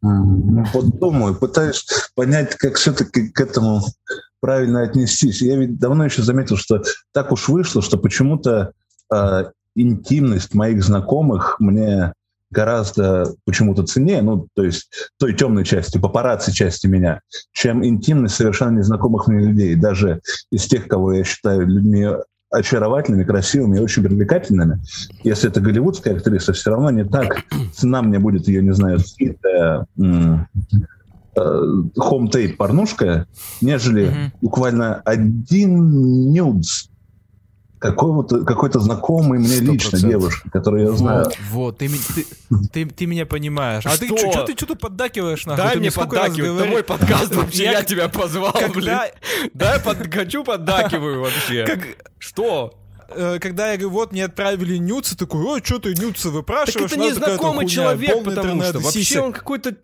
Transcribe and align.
Вот 0.00 0.98
думаю, 0.98 1.34
пытаюсь 1.34 1.86
понять, 2.14 2.54
как 2.56 2.76
все-таки 2.76 3.28
к 3.28 3.40
этому 3.40 3.82
правильно 4.40 4.82
отнестись. 4.82 5.42
Я 5.42 5.56
ведь 5.56 5.78
давно 5.78 6.04
еще 6.04 6.22
заметил, 6.22 6.56
что 6.56 6.82
так 7.12 7.32
уж 7.32 7.48
вышло, 7.48 7.82
что 7.82 7.98
почему-то 7.98 8.72
э, 9.12 9.44
интимность 9.74 10.54
моих 10.54 10.84
знакомых 10.84 11.56
мне 11.58 12.12
гораздо 12.50 13.34
почему-то 13.44 13.82
ценнее, 13.82 14.22
ну, 14.22 14.48
то 14.54 14.64
есть 14.64 14.88
той 15.18 15.34
темной 15.34 15.64
части, 15.64 15.98
папарацци 15.98 16.52
части 16.52 16.86
меня, 16.86 17.20
чем 17.52 17.84
интимность 17.84 18.36
совершенно 18.36 18.78
незнакомых 18.78 19.26
мне 19.26 19.46
людей, 19.46 19.74
даже 19.74 20.22
из 20.50 20.66
тех, 20.66 20.88
кого 20.88 21.12
я 21.12 21.24
считаю 21.24 21.66
людьми 21.66 22.08
очаровательными, 22.50 23.24
красивыми 23.24 23.76
и 23.76 23.80
очень 23.80 24.02
привлекательными. 24.02 24.80
Если 25.22 25.50
это 25.50 25.60
голливудская 25.60 26.16
актриса, 26.16 26.52
все 26.52 26.70
равно 26.70 26.90
не 26.90 27.04
так. 27.04 27.44
Цена 27.74 28.02
мне 28.02 28.18
будет 28.18 28.48
ее, 28.48 28.62
не 28.62 28.72
знаю, 28.72 28.98
скидка 29.00 29.86
хом-тейп 31.96 32.56
порнушка, 32.56 33.26
нежели 33.60 34.08
mm-hmm. 34.08 34.30
буквально 34.42 34.96
один 35.04 36.32
нюдс 36.32 36.88
какого-то, 37.78 38.44
какой-то 38.44 38.80
знакомый 38.80 39.38
мне 39.38 39.58
100%. 39.58 39.72
лично 39.72 39.98
девушки, 39.98 40.48
которую 40.50 40.86
я 40.86 40.92
знаю. 40.92 41.24
Вот, 41.24 41.34
вот 41.50 41.78
ты, 41.78 41.88
ты, 41.88 42.26
ты, 42.72 42.86
ты 42.86 43.06
меня 43.06 43.26
понимаешь. 43.26 43.86
А 43.86 43.90
что? 43.90 44.00
ты 44.00 44.16
что 44.16 44.42
ты 44.44 44.52
что-то 44.52 44.76
поддакиваешь? 44.76 45.46
Нахуй? 45.46 45.64
Дай 45.64 45.72
ты 45.74 45.80
мне 45.80 45.92
поддакивать, 45.92 46.60
это 46.60 46.70
мой 46.70 46.82
подкаст 46.82 47.34
вообще, 47.34 47.64
я, 47.64 47.72
я 47.72 47.82
тебя 47.82 48.08
позвал, 48.08 48.52
когда... 48.52 48.72
блин. 48.72 49.50
Дай 49.54 49.80
под... 49.80 50.12
хочу 50.12 50.44
поддакиваю 50.44 51.20
вообще. 51.20 51.64
Как... 51.64 51.80
Что? 52.18 52.74
Э, 53.10 53.38
когда 53.40 53.72
я 53.72 53.78
говорю, 53.78 53.90
вот 53.90 54.12
мне 54.12 54.24
отправили 54.24 54.76
нюцы, 54.76 55.16
такой, 55.16 55.42
ой, 55.42 55.62
что 55.64 55.78
ты 55.78 55.94
нюцы 55.94 56.30
выпрашиваешь? 56.30 56.90
Так 56.90 56.98
это 56.98 57.08
незнакомый 57.08 57.66
человек, 57.66 58.22
потому 58.24 58.62
что 58.62 58.80
вообще 58.80 59.20
он 59.20 59.32
какой-то 59.32 59.76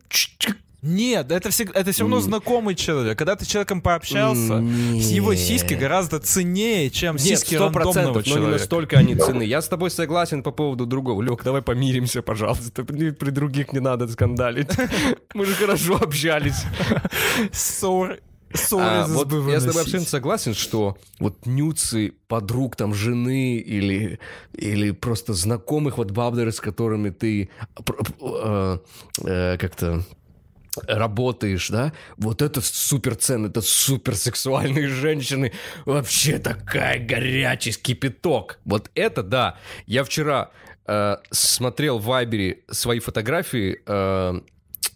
нет, 0.84 1.32
это, 1.32 1.48
все, 1.48 1.64
это 1.64 1.92
все 1.92 2.02
равно 2.02 2.20
знакомый 2.20 2.74
человек. 2.74 3.18
Когда 3.18 3.36
ты 3.36 3.46
с 3.46 3.48
человеком 3.48 3.80
пообщался, 3.80 4.58
Нет. 4.58 5.02
его 5.04 5.34
сиськи 5.34 5.72
гораздо 5.72 6.20
ценнее, 6.20 6.90
чем 6.90 7.16
Нет, 7.16 7.24
сиськи 7.24 7.54
100%, 7.54 7.58
рандомного 7.58 8.22
человека. 8.22 8.40
но 8.40 8.46
не 8.46 8.52
настолько 8.52 8.98
они 8.98 9.14
ценны. 9.14 9.44
Я 9.44 9.62
с 9.62 9.68
тобой 9.68 9.90
согласен 9.90 10.42
по 10.42 10.50
поводу 10.50 10.84
другого. 10.84 11.22
Лёг, 11.22 11.42
давай 11.42 11.62
помиримся, 11.62 12.20
пожалуйста. 12.20 12.84
При 12.84 13.30
других 13.30 13.72
не 13.72 13.80
надо 13.80 14.06
скандалить. 14.08 14.72
Мы 15.34 15.46
же 15.46 15.54
хорошо 15.54 15.96
общались. 15.96 16.64
Ссоры. 17.50 18.20
А, 18.72 19.06
вот 19.08 19.32
я 19.48 19.58
с 19.58 19.64
тобой 19.64 19.82
абсолютно 19.82 20.08
согласен, 20.08 20.54
что 20.54 20.96
вот 21.18 21.46
нюцы 21.46 22.12
подруг 22.28 22.76
там 22.76 22.94
жены 22.94 23.56
или, 23.56 24.20
или 24.52 24.92
просто 24.92 25.32
знакомых 25.32 25.98
вот 25.98 26.12
бабдеры, 26.12 26.52
с 26.52 26.60
которыми 26.60 27.10
ты 27.10 27.48
э, 28.20 28.78
э, 29.24 29.56
как-то 29.58 30.04
работаешь, 30.86 31.68
да, 31.68 31.92
вот 32.16 32.42
это 32.42 32.60
супер 32.60 33.16
ценно, 33.16 33.46
это 33.46 33.60
супер 33.60 34.16
сексуальные 34.16 34.88
женщины, 34.88 35.52
вообще 35.84 36.38
такая 36.38 36.98
горячий 36.98 37.72
кипяток. 37.72 38.58
Вот 38.64 38.90
это 38.94 39.22
да. 39.22 39.58
Я 39.86 40.04
вчера 40.04 40.50
э, 40.86 41.16
смотрел 41.30 41.98
в 41.98 42.04
Вайбере 42.04 42.60
свои 42.70 42.98
фотографии 42.98 43.80
э, 43.86 44.40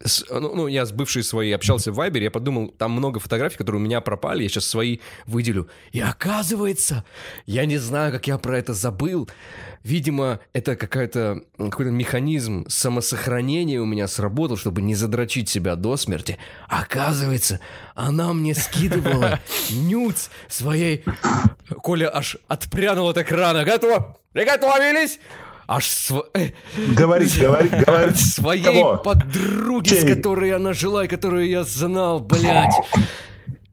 с, 0.02 0.24
ну, 0.30 0.54
ну, 0.54 0.66
я 0.66 0.86
с 0.86 0.92
бывшей 0.92 1.22
своей 1.22 1.54
общался 1.54 1.92
в 1.92 1.96
Вайбере, 1.96 2.24
я 2.24 2.30
подумал, 2.30 2.68
там 2.68 2.92
много 2.92 3.20
фотографий, 3.20 3.56
которые 3.56 3.80
у 3.80 3.84
меня 3.84 4.00
пропали, 4.00 4.42
я 4.42 4.48
сейчас 4.48 4.66
свои 4.66 4.98
выделю. 5.26 5.68
И 5.92 6.00
оказывается, 6.00 7.04
я 7.46 7.66
не 7.66 7.78
знаю, 7.78 8.12
как 8.12 8.26
я 8.26 8.38
про 8.38 8.58
это 8.58 8.74
забыл. 8.74 9.28
Видимо, 9.84 10.40
это 10.52 10.76
какая-то, 10.76 11.42
какой-то 11.56 11.90
механизм 11.90 12.64
самосохранения 12.68 13.80
у 13.80 13.86
меня 13.86 14.08
сработал, 14.08 14.56
чтобы 14.56 14.82
не 14.82 14.94
задрочить 14.94 15.48
себя 15.48 15.76
до 15.76 15.96
смерти. 15.96 16.38
Оказывается, 16.68 17.60
она 17.94 18.32
мне 18.32 18.54
скидывала 18.54 19.40
нюц 19.70 20.28
своей... 20.48 21.04
Коля 21.82 22.14
аж 22.14 22.38
отпрянул 22.48 23.08
от 23.08 23.18
экрана. 23.18 23.64
Готово? 23.64 24.18
Приготовились? 24.32 25.18
Аж 25.68 25.86
св... 25.86 26.24
Говорить, 26.96 27.38
говорить, 27.38 27.70
говорить. 27.86 28.18
Своей 28.34 28.64
Кого? 28.64 28.96
подруге, 28.96 29.90
Чей? 29.90 30.00
с 30.00 30.14
которой 30.16 30.52
она 30.52 30.72
жила 30.72 31.04
и 31.04 31.08
которую 31.08 31.46
я 31.46 31.62
знал, 31.62 32.20
блядь. 32.20 32.74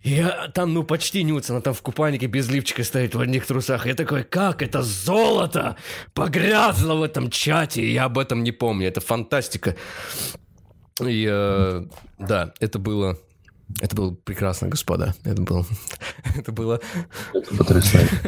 Я 0.03 0.49
там, 0.53 0.73
ну, 0.73 0.83
почти 0.83 1.23
нюц, 1.23 1.49
она 1.49 1.61
там 1.61 1.73
в 1.73 1.81
купальнике 1.81 2.27
без 2.27 2.47
лифчика 2.47 2.83
стоит 2.83 3.15
в 3.15 3.19
одних 3.19 3.47
трусах. 3.47 3.87
Я 3.87 3.95
такой, 3.95 4.23
как 4.23 4.61
это 4.61 4.83
золото 4.83 5.77
погрязло 6.13 6.93
в 6.93 7.01
этом 7.01 7.31
чате? 7.31 7.91
Я 7.91 8.03
об 8.03 8.19
этом 8.19 8.43
не 8.43 8.51
помню, 8.51 8.87
это 8.87 9.01
фантастика. 9.01 9.75
И, 11.01 11.27
э, 11.27 11.85
да, 12.19 12.53
это 12.59 12.77
было... 12.77 13.17
Это 13.81 13.95
было 13.95 14.11
прекрасно, 14.11 14.67
господа. 14.67 15.15
Это 15.23 15.41
было... 15.41 15.65
Это 16.37 16.51
было... 16.51 16.79
Это 17.33 17.55
потрясающе. 17.55 18.21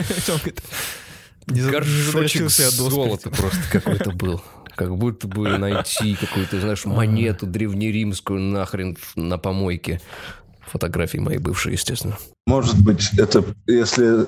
Не 1.48 1.62
Горшочек 1.62 2.50
золота 2.50 3.30
просто 3.30 3.60
какой-то 3.72 4.12
был. 4.12 4.42
Как 4.76 4.96
будто 4.96 5.28
бы 5.28 5.58
найти 5.58 6.16
какую-то, 6.16 6.60
знаешь, 6.60 6.86
монету 6.86 7.48
древнеримскую 7.48 8.40
нахрен 8.40 8.98
на 9.16 9.38
помойке. 9.38 10.02
Фотографии 10.68 11.18
моей 11.18 11.40
бывшей, 11.40 11.72
естественно. 11.74 12.18
Может 12.46 12.80
быть, 12.84 13.10
это 13.18 13.44
если 13.66 14.28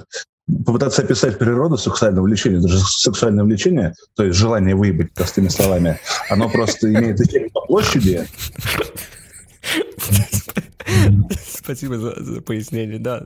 попытаться 0.66 1.04
описать 1.04 1.38
природу 1.38 1.78
сексуального 1.78 2.26
влечения, 2.26 2.60
даже 2.60 2.80
сексуальное 2.80 3.44
влечение, 3.44 3.94
то 4.16 4.24
есть 4.24 4.38
желание 4.38 4.76
выебать 4.76 5.14
простыми 5.14 5.50
словами, 5.50 6.00
оно 6.30 6.50
просто 6.50 6.92
имеет 6.92 7.20
эффект 7.20 7.52
по 7.54 7.62
площади, 7.68 8.26
Спасибо 11.48 11.98
за, 11.98 12.24
за 12.24 12.42
пояснение, 12.42 13.00
да. 13.00 13.26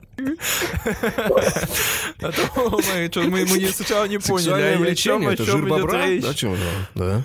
А 2.20 2.32
то 2.32 2.70
мы, 2.70 3.08
что, 3.10 3.20
мы, 3.22 3.44
мы 3.44 3.68
сначала 3.68 4.06
не 4.06 4.18
поняли, 4.18 4.74
а 4.74 4.78
влечение, 4.78 5.34
это 5.34 5.44
жир 5.44 5.66
бобра? 5.66 6.04
Да, 6.20 6.32
да? 6.94 7.24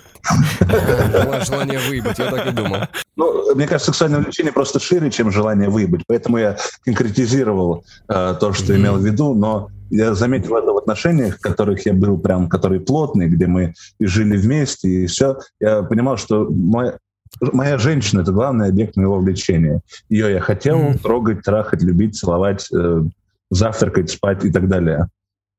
Да. 0.60 1.44
Желание 1.44 1.78
выебать, 1.78 2.18
я 2.18 2.30
так 2.30 2.46
и 2.46 2.50
думал. 2.50 2.80
Ну, 3.16 3.54
мне 3.54 3.66
кажется, 3.66 3.92
сексуальное 3.92 4.20
влечение 4.20 4.52
просто 4.52 4.78
шире, 4.78 5.10
чем 5.10 5.30
желание 5.30 5.68
выебать, 5.68 6.02
поэтому 6.06 6.38
я 6.38 6.56
конкретизировал 6.84 7.84
э, 8.08 8.34
то, 8.38 8.52
что 8.52 8.76
имел 8.76 8.96
в 8.96 9.04
виду, 9.04 9.34
но 9.34 9.70
я 9.90 10.14
заметил 10.14 10.56
это 10.56 10.72
в 10.72 10.76
отношениях, 10.76 11.38
в 11.38 11.40
которых 11.40 11.84
я 11.86 11.92
был 11.92 12.18
прям, 12.18 12.48
которые 12.48 12.80
плотные, 12.80 13.28
где 13.28 13.46
мы 13.46 13.74
и 13.98 14.06
жили 14.06 14.36
вместе, 14.36 14.88
и 14.88 15.06
все. 15.06 15.38
Я 15.58 15.82
понимал, 15.82 16.16
что 16.16 16.46
мой, 16.48 16.92
моя 17.40 17.78
женщина— 17.78 18.20
это 18.22 18.32
главный 18.32 18.68
объект 18.68 18.96
моего 18.96 19.18
влечения. 19.18 19.80
Ее 20.08 20.32
я 20.32 20.40
хотел 20.40 20.78
mm-hmm. 20.78 20.98
трогать, 21.02 21.42
трахать, 21.42 21.82
любить, 21.82 22.16
целовать, 22.16 22.68
э, 22.72 23.02
завтракать, 23.50 24.10
спать 24.10 24.44
и 24.44 24.52
так 24.52 24.68
далее. 24.68 25.08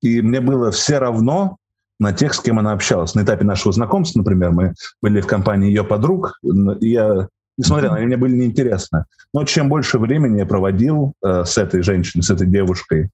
И 0.02 0.22
мне 0.22 0.42
было 0.42 0.72
все 0.72 0.98
равно 0.98 1.58
на 2.00 2.14
тех, 2.14 2.34
с 2.34 2.40
кем 2.40 2.58
она 2.58 2.72
общалась. 2.72 3.14
На 3.14 3.22
этапе 3.22 3.46
нашего 3.46 3.72
знакомства, 3.72 4.20
например, 4.20 4.52
мы 4.52 4.74
были 5.02 5.22
в 5.22 5.28
компании 5.28 5.68
ее 5.68 5.84
подруг, 5.84 6.40
и 6.80 6.90
я, 6.90 7.28
несмотря 7.58 7.92
на 7.92 7.98
это, 7.98 8.06
мне 8.06 8.18
были 8.18 8.36
неинтересны. 8.36 9.06
Но 9.34 9.46
чем 9.46 9.70
больше 9.70 10.00
времени 10.00 10.40
я 10.40 10.46
проводил 10.46 11.14
э, 11.24 11.44
с 11.46 11.58
этой 11.58 11.84
женщиной, 11.84 12.24
с 12.24 12.31
этой 12.31 12.48
девушкой, 12.48 13.12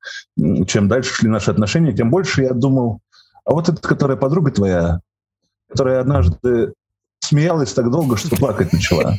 чем 0.68 0.88
дальше 0.88 1.14
шли 1.14 1.30
наши 1.30 1.52
отношения, 1.52 1.92
тем 1.92 2.10
больше 2.10 2.44
я 2.44 2.54
думал, 2.54 3.02
а 3.44 3.52
вот 3.52 3.68
эта, 3.70 3.82
которая 3.82 4.18
подруга 4.18 4.52
твоя, 4.52 5.02
которая 5.70 6.00
однажды 6.00 6.74
смеялась 7.28 7.74
так 7.74 7.92
долго, 7.92 8.18
что 8.18 8.36
плакать 8.36 8.74
начала. 8.74 9.16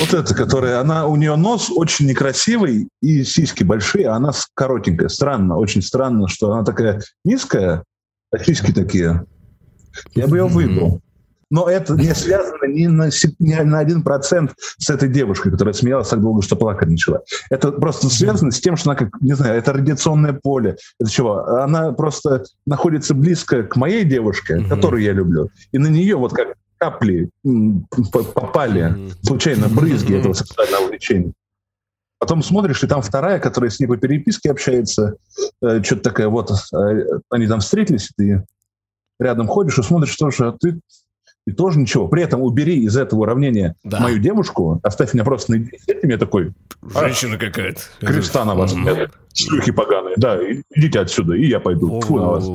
Вот 0.00 0.14
эта, 0.14 0.34
которая, 0.34 0.80
она, 0.80 1.06
у 1.06 1.16
нее 1.16 1.36
нос 1.36 1.70
очень 1.70 2.06
некрасивый 2.06 2.88
и 3.02 3.24
сиськи 3.24 3.64
большие, 3.64 4.08
а 4.08 4.16
она 4.16 4.32
коротенькая. 4.54 5.08
Странно, 5.08 5.56
очень 5.56 5.82
странно, 5.82 6.28
что 6.28 6.52
она 6.52 6.64
такая 6.64 7.02
низкая, 7.24 7.84
а 8.30 8.38
сиськи 8.38 8.72
такие. 8.72 9.24
Я 10.14 10.26
бы 10.26 10.38
ее 10.38 10.46
выбрал. 10.46 11.00
Но 11.50 11.68
это 11.68 11.94
не 11.94 12.12
связано 12.14 12.66
ни 12.66 12.86
на, 12.86 13.08
ни 13.38 13.54
на 13.54 13.78
один 13.78 14.02
процент 14.02 14.54
с 14.78 14.90
этой 14.90 15.08
девушкой, 15.08 15.52
которая 15.52 15.74
смеялась 15.74 16.08
так 16.08 16.20
долго, 16.20 16.42
что 16.42 16.56
плакать 16.56 16.88
начала. 16.88 17.22
Это 17.50 17.70
просто 17.70 18.08
связано 18.08 18.50
с 18.50 18.60
тем, 18.60 18.76
что 18.76 18.90
она, 18.90 18.98
как, 18.98 19.10
не 19.20 19.34
знаю, 19.34 19.56
это 19.56 19.72
радиационное 19.72 20.32
поле. 20.32 20.76
Это 20.98 21.08
чего? 21.08 21.44
Она 21.44 21.92
просто 21.92 22.44
находится 22.66 23.14
близко 23.14 23.62
к 23.62 23.76
моей 23.76 24.04
девушке, 24.04 24.64
которую 24.68 25.02
я 25.02 25.12
люблю. 25.12 25.50
И 25.70 25.78
на 25.78 25.86
нее 25.86 26.16
вот 26.16 26.32
как 26.32 26.56
капли 26.78 27.30
попали, 28.34 29.10
случайно 29.22 29.68
брызги 29.68 30.14
этого 30.14 30.32
сексуального 30.32 30.88
влечения. 30.88 31.32
Потом 32.18 32.42
смотришь, 32.42 32.82
и 32.82 32.86
там 32.86 33.02
вторая, 33.02 33.38
которая 33.38 33.70
с 33.70 33.78
ней 33.78 33.86
по 33.86 33.96
переписке 33.96 34.50
общается, 34.50 35.16
э, 35.62 35.82
что-то 35.82 36.02
такая, 36.02 36.28
вот, 36.28 36.50
э, 36.50 37.04
они 37.30 37.46
там 37.46 37.60
встретились, 37.60 38.10
ты 38.16 38.42
рядом 39.20 39.48
ходишь 39.48 39.78
и 39.78 39.82
смотришь 39.82 40.16
тоже, 40.16 40.48
а 40.48 40.52
ты 40.52 40.80
и 41.46 41.52
тоже 41.52 41.78
ничего. 41.78 42.08
При 42.08 42.22
этом 42.22 42.42
убери 42.42 42.82
из 42.82 42.96
этого 42.96 43.20
уравнения 43.20 43.76
да. 43.84 44.00
мою 44.00 44.18
девушку, 44.18 44.80
оставь 44.82 45.14
меня 45.14 45.24
просто 45.24 45.52
на 45.52 45.56
и 45.56 45.70
мне 46.02 46.18
такой... 46.18 46.52
Женщина 46.82 47.38
какая-то. 47.38 47.80
Креста 48.00 48.44
на 48.44 48.54
вас 48.54 48.74
нет. 48.74 49.12
Шлюхи 49.32 49.70
поганые. 49.70 50.14
Да, 50.16 50.38
идите 50.74 50.98
отсюда, 50.98 51.34
и 51.34 51.46
я 51.46 51.60
пойду. 51.60 52.00
Фу 52.00 52.18
на 52.18 52.26
вас. 52.26 52.46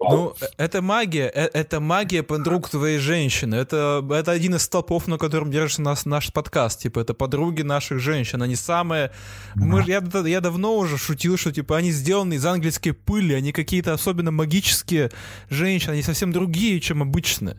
Ну, 0.00 0.34
это 0.58 0.82
магия. 0.82 1.30
Э, 1.32 1.48
это 1.52 1.80
магия 1.80 2.22
подруг 2.24 2.68
твоей 2.68 2.98
женщины. 2.98 3.54
Это, 3.54 4.04
это 4.10 4.32
один 4.32 4.56
из 4.56 4.62
столпов, 4.62 5.06
на 5.06 5.16
котором 5.16 5.50
держится 5.50 5.82
нас, 5.82 6.06
наш 6.06 6.32
подкаст. 6.32 6.80
Типа, 6.80 6.98
это 7.00 7.14
подруги 7.14 7.62
наших 7.62 8.00
женщин. 8.00 8.42
Они 8.42 8.56
самые... 8.56 9.12
Мы, 9.54 9.84
я, 9.86 10.02
я 10.26 10.40
давно 10.40 10.76
уже 10.76 10.98
шутил, 10.98 11.36
что 11.36 11.52
типа 11.52 11.76
они 11.76 11.92
сделаны 11.92 12.34
из 12.34 12.44
ангельской 12.44 12.92
пыли. 12.92 13.34
Они 13.34 13.52
какие-то 13.52 13.92
особенно 13.92 14.32
магические 14.32 15.12
женщины. 15.50 15.92
Они 15.92 16.02
совсем 16.02 16.32
другие, 16.32 16.80
чем 16.80 17.00
обычные. 17.00 17.56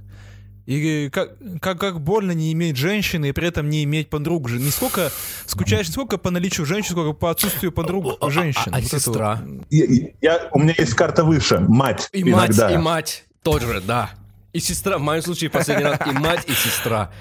И 0.66 1.10
как, 1.10 1.38
как, 1.62 1.80
как 1.80 2.02
больно 2.02 2.32
не 2.32 2.52
иметь 2.54 2.76
женщины 2.76 3.30
и 3.30 3.32
при 3.32 3.48
этом 3.48 3.70
не 3.70 3.84
иметь 3.84 4.10
подруг 4.10 4.50
же. 4.50 4.60
Не 4.60 4.72
сколько 4.72 5.12
скучаешь, 5.46 5.88
не 5.88 5.94
сколько 5.94 6.18
по 6.18 6.32
наличию 6.32 6.66
женщин, 6.66 6.92
сколько 6.92 7.14
по 7.14 7.30
отсутствию 7.30 7.72
подруг 7.72 8.18
а, 8.20 8.28
а, 8.28 8.32
женщин. 8.32 8.74
А, 8.74 8.78
а 8.78 8.82
вот 8.82 8.90
сестра? 8.90 9.42
Я, 9.70 9.86
я, 10.22 10.50
у 10.54 10.60
меня 10.60 10.74
есть 10.78 10.96
карта 10.96 11.24
выше. 11.24 11.60
Мать. 11.60 12.10
И 12.12 12.22
иногда. 12.22 12.66
мать, 12.66 12.74
и 12.74 12.78
мать 12.78 13.24
тоже, 13.44 13.82
да. 13.86 14.10
И 14.54 14.60
сестра, 14.60 14.98
в 14.98 15.02
моем 15.02 15.22
случае 15.22 15.50
последний 15.50 15.84
раз 15.84 16.00
и 16.08 16.12
мать, 16.12 16.46
и 16.48 16.54
сестра. 16.54 17.12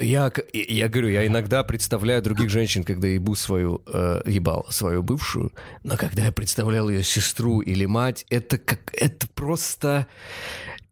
Я, 0.00 0.32
я 0.52 0.88
говорю, 0.88 1.08
я 1.08 1.26
иногда 1.26 1.62
представляю 1.62 2.22
других 2.22 2.48
женщин, 2.48 2.84
когда 2.84 3.06
ебу 3.06 3.34
свою, 3.34 3.82
э, 3.86 4.22
ебал 4.24 4.66
свою 4.70 5.02
бывшую, 5.02 5.52
но 5.82 5.96
когда 5.98 6.24
я 6.24 6.32
представлял 6.32 6.88
ее 6.88 7.02
сестру 7.02 7.60
или 7.60 7.84
мать, 7.84 8.24
это 8.30 8.56
как, 8.56 8.94
это 8.94 9.28
просто, 9.28 10.06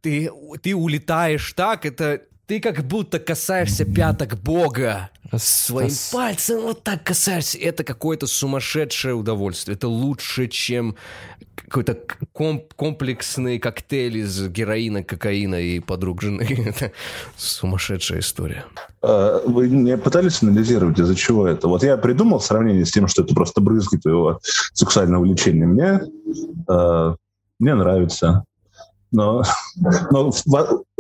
ты, 0.03 0.31
ты 0.63 0.75
улетаешь 0.75 1.55
так, 1.55 1.87
это 1.87 2.23
ты 2.49 2.61
как 2.61 2.83
будто 2.83 3.19
касаешься 3.19 3.85
пяток 3.85 4.39
Бога 4.39 5.11
своим 5.37 5.89
Раз. 5.91 6.11
пальцем, 6.11 6.63
вот 6.63 6.83
так 6.83 7.05
касаешься. 7.05 7.59
Это 7.59 7.85
какое-то 7.85 8.27
сумасшедшее 8.27 9.15
удовольствие. 9.15 9.77
Это 9.77 9.87
лучше, 9.87 10.49
чем 10.49 10.97
какой-то 11.55 11.99
комп 12.33 12.73
комплексный 12.75 13.59
коктейль 13.59 14.19
из 14.19 14.49
героина, 14.49 15.03
кокаина 15.05 15.57
и 15.57 15.79
подруг 15.81 16.23
жены. 16.23 16.41
Это 16.67 16.93
сумасшедшая 17.37 18.21
история. 18.21 18.65
А, 19.03 19.43
вы 19.45 19.69
не 19.69 19.99
пытались 19.99 20.43
анализировать, 20.43 20.99
из-за 20.99 21.15
чего 21.15 21.47
это? 21.47 21.69
Вот 21.69 21.83
я 21.83 21.99
придумал 21.99 22.41
сравнение 22.41 22.87
с 22.87 22.91
тем, 22.91 23.09
что 23.09 23.23
это 23.23 23.35
просто 23.35 23.61
брызги 23.61 23.99
твоего 23.99 24.41
сексуального 24.73 25.23
влечения. 25.23 25.67
Мне, 25.67 26.01
э, 26.67 27.15
мне 27.59 27.75
нравится. 27.75 28.45
Но, 29.11 29.43
но 30.11 30.31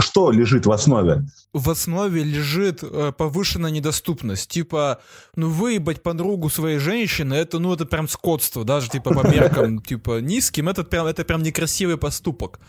что 0.01 0.31
лежит 0.31 0.67
в 0.67 0.73
основе? 0.73 1.25
В 1.55 1.71
основе 1.71 2.23
лежит 2.23 2.83
э, 2.83 3.13
повышенная 3.17 3.71
недоступность. 3.71 4.51
Типа, 4.51 5.01
ну 5.35 5.49
выебать 5.49 6.03
подругу 6.03 6.51
своей 6.51 6.79
женщины, 6.79 7.35
это, 7.35 7.59
ну, 7.59 7.73
это 7.73 7.87
прям 7.87 8.07
скотство, 8.07 8.65
даже 8.65 8.91
типа 8.91 9.15
по 9.15 9.27
меркам, 9.27 9.79
типа, 9.83 10.21
низким, 10.21 10.69
это 10.69 10.85
прям, 10.85 11.07
это 11.07 11.25
прям 11.25 11.43
некрасивый 11.43 11.97
поступок. 11.97 12.61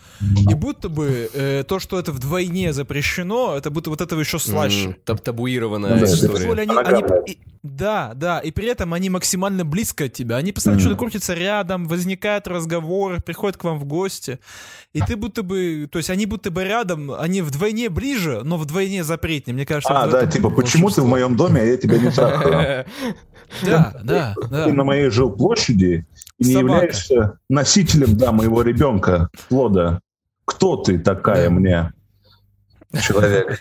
И 0.50 0.54
будто 0.54 0.88
бы 0.88 1.30
э, 1.32 1.64
то, 1.66 1.78
что 1.78 1.98
это 1.98 2.12
вдвойне 2.12 2.72
запрещено, 2.72 3.54
это 3.56 3.70
будто 3.70 3.90
вот 3.90 4.00
этого 4.00 4.20
еще 4.20 4.38
слаще. 4.38 4.96
Mm, 5.04 5.18
табуированная 5.18 5.94
ну, 5.96 6.00
да, 6.00 6.06
история. 6.06 6.52
Они, 6.52 6.74
они, 6.74 7.32
и, 7.32 7.38
да, 7.62 8.12
да, 8.14 8.38
и 8.38 8.50
при 8.50 8.68
этом 8.68 8.94
они 8.94 9.10
максимально 9.10 9.66
близко 9.66 10.04
от 10.04 10.14
тебя. 10.14 10.36
Они 10.36 10.52
постоянно 10.52 10.78
mm. 10.78 10.82
что-то 10.82 10.96
крутятся 10.96 11.34
рядом, 11.34 11.86
возникают 11.86 12.48
разговоры, 12.48 13.20
приходят 13.20 13.58
к 13.58 13.64
вам 13.64 13.78
в 13.78 13.84
гости. 13.84 14.38
И 14.94 15.00
ты 15.00 15.16
будто 15.16 15.42
бы, 15.42 15.88
то 15.90 15.98
есть 15.98 16.08
они 16.08 16.26
будто 16.26 16.50
бы 16.50 16.64
рядом, 16.64 17.12
они 17.12 17.42
вдвойне 17.42 17.90
ближе, 17.90 18.40
но 18.44 18.56
вдвойне 18.70 19.04
запретнее. 19.04 19.54
Мне 19.54 19.66
кажется, 19.66 19.92
а, 19.92 20.06
да, 20.06 20.26
типа, 20.26 20.50
почему 20.50 20.90
ты 20.90 21.02
в 21.02 21.06
моем 21.06 21.36
доме, 21.36 21.60
а 21.60 21.64
я 21.64 21.76
тебя 21.76 21.98
не 21.98 22.10
трахаю? 22.10 22.86
Да, 23.64 23.94
да, 24.02 24.34
да. 24.48 24.64
Ты 24.64 24.72
на 24.72 24.84
моей 24.84 25.10
жилплощади 25.10 26.06
и 26.38 26.44
не 26.44 26.52
являешься 26.52 27.38
носителем, 27.48 28.16
да, 28.16 28.32
моего 28.32 28.62
ребенка, 28.62 29.28
плода. 29.48 30.00
Кто 30.44 30.76
ты 30.76 30.98
такая 30.98 31.50
мне, 31.50 31.92
человек? 33.02 33.60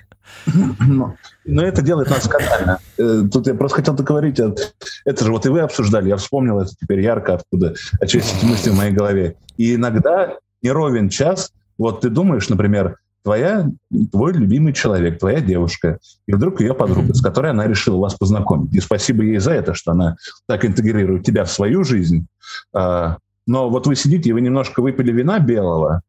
Но, 0.79 1.15
но 1.45 1.63
это 1.63 1.81
делает 1.81 2.09
нас 2.09 2.25
скандально. 2.25 2.79
Э, 2.97 3.23
тут 3.31 3.47
я 3.47 3.55
просто 3.55 3.77
хотел 3.77 3.95
договорить, 3.95 4.39
это 4.39 5.25
же 5.25 5.31
вот 5.31 5.45
и 5.45 5.49
вы 5.49 5.61
обсуждали, 5.61 6.09
я 6.09 6.17
вспомнил 6.17 6.59
это 6.59 6.71
теперь 6.79 7.01
ярко 7.01 7.33
откуда, 7.33 7.73
очистить 7.99 8.43
мысли 8.43 8.69
в 8.69 8.75
моей 8.75 8.91
голове. 8.91 9.35
И 9.57 9.75
иногда 9.75 10.37
не 10.61 10.71
ровен 10.71 11.09
час, 11.09 11.51
вот 11.77 12.01
ты 12.01 12.09
думаешь, 12.09 12.47
например, 12.49 12.97
твоя, 13.29 13.69
твой 14.11 14.33
любимый 14.33 14.73
человек, 14.73 15.19
твоя 15.19 15.39
девушка, 15.39 15.99
и 16.25 16.33
вдруг 16.33 16.61
ее 16.61 16.73
подруга, 16.73 17.13
с 17.13 17.21
которой 17.21 17.51
она 17.51 17.67
решила 17.67 17.99
вас 17.99 18.15
познакомить. 18.15 18.73
И 18.73 18.79
спасибо 18.79 19.21
ей 19.21 19.37
за 19.37 19.51
это, 19.51 19.75
что 19.75 19.91
она 19.91 20.15
так 20.47 20.65
интегрирует 20.65 21.25
тебя 21.25 21.43
в 21.43 21.51
свою 21.51 21.83
жизнь. 21.83 22.25
А, 22.73 23.17
но 23.45 23.69
вот 23.69 23.85
вы 23.85 23.95
сидите, 23.95 24.31
и 24.31 24.33
вы 24.33 24.41
немножко 24.41 24.81
выпили 24.81 25.11
вина 25.11 25.37
белого, 25.37 26.01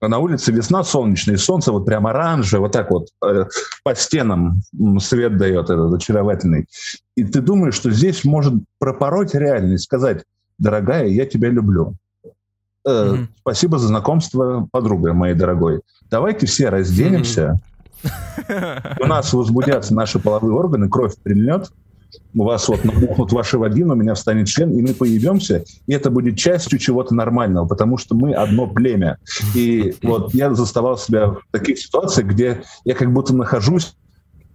а 0.00 0.08
на 0.08 0.18
улице 0.18 0.52
весна 0.52 0.84
солнечная, 0.84 1.34
и 1.34 1.38
солнце 1.38 1.70
вот 1.70 1.84
прям 1.84 2.06
оранжевое, 2.06 2.62
вот 2.62 2.72
так 2.72 2.90
вот 2.90 3.08
э, 3.22 3.44
по 3.84 3.94
стенам 3.94 4.62
свет 5.00 5.36
дает 5.36 5.64
этот 5.64 5.92
очаровательный. 5.92 6.64
И 7.14 7.24
ты 7.24 7.42
думаешь, 7.42 7.74
что 7.74 7.90
здесь 7.90 8.24
может 8.24 8.54
пропороть 8.78 9.34
реальность, 9.34 9.84
сказать, 9.84 10.24
дорогая, 10.58 11.08
я 11.08 11.26
тебя 11.26 11.50
люблю. 11.50 11.94
Э, 12.86 12.90
mm-hmm. 12.90 13.26
Спасибо 13.40 13.78
за 13.78 13.88
знакомство, 13.88 14.68
подруга 14.70 15.12
моей 15.12 15.34
дорогой. 15.34 15.80
Давайте 16.08 16.46
все 16.46 16.68
разденемся. 16.68 17.60
Mm-hmm. 18.02 18.96
У 19.00 19.06
нас 19.06 19.32
возбудятся 19.32 19.94
наши 19.94 20.20
половые 20.20 20.54
органы, 20.54 20.88
кровь 20.88 21.16
прильнет, 21.20 21.72
у 22.34 22.44
вас 22.44 22.68
вот 22.68 22.84
набухнут 22.84 23.32
ваши 23.32 23.58
вагины, 23.58 23.94
у 23.94 23.96
меня 23.96 24.14
встанет 24.14 24.46
член, 24.46 24.70
и 24.70 24.80
мы 24.80 24.94
поебемся, 24.94 25.64
и 25.86 25.92
это 25.92 26.10
будет 26.10 26.38
частью 26.38 26.78
чего-то 26.78 27.14
нормального, 27.14 27.66
потому 27.66 27.98
что 27.98 28.14
мы 28.14 28.34
одно 28.34 28.68
племя. 28.68 29.18
И 29.54 29.96
вот 30.02 30.32
я 30.34 30.54
заставал 30.54 30.96
себя 30.96 31.30
в 31.30 31.40
таких 31.50 31.78
ситуациях, 31.78 32.28
где 32.28 32.62
я 32.84 32.94
как 32.94 33.12
будто 33.12 33.34
нахожусь 33.34 33.96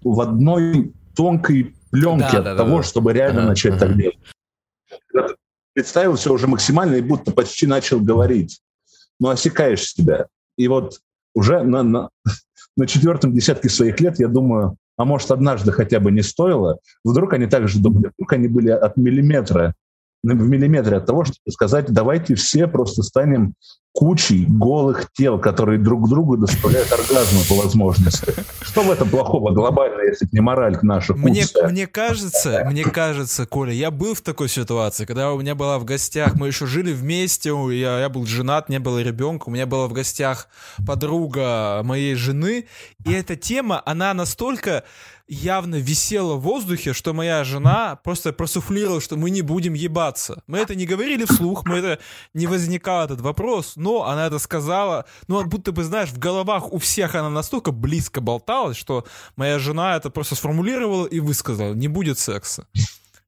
в 0.03 0.21
одной 0.21 0.93
тонкой 1.15 1.75
пленке 1.89 2.37
да, 2.37 2.41
да, 2.41 2.55
того, 2.55 2.77
да, 2.77 2.83
чтобы 2.83 3.11
реально 3.11 3.41
ага, 3.41 3.49
начать 3.49 3.73
ага. 3.73 3.87
так 3.87 3.97
делать 3.97 4.17
представил 5.73 6.15
все 6.15 6.33
уже 6.33 6.47
максимально 6.47 6.95
и 6.95 7.01
будто 7.01 7.31
почти 7.31 7.67
начал 7.67 7.99
говорить. 7.99 8.61
Но 9.19 9.29
осекаешь 9.29 9.83
себя. 9.83 10.27
И 10.57 10.67
вот 10.67 10.99
уже 11.33 11.63
на, 11.63 11.83
на, 11.83 12.09
на 12.77 12.87
четвертом 12.87 13.33
десятке 13.33 13.69
своих 13.69 13.99
лет 13.99 14.19
я 14.19 14.27
думаю, 14.27 14.77
а 14.97 15.05
может, 15.05 15.31
однажды 15.31 15.71
хотя 15.71 15.99
бы 15.99 16.11
не 16.11 16.21
стоило. 16.21 16.79
Вдруг 17.03 17.33
они 17.33 17.47
также 17.47 17.79
думали, 17.79 18.11
вдруг 18.15 18.33
они 18.33 18.47
были 18.47 18.69
от 18.69 18.97
миллиметра 18.97 19.73
в 20.23 20.47
миллиметре 20.47 20.97
от 20.97 21.05
того, 21.05 21.23
чтобы 21.23 21.39
сказать, 21.49 21.87
давайте 21.87 22.35
все 22.35 22.67
просто 22.67 23.01
станем 23.01 23.55
кучей 23.93 24.45
голых 24.47 25.11
тел, 25.13 25.37
которые 25.37 25.77
друг 25.77 26.09
другу 26.09 26.37
доставляют 26.37 26.91
оргазмы 26.91 27.41
по 27.49 27.55
возможности. 27.55 28.33
Что 28.61 28.83
в 28.83 28.91
этом 28.91 29.09
плохого 29.09 29.51
глобально, 29.51 30.01
если 30.01 30.27
не 30.31 30.39
мораль 30.39 30.77
наша 30.81 31.13
мне, 31.13 31.45
мне 31.67 31.87
кажется, 31.87 32.63
мне 32.69 32.83
кажется, 32.83 33.45
Коля, 33.45 33.73
я 33.73 33.91
был 33.91 34.13
в 34.13 34.21
такой 34.21 34.47
ситуации, 34.49 35.05
когда 35.05 35.33
у 35.33 35.39
меня 35.39 35.55
была 35.55 35.77
в 35.77 35.85
гостях, 35.85 36.35
мы 36.35 36.47
еще 36.47 36.67
жили 36.67 36.93
вместе, 36.93 37.49
я, 37.49 37.99
я 37.99 38.09
был 38.09 38.25
женат, 38.25 38.69
не 38.69 38.79
было 38.79 39.01
ребенка, 39.01 39.49
у 39.49 39.51
меня 39.51 39.65
была 39.65 39.87
в 39.87 39.93
гостях 39.93 40.47
подруга 40.85 41.81
моей 41.83 42.15
жены, 42.15 42.65
и 43.05 43.11
эта 43.11 43.35
тема, 43.35 43.81
она 43.85 44.13
настолько 44.13 44.83
явно 45.31 45.75
висело 45.75 46.35
в 46.35 46.41
воздухе, 46.41 46.91
что 46.91 47.13
моя 47.13 47.45
жена 47.45 47.95
просто 47.95 48.33
просуфлировала, 48.33 48.99
что 48.99 49.15
мы 49.15 49.29
не 49.29 49.41
будем 49.41 49.73
ебаться. 49.73 50.43
Мы 50.45 50.57
это 50.57 50.75
не 50.75 50.85
говорили 50.85 51.23
вслух, 51.23 51.65
мы 51.65 51.77
это 51.77 51.99
не 52.33 52.47
возникал 52.47 53.05
этот 53.05 53.21
вопрос, 53.21 53.73
но 53.81 54.05
она 54.05 54.27
это 54.27 54.39
сказала, 54.39 55.05
ну, 55.27 55.43
будто 55.43 55.71
бы, 55.71 55.83
знаешь, 55.83 56.09
в 56.09 56.19
головах 56.19 56.71
у 56.71 56.77
всех 56.77 57.15
она 57.15 57.29
настолько 57.29 57.71
близко 57.71 58.21
болталась, 58.21 58.77
что 58.77 59.05
моя 59.35 59.59
жена 59.59 59.97
это 59.97 60.09
просто 60.09 60.35
сформулировала 60.35 61.07
и 61.07 61.19
высказала, 61.19 61.73
не 61.73 61.87
будет 61.87 62.19
секса. 62.19 62.67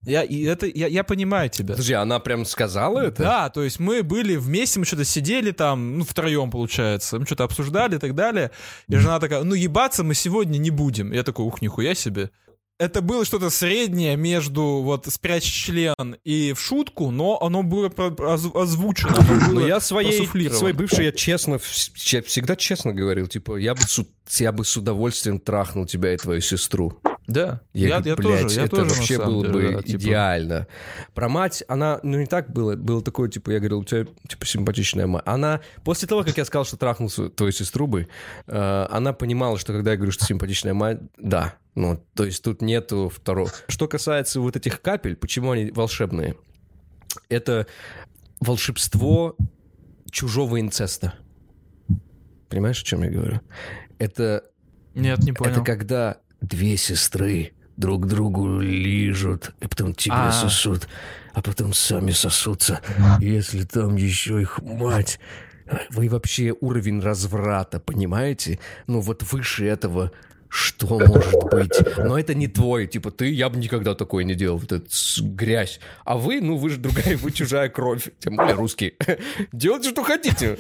Я, 0.05 0.23
и 0.23 0.43
это, 0.43 0.65
я, 0.67 0.87
я 0.87 1.03
понимаю 1.03 1.49
тебя. 1.49 1.73
Подожди, 1.73 1.93
она 1.93 2.19
прям 2.19 2.45
сказала 2.45 2.99
это? 2.99 3.23
Да, 3.23 3.49
то 3.49 3.63
есть 3.63 3.79
мы 3.79 4.03
были 4.03 4.35
вместе, 4.35 4.79
мы 4.79 4.85
что-то 4.85 5.05
сидели 5.05 5.51
там, 5.51 5.97
ну, 5.99 6.05
втроем, 6.05 6.51
получается, 6.51 7.19
мы 7.19 7.25
что-то 7.25 7.45
обсуждали 7.45 7.95
и 7.95 7.99
так 7.99 8.13
далее. 8.13 8.51
И 8.89 8.95
жена 8.97 9.19
такая, 9.19 9.43
ну, 9.43 9.55
ебаться 9.55 10.03
мы 10.03 10.13
сегодня 10.13 10.57
не 10.57 10.71
будем. 10.71 11.13
Я 11.13 11.23
такой, 11.23 11.45
ух, 11.45 11.61
нихуя 11.61 11.95
себе. 11.95 12.31
Это 12.79 13.01
было 13.01 13.23
что-то 13.23 13.49
среднее 13.49 14.17
между 14.17 14.81
вот 14.81 15.05
спрячь 15.05 15.43
член 15.43 16.17
и 16.23 16.53
в 16.53 16.59
шутку, 16.59 17.11
но 17.11 17.39
оно 17.41 17.61
было 17.61 17.87
озвучено. 17.87 19.15
Ну, 19.51 19.65
я 19.65 19.79
своей, 19.79 20.27
своей 20.49 20.73
бывшей, 20.73 21.05
я 21.05 21.11
честно, 21.11 21.59
всегда 21.59 22.55
честно 22.55 22.93
говорил, 22.93 23.27
типа, 23.27 23.57
я 23.57 23.75
бы, 23.75 23.81
я 24.39 24.51
бы 24.51 24.65
с 24.65 24.75
удовольствием 24.75 25.39
трахнул 25.39 25.85
тебя 25.85 26.13
и 26.13 26.17
твою 26.17 26.41
сестру. 26.41 26.99
Да, 27.25 27.61
я, 27.71 27.87
я, 27.87 28.01
я 28.03 28.15
тоже, 28.15 28.47
я 28.49 28.65
это 28.65 28.75
тоже, 28.75 28.95
вообще 28.95 29.17
было 29.17 29.45
деле, 29.45 29.53
бы 29.53 29.75
да, 29.75 29.81
типа... 29.81 30.01
идеально. 30.01 30.67
Про 31.13 31.29
мать, 31.29 31.63
она, 31.69 31.99
ну 32.03 32.19
не 32.19 32.25
так 32.25 32.51
было, 32.51 32.75
было 32.75 33.01
такое, 33.01 33.29
типа, 33.29 33.51
я 33.51 33.59
говорил, 33.59 33.79
у 33.79 33.85
тебя, 33.85 34.05
типа, 34.27 34.45
симпатичная 34.45 35.07
мать. 35.07 35.23
Она, 35.25 35.61
после 35.85 36.07
того, 36.07 36.23
как 36.23 36.37
я 36.37 36.43
сказал, 36.43 36.65
что 36.65 36.75
трахнул 36.75 37.09
твою 37.09 37.51
сестру 37.53 37.87
бы, 37.87 38.09
э, 38.47 38.87
она 38.89 39.13
понимала, 39.13 39.57
что 39.57 39.71
когда 39.71 39.91
я 39.91 39.97
говорю, 39.97 40.11
что 40.11 40.25
симпатичная 40.25 40.73
мать, 40.73 40.99
да, 41.17 41.55
ну, 41.75 42.03
то 42.13 42.25
есть 42.25 42.43
тут 42.43 42.61
нету 42.61 43.09
второго. 43.13 43.49
Что 43.67 43.87
касается 43.87 44.41
вот 44.41 44.57
этих 44.57 44.81
капель, 44.81 45.15
почему 45.15 45.51
они 45.51 45.71
волшебные? 45.71 46.35
Это 47.29 47.67
волшебство 48.41 49.37
чужого 50.11 50.59
инцеста. 50.59 51.13
Понимаешь, 52.49 52.81
о 52.81 52.85
чем 52.85 53.03
я 53.03 53.09
говорю? 53.09 53.39
Это... 53.97 54.43
Нет, 54.93 55.19
не 55.23 55.31
понял. 55.31 55.53
Это 55.53 55.61
когда 55.61 56.17
две 56.43 56.77
сестры 56.77 57.53
друг 57.77 58.07
другу 58.07 58.59
лижут, 58.59 59.51
и 59.59 59.67
потом 59.67 59.95
тебя 59.95 60.27
а 60.27 60.31
сосут, 60.31 60.87
а 61.33 61.41
потом 61.41 61.73
сами 61.73 62.11
сосутся. 62.11 62.81
Если 63.19 63.63
там 63.63 63.95
еще 63.95 64.41
их 64.41 64.61
мать... 64.61 65.19
Вы 65.91 66.09
вообще 66.09 66.53
уровень 66.59 66.99
разврата, 66.99 67.79
понимаете? 67.79 68.59
Ну 68.85 68.99
вот 68.99 69.23
выше 69.31 69.65
этого 69.65 70.11
что 70.53 70.99
может 70.99 71.43
быть? 71.51 71.97
Но 71.97 72.17
это 72.17 72.35
не 72.35 72.47
твой, 72.47 72.85
типа, 72.85 73.09
ты, 73.09 73.31
я 73.31 73.49
бы 73.49 73.57
никогда 73.57 73.95
такое 73.95 74.23
не 74.23 74.35
делал, 74.35 74.57
вот 74.57 74.71
это 74.71 74.85
грязь. 75.21 75.79
А 76.05 76.15
вы, 76.15 76.41
ну, 76.41 76.57
вы 76.57 76.69
же 76.69 76.77
другая, 76.77 77.17
вы 77.17 77.31
чужая 77.31 77.69
кровь, 77.69 78.09
тем 78.19 78.35
более 78.35 78.53
русские. 78.53 78.93
Делайте, 79.51 79.89
что 79.89 80.03
хотите. 80.03 80.59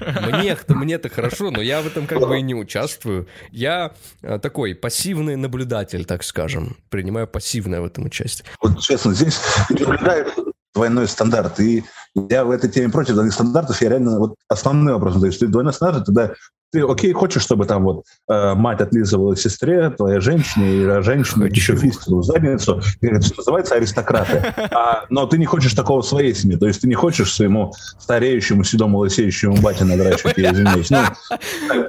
Мне-то, 0.00 0.72
мне-то 0.72 1.08
хорошо, 1.08 1.50
но 1.50 1.60
я 1.60 1.82
в 1.82 1.88
этом 1.88 2.06
как 2.06 2.20
бы 2.20 2.38
и 2.38 2.42
не 2.42 2.54
участвую. 2.54 3.26
Я 3.50 3.92
а, 4.22 4.38
такой 4.38 4.76
пассивный 4.76 5.34
наблюдатель, 5.34 6.04
так 6.04 6.22
скажем. 6.22 6.76
Принимаю 6.88 7.26
пассивное 7.26 7.80
в 7.80 7.86
этом 7.86 8.06
участие. 8.06 8.46
Вот 8.62 8.78
честно, 8.80 9.14
здесь 9.14 9.40
наблюдаю 9.68 10.26
двойной 10.74 11.08
стандарт. 11.08 11.58
И 11.58 11.82
я 12.14 12.44
в 12.44 12.52
этой 12.52 12.70
теме 12.70 12.88
против 12.88 13.14
двойных 13.14 13.34
стандартов. 13.34 13.82
Я 13.82 13.88
реально 13.88 14.20
вот 14.20 14.36
основной 14.48 14.94
вопрос 14.94 15.14
задаю, 15.14 15.32
что 15.32 15.48
двойной 15.48 15.72
стандарт, 15.72 16.06
тогда 16.06 16.34
ты, 16.70 16.82
окей, 16.82 17.12
хочешь, 17.12 17.42
чтобы 17.42 17.64
там 17.66 17.84
вот 17.84 18.04
э, 18.28 18.54
мать 18.54 18.80
отлизывала 18.80 19.36
сестре, 19.36 19.90
твоя 19.90 20.20
женщина, 20.20 20.64
и 20.64 21.02
женщина 21.02 21.44
еще 21.44 21.76
фистила 21.76 22.18
в 22.18 22.24
задницу. 22.24 22.82
Это 23.00 23.36
называется 23.36 23.74
аристократы. 23.74 24.54
А, 24.70 25.06
но 25.08 25.26
ты 25.26 25.38
не 25.38 25.46
хочешь 25.46 25.72
такого 25.72 26.02
в 26.02 26.06
своей 26.06 26.34
семье. 26.34 26.58
То 26.58 26.66
есть 26.66 26.80
ты 26.80 26.88
не 26.88 26.94
хочешь 26.94 27.32
своему 27.32 27.72
стареющему, 27.98 28.64
седому, 28.64 28.98
лысеющему 28.98 29.56
бате 29.56 29.84
надрачивать, 29.84 30.36
я 30.36 30.52
извиняюсь. 30.52 30.90
Ну, 30.90 30.98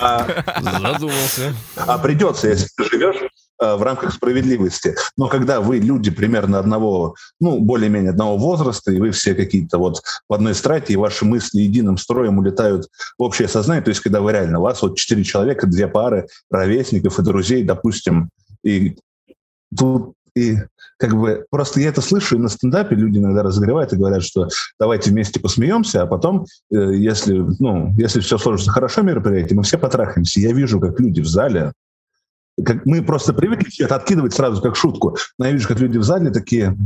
а, 0.00 0.26
Задумался. 0.60 1.54
А 1.76 1.98
придется, 1.98 2.48
если 2.48 2.68
ты 2.76 2.84
живешь 2.84 3.16
в 3.60 3.82
рамках 3.82 4.12
справедливости. 4.12 4.94
Но 5.16 5.28
когда 5.28 5.60
вы 5.60 5.78
люди 5.78 6.10
примерно 6.10 6.58
одного, 6.58 7.14
ну, 7.40 7.60
более-менее 7.60 8.10
одного 8.10 8.36
возраста, 8.36 8.92
и 8.92 8.98
вы 8.98 9.10
все 9.12 9.34
какие-то 9.34 9.78
вот 9.78 10.02
в 10.28 10.34
одной 10.34 10.54
страте, 10.54 10.92
и 10.92 10.96
ваши 10.96 11.24
мысли 11.24 11.60
единым 11.60 11.96
строем 11.96 12.38
улетают 12.38 12.88
в 13.18 13.22
общее 13.22 13.48
сознание, 13.48 13.82
то 13.82 13.90
есть 13.90 14.00
когда 14.00 14.20
вы 14.20 14.32
реально, 14.32 14.58
у 14.58 14.62
вас 14.62 14.82
вот 14.82 14.96
четыре 14.96 15.24
человека, 15.24 15.66
две 15.66 15.86
пары 15.86 16.26
ровесников 16.50 17.18
и 17.18 17.22
друзей, 17.22 17.62
допустим, 17.62 18.30
и 18.64 18.96
тут 19.76 20.14
и 20.36 20.56
как 20.98 21.14
бы 21.14 21.46
просто 21.50 21.80
я 21.80 21.88
это 21.88 22.00
слышу 22.00 22.36
и 22.36 22.38
на 22.38 22.48
стендапе 22.48 22.96
люди 22.96 23.18
иногда 23.18 23.42
разогревают 23.42 23.92
и 23.92 23.96
говорят, 23.96 24.22
что 24.22 24.48
давайте 24.78 25.10
вместе 25.10 25.40
посмеемся, 25.40 26.02
а 26.02 26.06
потом, 26.06 26.46
э, 26.72 26.94
если, 26.94 27.44
ну, 27.58 27.94
если 27.96 28.20
все 28.20 28.38
сложится 28.38 28.70
хорошо 28.70 29.02
мероприятие, 29.02 29.56
мы 29.56 29.62
все 29.62 29.78
потрахаемся. 29.78 30.40
Я 30.40 30.52
вижу, 30.52 30.80
как 30.80 30.98
люди 30.98 31.20
в 31.20 31.26
зале 31.26 31.72
как 32.62 32.86
мы 32.86 33.02
просто 33.02 33.32
привыкли 33.32 33.68
все 33.68 33.84
это 33.84 33.96
откидывать 33.96 34.34
сразу 34.34 34.62
как 34.62 34.76
шутку. 34.76 35.16
Но 35.38 35.46
я 35.46 35.52
вижу, 35.52 35.68
как 35.68 35.80
люди 35.80 35.98
в 35.98 36.04
зале 36.04 36.30
такие... 36.30 36.76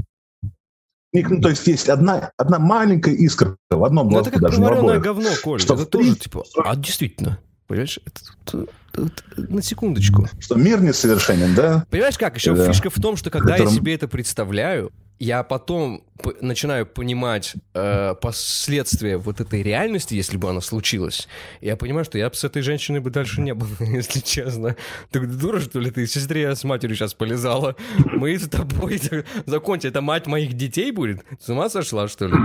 Ну, 1.13 1.41
то 1.41 1.49
есть 1.49 1.67
есть 1.67 1.89
одна, 1.89 2.33
одна 2.37 2.59
маленькая 2.59 3.15
искра 3.15 3.57
в 3.71 3.83
одном 3.83 4.09
глазу. 4.09 4.25
Ну, 4.25 4.31
это 4.31 4.31
как 4.31 4.51
даже 4.51 5.01
говно, 5.01 5.31
Коль. 5.43 5.59
Что 5.59 5.75
это 5.75 5.87
тоже, 5.87 6.17
типа, 6.17 6.45
а 6.63 6.77
действительно, 6.77 7.39
понимаешь, 7.67 7.99
это, 8.05 8.21
это, 8.45 8.67
это, 8.93 9.53
на 9.53 9.63
секундочку. 9.63 10.29
Что 10.39 10.57
мир 10.57 10.83
несовершенен, 10.83 11.55
да? 11.55 11.87
Понимаешь 11.91 12.19
как? 12.19 12.37
Еще 12.37 12.55
да. 12.55 12.71
фишка 12.71 12.91
в 12.91 13.01
том, 13.01 13.17
что 13.17 13.31
когда 13.31 13.53
Которым... 13.53 13.73
я 13.73 13.79
себе 13.79 13.95
это 13.95 14.07
представляю, 14.07 14.93
я 15.19 15.43
потом 15.43 16.05
начинаю 16.41 16.87
понимать 16.87 17.55
э, 17.75 18.15
последствия 18.21 19.19
вот 19.19 19.41
этой 19.41 19.63
реальности, 19.63 20.15
если 20.15 20.37
бы 20.37 20.49
она 20.49 20.61
случилась. 20.61 21.29
Я 21.61 21.77
понимаю, 21.77 22.05
что 22.05 22.19
я 22.19 22.29
бы 22.29 22.35
с 22.35 22.45
этой 22.45 22.63
женщиной 22.63 23.01
бы 23.01 23.11
дальше 23.11 23.41
не 23.41 23.55
был, 23.55 23.67
если 23.81 24.21
честно. 24.21 24.77
Ты 25.11 25.21
дура, 25.21 25.61
что 25.61 25.81
ли, 25.81 25.91
ты 25.91 26.07
сестре 26.07 26.55
с 26.55 26.65
матерью 26.65 26.97
сейчас 26.97 27.15
полезала? 27.15 27.75
Мы 27.99 28.39
с 28.39 28.49
тобой... 28.49 29.01
Закончи, 29.47 29.87
это 29.87 30.01
мать 30.01 30.27
моих 30.27 30.55
детей 30.55 30.91
будет? 30.93 31.25
С 31.41 31.49
ума 31.49 31.69
сошла, 31.69 32.09
что 32.09 32.27
ли? 32.27 32.37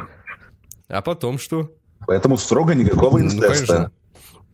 А 0.87 1.01
потом 1.01 1.39
что? 1.39 1.71
Поэтому 2.05 2.37
строго 2.37 2.73
никакого 2.75 3.21
инцеста. 3.21 3.91
Ну, 3.91 4.02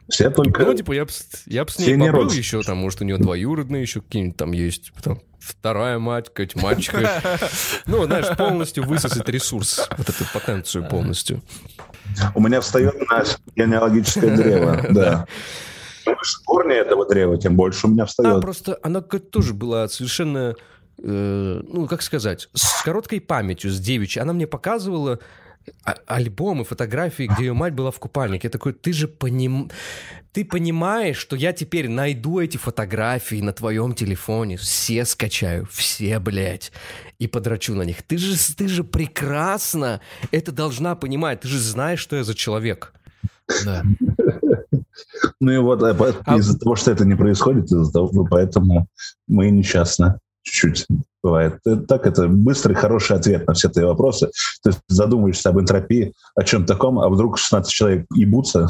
все 0.09 0.29
только... 0.29 0.63
Ну, 0.65 0.73
типа, 0.73 0.93
я 0.93 1.05
бы 1.05 1.11
я 1.45 1.65
б 1.65 1.71
с 1.71 1.79
ней 1.79 1.97
побыл 1.97 2.29
еще, 2.29 2.61
там, 2.61 2.77
может, 2.77 3.01
у 3.01 3.05
нее 3.05 3.17
двоюродные 3.17 3.81
еще 3.81 4.01
какие-нибудь 4.01 4.37
там 4.37 4.51
есть. 4.51 4.91
Потом 4.93 5.21
вторая 5.39 5.99
мать, 5.99 6.29
какая-то 6.29 6.59
мальчика. 6.59 7.21
Ну, 7.85 8.05
знаешь, 8.05 8.35
полностью 8.37 8.85
высосать 8.85 9.27
ресурс, 9.29 9.87
вот 9.97 10.09
эту 10.09 10.23
потенцию 10.33 10.87
полностью. 10.87 11.41
У 12.35 12.41
меня 12.41 12.61
встает 12.61 12.95
на 13.09 13.23
генеалогическое 13.55 14.35
древо, 14.35 14.85
да. 14.89 15.27
Чем 16.03 16.15
корни 16.45 16.75
этого 16.75 17.07
древа, 17.07 17.37
тем 17.37 17.55
больше 17.55 17.87
у 17.87 17.89
меня 17.89 18.05
встает. 18.05 18.37
А, 18.37 18.41
просто 18.41 18.79
она 18.81 19.01
тоже 19.01 19.53
была 19.53 19.87
совершенно, 19.87 20.55
э, 20.97 21.61
ну, 21.63 21.87
как 21.87 22.01
сказать, 22.01 22.49
с 22.53 22.81
короткой 22.83 23.21
памятью, 23.21 23.71
с 23.71 23.79
девичьей. 23.79 24.23
Она 24.23 24.33
мне 24.33 24.47
показывала 24.47 25.19
а, 25.83 25.95
альбомы, 26.07 26.63
фотографии, 26.63 27.23
где 27.23 27.45
ее 27.45 27.53
мать 27.53 27.73
была 27.73 27.91
в 27.91 27.99
купальнике. 27.99 28.47
Я 28.47 28.51
такой, 28.51 28.73
ты 28.73 28.93
же 28.93 29.07
поним... 29.07 29.69
Ты 30.31 30.45
понимаешь, 30.45 31.17
что 31.17 31.35
я 31.35 31.53
теперь 31.53 31.89
найду 31.89 32.39
эти 32.39 32.57
фотографии 32.57 33.41
на 33.41 33.51
твоем 33.51 33.93
телефоне, 33.93 34.57
все 34.57 35.03
скачаю, 35.05 35.67
все, 35.71 36.19
блядь, 36.19 36.71
и 37.17 37.27
подрачу 37.27 37.73
на 37.73 37.81
них. 37.81 38.03
Ты 38.03 38.17
же, 38.17 38.35
ты 38.55 38.67
же 38.67 38.83
прекрасно 38.83 40.01
это 40.31 40.51
должна 40.51 40.95
понимать. 40.95 41.41
Ты 41.41 41.47
же 41.47 41.59
знаешь, 41.59 41.99
что 41.99 42.15
я 42.15 42.23
за 42.23 42.35
человек. 42.35 42.93
Да. 43.65 43.83
Ну 45.39 45.51
и 45.51 45.57
вот 45.57 45.81
а 45.81 45.95
а 46.25 46.37
из-за 46.37 46.59
того, 46.59 46.75
что 46.75 46.91
это 46.91 47.05
не 47.05 47.15
происходит, 47.15 47.65
из-за 47.65 47.91
того, 47.91 48.27
поэтому 48.29 48.87
мы 49.27 49.49
несчастны 49.49 50.19
чуть-чуть 50.43 50.87
бывает. 51.23 51.59
Так 51.87 52.05
это 52.07 52.27
быстрый, 52.27 52.73
хороший 52.73 53.17
ответ 53.17 53.47
на 53.47 53.53
все 53.53 53.69
твои 53.69 53.85
вопросы. 53.85 54.31
Ты 54.63 54.71
задумываешься 54.87 55.49
об 55.49 55.59
энтропии, 55.59 56.13
о 56.35 56.43
чем 56.43 56.65
таком, 56.65 56.99
а 56.99 57.09
вдруг 57.09 57.37
16 57.37 57.71
человек 57.71 58.05
ебутся, 58.13 58.69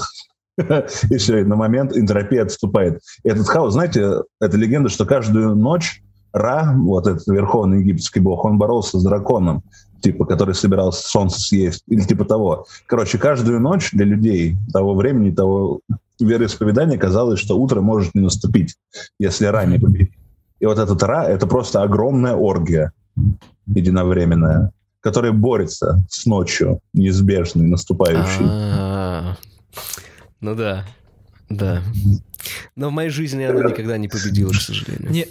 и 1.09 1.17
все, 1.17 1.43
на 1.45 1.55
момент 1.55 1.95
энтропия 1.95 2.43
отступает. 2.43 3.01
Этот 3.23 3.47
хаос, 3.47 3.73
знаете, 3.73 4.23
это 4.41 4.57
легенда, 4.57 4.89
что 4.89 5.05
каждую 5.05 5.55
ночь 5.55 6.01
Ра, 6.31 6.75
вот 6.77 7.07
этот 7.07 7.25
верховный 7.27 7.79
египетский 7.79 8.19
бог, 8.19 8.45
он 8.45 8.57
боролся 8.57 8.99
с 8.99 9.03
драконом, 9.03 9.63
типа, 10.01 10.25
который 10.25 10.53
собирался 10.53 11.07
солнце 11.07 11.39
съесть, 11.39 11.83
или 11.87 12.01
типа 12.01 12.25
того. 12.25 12.67
Короче, 12.85 13.17
каждую 13.17 13.59
ночь 13.59 13.91
для 13.91 14.05
людей 14.05 14.55
того 14.71 14.93
времени, 14.93 15.31
того 15.31 15.79
вероисповедания 16.19 16.97
казалось, 16.97 17.39
что 17.39 17.57
утро 17.57 17.81
может 17.81 18.13
не 18.13 18.21
наступить, 18.21 18.75
если 19.19 19.45
Ра 19.45 19.65
не 19.65 19.79
победит. 19.79 20.11
И 20.59 20.65
вот 20.65 20.77
этот 20.77 21.01
Ра— 21.03 21.23
это 21.27 21.47
просто 21.47 21.81
огромная 21.81 22.33
оргия 22.33 22.91
единовременная, 23.67 24.71
которая 25.01 25.31
борется 25.31 26.03
с 26.09 26.25
ночью 26.25 26.81
неизбежной, 26.93 27.67
наступающей. 27.67 28.45
А, 28.45 29.37
ну 30.39 30.55
да, 30.55 30.85
да. 31.49 31.81
Но 32.75 32.89
в 32.89 32.91
моей 32.91 33.09
жизни 33.09 33.43
она 33.43 33.69
никогда 33.69 33.97
не 33.97 34.07
победила, 34.07 34.51
к 34.51 34.55
сожалению. 34.55 35.11
Не, 35.11 35.27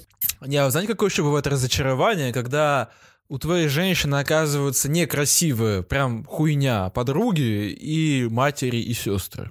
не, 0.47 0.57
а 0.57 0.71
знаете, 0.71 0.93
какое 0.93 1.11
еще 1.11 1.23
бывает 1.23 1.47
разочарование, 1.47 2.33
когда 2.33 2.89
у 3.29 3.39
твоей 3.39 3.69
женщины 3.69 4.17
оказываются 4.17 4.91
некрасивые, 4.91 5.83
прям 5.83 6.25
хуйня 6.25 6.91
подруги 6.91 7.71
и 7.71 8.27
матери 8.31 8.79
и 8.79 8.95
сестры. 8.95 9.51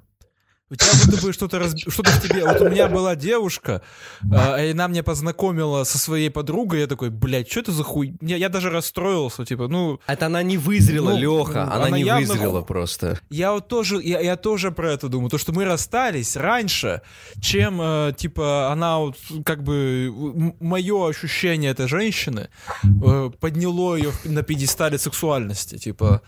У 0.69 0.75
тебя 0.75 0.91
будто 1.05 1.25
бы 1.25 1.31
что-то 1.31 1.59
раз... 1.59 1.75
что-то 1.87 2.11
в 2.11 2.21
тебе. 2.21 2.43
Вот 2.43 2.59
у 2.59 2.69
меня 2.69 2.89
была 2.89 3.15
девушка, 3.15 3.81
э, 4.21 4.67
и 4.67 4.71
она 4.71 4.87
меня 4.87 5.01
познакомила 5.01 5.85
со 5.85 5.97
своей 5.97 6.29
подругой. 6.29 6.81
Я 6.81 6.87
такой, 6.87 7.09
блядь, 7.09 7.49
что 7.49 7.61
это 7.61 7.71
за 7.71 7.83
хуй? 7.83 8.15
Я, 8.19 8.35
я 8.35 8.49
даже 8.49 8.69
расстроился, 8.69 9.45
типа, 9.45 9.69
ну. 9.69 10.01
Это 10.07 10.25
она 10.25 10.43
не 10.43 10.57
вызрела, 10.57 11.11
ну, 11.11 11.17
Леха. 11.17 11.63
Она, 11.63 11.85
она 11.85 11.97
не 11.97 12.03
явно... 12.03 12.27
вызрела 12.27 12.61
просто. 12.63 13.17
Я 13.29 13.53
вот 13.53 13.69
тоже, 13.69 14.01
я, 14.03 14.19
я 14.19 14.35
тоже 14.35 14.71
про 14.71 14.91
это 14.91 15.07
думаю. 15.07 15.29
То, 15.29 15.37
что 15.37 15.53
мы 15.53 15.63
расстались 15.63 16.35
раньше, 16.35 17.01
чем, 17.39 17.79
э, 17.81 18.13
типа, 18.17 18.69
она 18.69 18.99
вот, 18.99 19.15
как 19.45 19.63
бы, 19.63 20.13
мое 20.59 21.07
ощущение 21.07 21.71
этой 21.71 21.87
женщины 21.87 22.49
э, 22.83 23.31
подняло 23.39 23.95
ее 23.95 24.11
на 24.25 24.43
пьедестале 24.43 24.97
сексуальности. 24.97 25.77
Типа, 25.77 26.21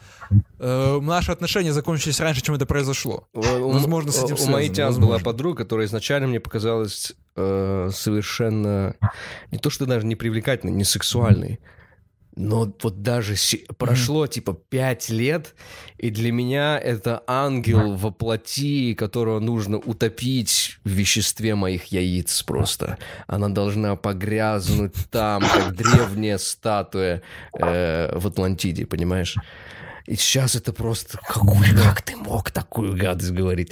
э, 0.60 1.00
наши 1.02 1.34
отношения 1.34 1.74
закончились 1.74 2.22
раньше, 2.22 2.42
чем 2.42 2.56
это 2.56 2.66
произошло. 2.66 3.28
Возможно, 3.34 4.14
с 4.14 4.29
этим 4.34 4.44
У 4.44 4.52
моей 4.52 4.70
тяз 4.70 4.98
была 4.98 5.20
подруга, 5.20 5.64
которая 5.64 5.88
изначально 5.88 6.28
мне 6.28 6.40
показалась 6.40 7.14
э, 7.36 7.90
совершенно 7.94 8.96
не 9.52 9.58
то, 9.58 9.70
что 9.70 9.86
даже 9.86 10.06
не 10.06 10.16
привлекательный, 10.16 10.74
не 10.74 10.84
сексуальный. 10.84 11.60
Но 12.36 12.74
вот 12.82 13.02
даже 13.02 13.36
прошло 13.78 14.24
mm-hmm. 14.24 14.30
типа 14.30 14.54
пять 14.70 15.10
лет, 15.10 15.56
и 15.98 16.10
для 16.10 16.32
меня 16.32 16.80
это 16.80 17.22
ангел 17.28 17.96
во 17.96 18.12
плоти, 18.12 18.94
которого 18.94 19.40
нужно 19.40 19.78
утопить 19.78 20.80
в 20.86 20.90
веществе 20.90 21.56
моих 21.56 21.88
яиц 21.88 22.44
просто. 22.44 22.98
Она 23.28 23.50
должна 23.50 23.98
погрязнуть 23.98 24.96
там, 25.12 25.42
как 25.42 25.76
древняя 25.76 26.38
статуя 26.38 27.22
э, 27.60 28.18
в 28.18 28.28
Атлантиде, 28.28 28.86
понимаешь? 28.86 29.36
И 30.06 30.16
сейчас 30.16 30.56
это 30.56 30.74
просто... 30.74 31.20
Какой, 31.28 31.68
как 31.76 32.02
ты 32.02 32.16
мог 32.16 32.52
такую 32.52 32.98
гадость 32.98 33.32
говорить? 33.32 33.72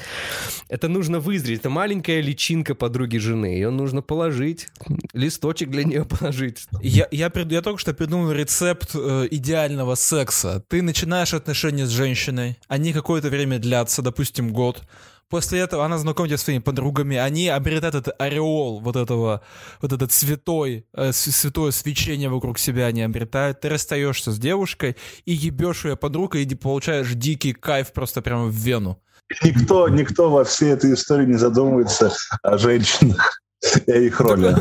Это 0.70 0.88
нужно 0.88 1.20
вызреть. 1.20 1.60
Это 1.60 1.70
маленькая 1.70 2.22
личинка 2.22 2.76
подруги 2.76 3.18
жены. 3.18 3.48
Ее 3.48 3.70
нужно 3.70 4.02
положить. 4.02 4.68
Листочек 5.14 5.70
для 5.70 5.84
нее 5.84 6.06
положить. 6.06 6.68
Я, 6.82 7.08
я, 7.12 7.32
я 7.34 7.62
только 7.62 7.80
что 7.80 7.94
придумал 7.94 8.32
рецепт 8.32 8.92
э, 8.94 9.28
идеального 9.32 9.96
секса. 9.96 10.64
Ты 10.68 10.82
начинаешь 10.82 11.34
отношения 11.34 11.86
с 11.86 11.90
женщиной. 11.90 12.58
Они 12.68 12.94
какое-то 12.94 13.30
время 13.30 13.60
длятся, 13.60 14.02
допустим, 14.02 14.52
год. 14.54 14.84
После 15.30 15.60
этого 15.60 15.84
она 15.84 15.98
знакомится 15.98 16.38
со 16.38 16.46
своими 16.46 16.62
подругами, 16.62 17.18
они 17.18 17.50
обретают 17.50 17.96
этот 17.96 18.16
ореол 18.20 18.80
вот 18.80 18.96
этого, 18.96 19.42
вот 19.82 19.92
этот 19.92 20.14
святой, 20.14 20.86
э, 20.94 21.12
святое 21.12 21.72
свечение 21.72 22.30
вокруг 22.30 22.58
себя 22.58 22.86
они 22.86 23.02
обретают. 23.02 23.60
Ты 23.60 23.70
расстаешься 23.70 24.32
с 24.32 24.40
девушкой 24.40 24.96
и 25.26 25.34
ебешь 25.34 25.84
ее 25.84 25.98
подругой 25.98 26.44
и 26.44 26.56
получаешь 26.56 27.14
дикий 27.14 27.52
кайф 27.52 27.92
просто 27.92 28.22
прямо 28.22 28.46
в 28.46 28.54
вену. 28.54 29.02
Никто, 29.44 29.90
никто 29.90 30.30
во 30.30 30.46
всей 30.46 30.70
этой 30.70 30.94
истории 30.94 31.26
не 31.26 31.38
задумывается 31.38 32.14
о 32.42 32.58
женщинах 32.58 33.42
и 33.86 33.92
их 33.92 34.22
роли. 34.22 34.56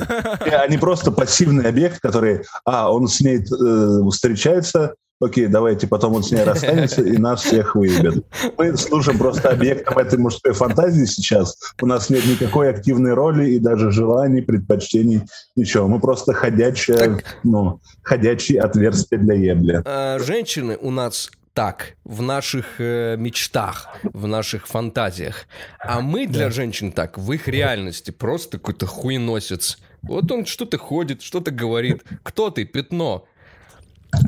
Они 0.65 0.79
просто 0.79 1.13
пассивный 1.13 1.69
объект, 1.69 2.01
который, 2.01 2.43
а, 2.65 2.93
он 2.93 3.07
с 3.07 3.21
ней 3.21 3.39
э, 3.39 4.11
встречается, 4.11 4.95
окей, 5.21 5.47
давайте 5.47 5.87
потом 5.87 6.15
он 6.15 6.23
с 6.23 6.31
ней 6.31 6.43
расстанется 6.43 7.03
и 7.03 7.17
нас 7.17 7.43
всех 7.43 7.75
выебет. 7.75 8.25
Мы 8.59 8.77
служим 8.77 9.19
просто 9.19 9.51
объектом 9.51 9.99
этой 9.99 10.19
мужской 10.19 10.53
фантазии 10.53 11.05
сейчас. 11.05 11.57
У 11.81 11.87
нас 11.87 12.11
нет 12.11 12.25
никакой 12.27 12.71
активной 12.71 13.15
роли 13.15 13.51
и 13.51 13.59
даже 13.59 13.91
желаний, 13.91 14.43
предпочтений, 14.43 15.23
ничего. 15.57 15.89
Мы 15.89 16.01
просто 16.01 16.33
ходячие, 16.33 16.97
так... 16.97 17.25
ну, 17.45 17.81
ходячие 18.03 18.61
отверстия 18.61 19.19
для 19.19 19.35
ебли. 19.35 19.83
А, 19.85 20.19
женщины 20.19 20.77
у 20.81 20.91
нас 20.91 21.31
так 21.57 21.95
в 22.05 22.21
наших 22.21 22.81
э, 22.81 23.17
мечтах, 23.17 23.89
в 24.03 24.27
наших 24.27 24.67
фантазиях. 24.67 25.47
А 25.79 26.03
мы 26.03 26.27
для 26.27 26.51
женщин 26.51 26.93
так, 26.93 27.17
в 27.17 27.33
их 27.33 27.49
реальности, 27.49 28.11
просто 28.11 28.59
какой-то 28.59 28.87
хуеносец. 28.87 29.79
Вот 30.03 30.31
он 30.31 30.45
что-то 30.45 30.77
ходит, 30.77 31.23
что-то 31.23 31.51
говорит. 31.51 32.05
Кто 32.23 32.51
ты? 32.51 32.67
Пятно. 32.67 33.27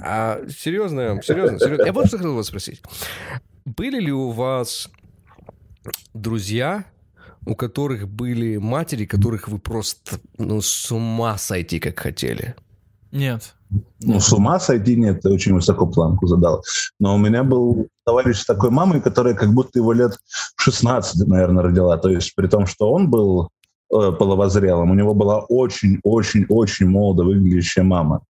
А 0.02 0.40
серьезно, 0.48 1.20
серьезно, 1.22 1.58
серьезно. 1.58 1.84
Я 1.84 1.92
вот 1.92 2.06
что 2.06 2.18
хотел 2.18 2.34
вас 2.34 2.46
спросить. 2.46 2.82
Были 3.64 4.00
ли 4.00 4.12
у 4.12 4.30
вас 4.30 4.90
друзья, 6.14 6.84
у 7.46 7.54
которых 7.54 8.08
были 8.08 8.56
матери, 8.56 9.06
которых 9.06 9.48
вы 9.48 9.58
просто 9.58 10.16
ну, 10.36 10.60
с 10.60 10.90
ума 10.90 11.38
сойти 11.38 11.78
как 11.78 11.98
хотели? 11.98 12.54
Нет. 13.10 13.54
Ну, 14.00 14.20
с 14.20 14.32
ума 14.32 14.58
сойти 14.60 14.96
нет, 14.96 15.22
ты 15.22 15.30
очень 15.30 15.54
высоко 15.54 15.86
планку 15.86 16.26
задал. 16.26 16.62
Но 16.98 17.14
у 17.14 17.18
меня 17.18 17.42
был 17.42 17.88
товарищ 18.04 18.38
с 18.38 18.46
такой 18.46 18.70
мамой, 18.70 19.00
которая 19.00 19.34
как 19.34 19.52
будто 19.52 19.78
его 19.78 19.92
лет 19.92 20.18
16, 20.56 21.26
наверное, 21.26 21.62
родила. 21.62 21.96
То 21.98 22.08
есть 22.08 22.34
при 22.34 22.46
том, 22.46 22.66
что 22.66 22.92
он 22.92 23.10
был 23.10 23.50
э, 23.92 24.12
половозрелым, 24.12 24.90
у 24.90 24.94
него 24.94 25.14
была 25.14 25.40
очень-очень-очень 25.40 26.86
молодо 26.86 27.24
выглядящая 27.24 27.84
мама. 27.84 28.22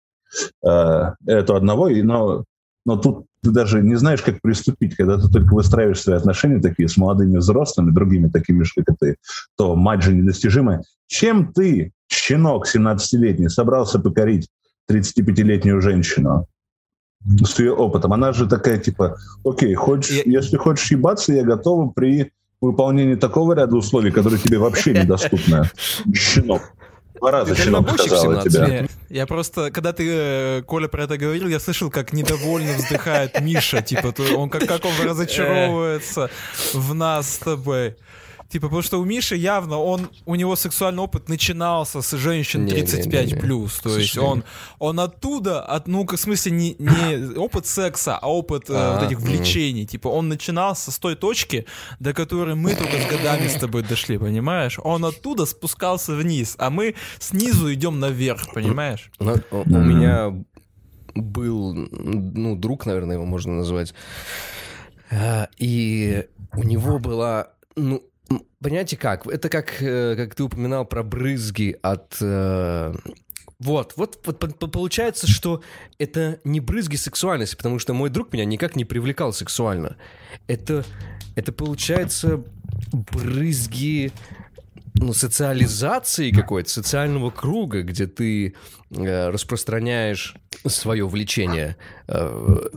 Э, 0.66 1.14
это 1.26 1.56
одного, 1.56 1.90
и, 1.90 2.02
но, 2.02 2.46
но 2.86 2.98
тут 2.98 3.26
ты 3.42 3.52
даже 3.52 3.82
не 3.82 3.96
знаешь, 3.96 4.22
как 4.22 4.42
приступить, 4.42 4.96
когда 4.96 5.18
ты 5.18 5.28
только 5.30 5.54
выстраиваешь 5.54 6.02
свои 6.02 6.18
отношения 6.18 6.60
такие 6.60 6.90
с 6.90 6.98
молодыми 6.98 7.38
взрослыми, 7.38 7.92
другими 7.92 8.28
такими 8.30 8.64
же, 8.64 8.72
как 8.78 8.96
и 8.96 8.98
ты, 9.00 9.16
то 9.58 9.76
мать 9.76 10.04
же 10.04 10.14
недостижимая. 10.14 10.84
Чем 11.08 11.54
ты, 11.54 11.92
щенок 12.10 12.68
17-летний, 12.68 13.50
собрался 13.50 14.00
покорить 14.00 14.50
35-летнюю 14.92 15.82
женщину? 15.82 16.48
с 17.26 17.60
ее 17.60 17.74
опытом. 17.74 18.14
Она 18.14 18.32
же 18.32 18.48
такая, 18.48 18.78
типа, 18.78 19.18
окей, 19.44 19.74
хочешь, 19.74 20.24
я... 20.24 20.40
если 20.40 20.56
хочешь 20.58 20.92
ебаться, 20.92 21.34
я 21.34 21.44
готова 21.44 21.90
при 21.90 22.32
выполнении 22.62 23.16
такого 23.16 23.54
ряда 23.54 23.76
условий, 23.76 24.12
которые 24.12 24.40
тебе 24.40 24.58
вообще 24.58 24.94
недоступны. 25.02 25.64
Щенок. 26.14 26.62
Два 27.20 27.32
раза 27.32 27.56
щенок 27.56 27.90
сказала 28.00 28.44
тебя. 28.44 28.88
Я 29.10 29.26
просто, 29.26 29.72
когда 29.72 29.94
ты, 29.94 30.06
э, 30.10 30.62
Коля, 30.64 30.88
про 30.88 31.04
это 31.04 31.18
говорил, 31.18 31.48
я 31.48 31.60
слышал, 31.60 31.90
как 31.90 32.12
недовольно 32.14 32.74
вздыхает 32.74 33.40
Миша, 33.40 33.82
типа, 33.82 34.14
он 34.36 34.50
как, 34.50 34.68
как 34.68 34.84
он 34.86 34.92
разочаровывается 35.04 36.30
в 36.74 36.94
нас 36.94 37.36
с 37.36 37.38
тобой. 37.38 37.96
Типа, 38.50 38.68
потому 38.68 38.82
что 38.82 39.00
у 39.00 39.06
Миши 39.06 39.36
явно, 39.36 39.78
он, 39.78 40.10
у 40.26 40.36
него 40.36 40.56
сексуальный 40.56 41.04
опыт 41.04 41.28
начинался 41.30 42.02
с 42.02 42.12
женщин 42.18 42.68
35 42.68 43.40
плюс. 43.40 43.80
То 43.80 43.98
есть 43.98 44.18
он, 44.18 44.44
он 44.80 45.00
оттуда, 45.00 45.62
от, 45.62 45.88
ну, 45.88 46.06
в 46.06 46.18
смысле, 46.18 46.52
не, 46.52 46.76
не 46.80 47.38
опыт 47.38 47.66
секса, 47.66 48.18
а 48.18 48.32
опыт 48.32 48.70
э, 48.70 48.94
вот 48.94 49.04
этих 49.04 49.20
влечений. 49.20 49.86
Типа, 49.86 50.08
он 50.08 50.30
начинался 50.30 50.92
с 50.92 51.00
той 51.00 51.16
точки, 51.16 51.66
до 52.00 52.14
которой 52.14 52.56
мы 52.56 52.76
только 52.76 53.02
с 53.02 53.06
годами 53.10 53.48
с 53.48 53.56
тобой 53.56 53.84
дошли, 53.84 54.18
понимаешь? 54.18 54.80
Он 54.84 55.04
оттуда 55.06 55.46
спускался 55.46 56.16
вниз, 56.16 56.56
а 56.58 56.70
мы 56.70 56.96
снизу 57.20 57.74
идем 57.74 58.00
наверх, 58.00 58.54
понимаешь? 58.54 59.12
Ну, 59.20 59.36
у 59.52 59.78
меня 59.78 60.34
был, 61.16 61.74
ну, 61.74 62.56
друг, 62.56 62.86
наверное, 62.86 63.16
его 63.16 63.26
можно 63.26 63.54
назвать. 63.54 63.94
А, 65.12 65.48
и 65.58 66.26
у 66.54 66.64
него 66.64 67.00
была, 67.00 67.50
ну, 67.76 68.04
Понимаете 68.62 68.98
как? 68.98 69.26
Это 69.28 69.50
как, 69.50 69.82
э, 69.82 70.16
как 70.16 70.36
ты 70.36 70.44
упоминал 70.44 70.86
про 70.86 71.04
брызги 71.04 71.78
от... 71.82 72.18
Э, 72.22 72.94
вот, 73.60 73.94
вот, 73.96 74.20
вот 74.24 74.72
получается, 74.72 75.28
что 75.28 75.62
это 75.98 76.40
не 76.44 76.60
брызги 76.60 76.96
сексуальности, 76.96 77.56
потому 77.56 77.80
что 77.80 77.94
мой 77.94 78.10
друг 78.10 78.32
меня 78.34 78.46
никак 78.46 78.76
не 78.76 78.86
привлекал 78.86 79.34
сексуально. 79.34 79.98
Это, 80.48 80.86
это 81.36 81.52
получается 81.52 82.44
брызги 82.92 84.12
ну, 84.96 85.14
социализации 85.14 86.32
какой-то, 86.32 86.70
социального 86.70 87.32
круга, 87.32 87.82
где 87.82 88.08
ты 88.08 88.56
э, 88.92 89.30
распространяешь 89.30 90.36
свое 90.66 91.08
влечение. 91.08 91.78
Э, 92.08 92.70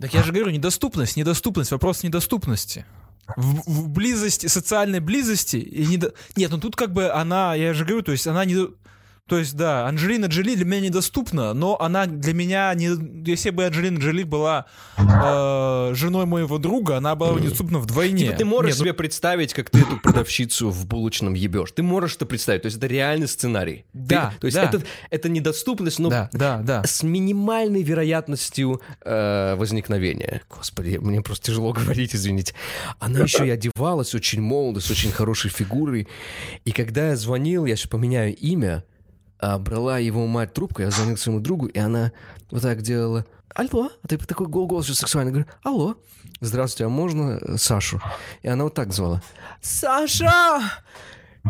так 0.00 0.12
я 0.14 0.22
же 0.22 0.32
говорю, 0.32 0.50
недоступность, 0.50 1.16
недоступность, 1.16 1.70
вопрос 1.70 2.02
недоступности 2.02 2.84
в, 3.34 3.70
в 3.70 3.88
близости, 3.88 4.46
социальной 4.46 5.00
близости. 5.00 5.56
И 5.56 5.86
не 5.86 5.96
до... 5.96 6.12
Нет, 6.36 6.50
ну 6.50 6.58
тут 6.58 6.76
как 6.76 6.92
бы 6.92 7.10
она, 7.10 7.54
я 7.54 7.74
же 7.74 7.84
говорю, 7.84 8.02
то 8.02 8.12
есть 8.12 8.26
она 8.26 8.44
не... 8.44 8.68
То 9.28 9.38
есть, 9.38 9.56
да, 9.56 9.88
Анджелина 9.88 10.26
Джоли 10.26 10.54
для 10.54 10.64
меня 10.64 10.82
недоступна, 10.82 11.52
но 11.52 11.76
она 11.80 12.06
для 12.06 12.32
меня 12.32 12.72
не... 12.74 12.90
Если 13.28 13.50
бы 13.50 13.64
Анджелина 13.64 13.98
Джоли 13.98 14.22
была 14.22 14.66
э, 14.96 15.94
женой 15.94 16.26
моего 16.26 16.58
друга, 16.58 16.98
она 16.98 17.16
была 17.16 17.32
бы 17.32 17.40
недоступна 17.40 17.80
вдвойне. 17.80 18.26
Типа 18.26 18.36
ты 18.36 18.44
можешь 18.44 18.70
Нет, 18.70 18.78
ну 18.78 18.84
себе 18.84 18.92
ну... 18.92 18.98
представить, 18.98 19.52
как 19.52 19.70
ты 19.70 19.80
эту 19.80 19.98
продавщицу 19.98 20.70
в 20.70 20.86
булочном 20.86 21.34
ебешь. 21.34 21.72
Ты 21.72 21.82
можешь 21.82 22.14
это 22.14 22.24
представить. 22.26 22.62
То 22.62 22.66
есть 22.66 22.78
это 22.78 22.86
реальный 22.86 23.26
сценарий. 23.26 23.84
Да. 23.92 24.30
Ты, 24.34 24.40
то 24.42 24.46
есть 24.46 24.56
да. 24.56 24.62
это, 24.62 24.82
это 25.10 25.28
недоступность, 25.28 25.98
но 25.98 26.08
да, 26.08 26.30
да, 26.32 26.58
да. 26.58 26.84
с 26.84 27.02
минимальной 27.02 27.82
вероятностью 27.82 28.80
э, 29.04 29.56
возникновения. 29.56 30.42
Господи, 30.48 30.98
мне 30.98 31.20
просто 31.20 31.46
тяжело 31.46 31.72
говорить, 31.72 32.14
извините. 32.14 32.54
Она 33.00 33.24
еще 33.24 33.44
и 33.44 33.50
одевалась 33.50 34.14
очень 34.14 34.40
молодо, 34.40 34.78
с 34.78 34.88
очень 34.88 35.10
хорошей 35.10 35.50
фигурой. 35.50 36.06
И 36.64 36.70
когда 36.70 37.08
я 37.08 37.16
звонил, 37.16 37.66
я 37.66 37.74
сейчас 37.74 37.88
поменяю 37.88 38.32
имя, 38.36 38.84
а, 39.38 39.58
брала 39.58 39.98
его 39.98 40.26
мать 40.26 40.54
трубку, 40.54 40.82
я 40.82 40.90
звонил 40.90 41.16
своему 41.16 41.40
другу, 41.40 41.66
и 41.66 41.78
она 41.78 42.12
вот 42.50 42.62
так 42.62 42.82
делала. 42.82 43.26
Алло, 43.54 43.90
а 44.02 44.08
ты 44.08 44.18
такой 44.18 44.48
голос 44.48 44.86
сексуальный. 44.86 45.32
Говорю, 45.32 45.48
алло, 45.62 45.96
здравствуйте, 46.40 46.84
а 46.84 46.88
можно 46.88 47.38
э, 47.40 47.56
Сашу? 47.56 48.02
И 48.42 48.48
она 48.48 48.64
вот 48.64 48.74
так 48.74 48.92
звала. 48.92 49.22
Саша! 49.62 50.60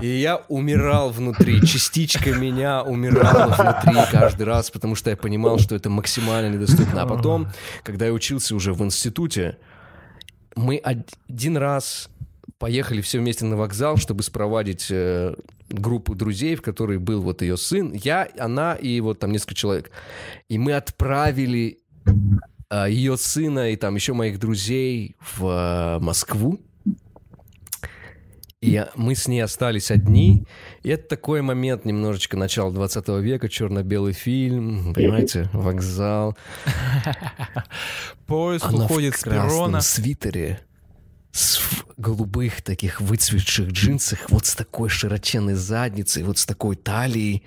И 0.00 0.06
я 0.06 0.36
умирал 0.48 1.10
внутри, 1.10 1.66
частичка 1.66 2.32
меня 2.32 2.82
умирала 2.82 3.54
внутри 3.54 4.02
каждый 4.12 4.42
раз, 4.42 4.70
потому 4.70 4.94
что 4.94 5.10
я 5.10 5.16
понимал, 5.16 5.58
что 5.58 5.74
это 5.74 5.88
максимально 5.90 6.54
недоступно. 6.54 7.02
А 7.02 7.06
потом, 7.06 7.48
когда 7.82 8.06
я 8.06 8.12
учился 8.12 8.54
уже 8.54 8.72
в 8.72 8.82
институте, 8.84 9.58
мы 10.54 10.76
один 10.76 11.56
раз 11.56 12.08
поехали 12.58 13.00
все 13.00 13.18
вместе 13.18 13.44
на 13.44 13.56
вокзал, 13.56 13.96
чтобы 13.96 14.22
спровадить 14.22 14.86
э, 14.90 15.34
группу 15.68 16.14
друзей, 16.14 16.54
в 16.56 16.62
которой 16.62 16.98
был 16.98 17.22
вот 17.22 17.42
ее 17.42 17.56
сын, 17.56 17.92
я, 17.92 18.28
она 18.38 18.74
и 18.74 19.00
вот 19.00 19.18
там 19.18 19.32
несколько 19.32 19.54
человек. 19.54 19.90
И 20.48 20.58
мы 20.58 20.72
отправили 20.72 21.78
э, 22.70 22.86
ее 22.88 23.16
сына 23.16 23.70
и 23.70 23.76
там 23.76 23.94
еще 23.94 24.12
моих 24.12 24.38
друзей 24.38 25.16
в 25.20 25.46
э, 25.46 25.98
Москву. 26.02 26.60
И 28.62 28.84
мы 28.96 29.14
с 29.14 29.28
ней 29.28 29.40
остались 29.42 29.90
одни. 29.90 30.44
И 30.82 30.88
это 30.88 31.06
такой 31.08 31.42
момент, 31.42 31.84
немножечко 31.84 32.36
начала 32.36 32.72
20 32.72 33.08
века, 33.20 33.48
черно-белый 33.48 34.12
фильм, 34.14 34.94
понимаете, 34.94 35.48
вокзал. 35.52 36.36
Поезд 38.26 38.64
Она 38.64 38.86
уходит 38.86 39.14
в 39.14 39.18
с 39.18 39.24
перрона. 39.24 39.80
свитере 39.82 40.60
с 41.36 41.60
голубых 41.98 42.62
таких 42.62 43.00
выцветших 43.00 43.68
джинсах, 43.68 44.30
вот 44.30 44.46
с 44.46 44.54
такой 44.54 44.88
широченной 44.88 45.54
задницей, 45.54 46.22
вот 46.22 46.38
с 46.38 46.46
такой 46.46 46.76
талией. 46.76 47.42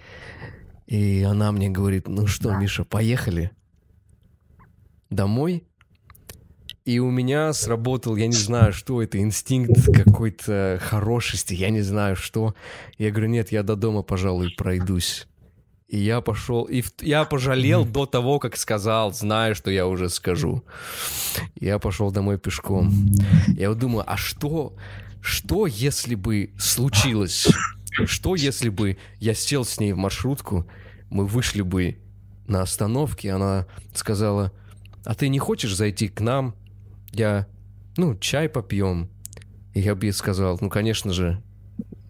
И 0.85 1.23
она 1.23 1.51
мне 1.51 1.69
говорит, 1.69 2.07
ну 2.07 2.27
что, 2.27 2.55
Миша, 2.55 2.83
поехали 2.83 3.51
домой? 5.09 5.63
И 6.85 6.99
у 6.99 7.09
меня 7.11 7.53
сработал, 7.53 8.15
я 8.15 8.27
не 8.27 8.33
знаю, 8.33 8.73
что 8.73 9.01
это, 9.01 9.19
инстинкт 9.19 9.85
какой-то 9.93 10.79
хорошести, 10.81 11.53
я 11.53 11.69
не 11.69 11.81
знаю, 11.81 12.15
что. 12.15 12.55
Я 12.97 13.11
говорю, 13.11 13.29
нет, 13.29 13.51
я 13.51 13.63
до 13.63 13.75
дома, 13.75 14.01
пожалуй, 14.01 14.53
пройдусь. 14.57 15.27
И 15.89 15.97
я 15.97 16.21
пошел, 16.21 16.63
и 16.65 16.81
в, 16.81 16.91
я 17.01 17.25
пожалел 17.25 17.83
до 17.83 18.05
того, 18.05 18.37
как 18.39 18.57
сказал, 18.57 19.11
зная, 19.11 19.55
что 19.55 19.71
я 19.71 19.87
уже 19.87 20.09
скажу. 20.09 20.63
Я 21.59 21.79
пошел 21.79 22.11
домой 22.11 22.37
пешком. 22.37 22.93
Я 23.47 23.69
вот 23.69 23.79
думаю, 23.79 24.03
а 24.05 24.15
что, 24.15 24.75
что 25.19 25.65
если 25.65 26.15
бы 26.15 26.51
случилось? 26.59 27.47
Что 28.05 28.35
если 28.35 28.69
бы 28.69 28.97
я 29.19 29.33
сел 29.33 29.65
с 29.65 29.79
ней 29.79 29.93
в 29.93 29.97
маршрутку, 29.97 30.67
мы 31.09 31.25
вышли 31.25 31.63
бы 31.63 31.97
на 32.47 32.61
остановке, 32.61 33.31
она 33.31 33.65
сказала, 33.95 34.51
а 35.05 35.15
ты 35.15 35.27
не 35.27 35.39
хочешь 35.39 35.75
зайти 35.75 36.07
к 36.07 36.21
нам 36.21 36.53
я, 37.11 37.47
ну, 37.97 38.15
чай 38.15 38.49
попьем. 38.49 39.09
И 39.73 39.81
я 39.81 39.95
бы 39.95 40.05
ей 40.05 40.11
сказал, 40.11 40.57
ну, 40.61 40.69
конечно 40.69 41.13
же, 41.13 41.41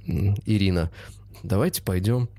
Ирина, 0.06 0.92
давайте 1.44 1.82
пойдем. 1.82 2.30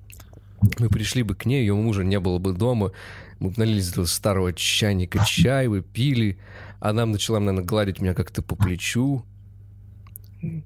Мы 0.78 0.88
пришли 0.88 1.22
бы 1.22 1.34
к 1.34 1.46
ней, 1.46 1.60
ее 1.60 1.74
мужа 1.74 2.04
не 2.04 2.20
было 2.20 2.38
бы 2.38 2.52
дома. 2.52 2.92
Мы 3.38 3.52
налили 3.56 3.80
из 3.80 4.12
старого 4.12 4.52
чайника 4.52 5.24
чай, 5.24 5.68
вы 5.68 5.82
пили. 5.82 6.38
Она 6.80 7.06
начала, 7.06 7.38
наверное, 7.38 7.64
гладить 7.64 8.00
меня 8.00 8.14
как-то 8.14 8.42
по 8.42 8.56
плечу. 8.56 9.24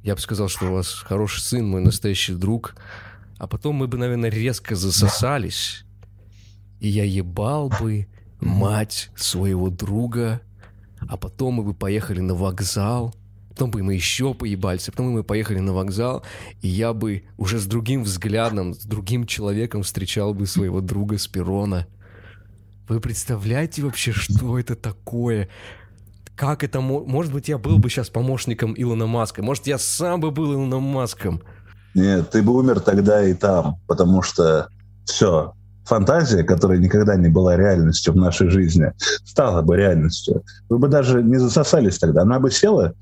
Я 0.02 0.14
бы 0.14 0.20
сказал, 0.20 0.48
что 0.48 0.66
у 0.66 0.72
вас 0.74 0.92
хороший 0.92 1.40
сын, 1.40 1.66
мой 1.66 1.80
настоящий 1.80 2.34
друг. 2.34 2.76
А 3.38 3.46
потом 3.46 3.76
мы 3.76 3.88
бы, 3.88 3.98
наверное, 3.98 4.30
резко 4.30 4.76
засосались. 4.76 5.84
И 6.80 6.88
я 6.88 7.04
ебал 7.04 7.68
бы 7.68 8.08
мать 8.40 9.10
своего 9.16 9.70
друга 9.70 10.40
а 11.08 11.16
потом 11.16 11.54
мы 11.54 11.62
бы 11.62 11.74
поехали 11.74 12.20
на 12.20 12.34
вокзал, 12.34 13.14
потом 13.54 13.70
бы 13.70 13.82
мы 13.82 13.94
еще 13.94 14.34
поебались, 14.34 14.88
а 14.88 14.92
потом 14.92 15.10
мы 15.10 15.22
поехали 15.22 15.60
на 15.60 15.72
вокзал, 15.72 16.24
и 16.60 16.68
я 16.68 16.92
бы 16.92 17.22
уже 17.38 17.60
с 17.60 17.66
другим 17.66 18.02
взглядом, 18.02 18.74
с 18.74 18.84
другим 18.84 19.26
человеком 19.26 19.84
встречал 19.84 20.34
бы 20.34 20.46
своего 20.46 20.80
друга 20.80 21.18
с 21.18 21.28
перрона. 21.28 21.86
Вы 22.88 23.00
представляете 23.00 23.82
вообще, 23.82 24.12
что 24.12 24.58
это 24.58 24.74
такое? 24.74 25.48
Как 26.34 26.64
это 26.64 26.80
может 26.80 27.32
быть, 27.32 27.48
я 27.48 27.56
был 27.58 27.78
бы 27.78 27.88
сейчас 27.88 28.10
помощником 28.10 28.74
Илона 28.76 29.06
Маска? 29.06 29.40
Может, 29.40 29.68
я 29.68 29.78
сам 29.78 30.20
бы 30.20 30.32
был 30.32 30.52
Илоном 30.52 30.82
Маском? 30.82 31.40
Нет, 31.94 32.30
ты 32.30 32.42
бы 32.42 32.52
умер 32.56 32.80
тогда 32.80 33.24
и 33.24 33.34
там, 33.34 33.76
потому 33.86 34.20
что 34.22 34.68
все, 35.04 35.54
фантазия, 35.84 36.42
которая 36.42 36.78
никогда 36.78 37.16
не 37.16 37.28
была 37.28 37.56
реальностью 37.56 38.12
в 38.12 38.16
нашей 38.16 38.48
жизни, 38.48 38.92
стала 39.24 39.62
бы 39.62 39.76
реальностью. 39.76 40.42
Вы 40.68 40.78
бы 40.78 40.88
даже 40.88 41.22
не 41.22 41.36
засосались 41.36 41.98
тогда. 41.98 42.22
Она 42.22 42.40
бы 42.40 42.50
села, 42.50 42.94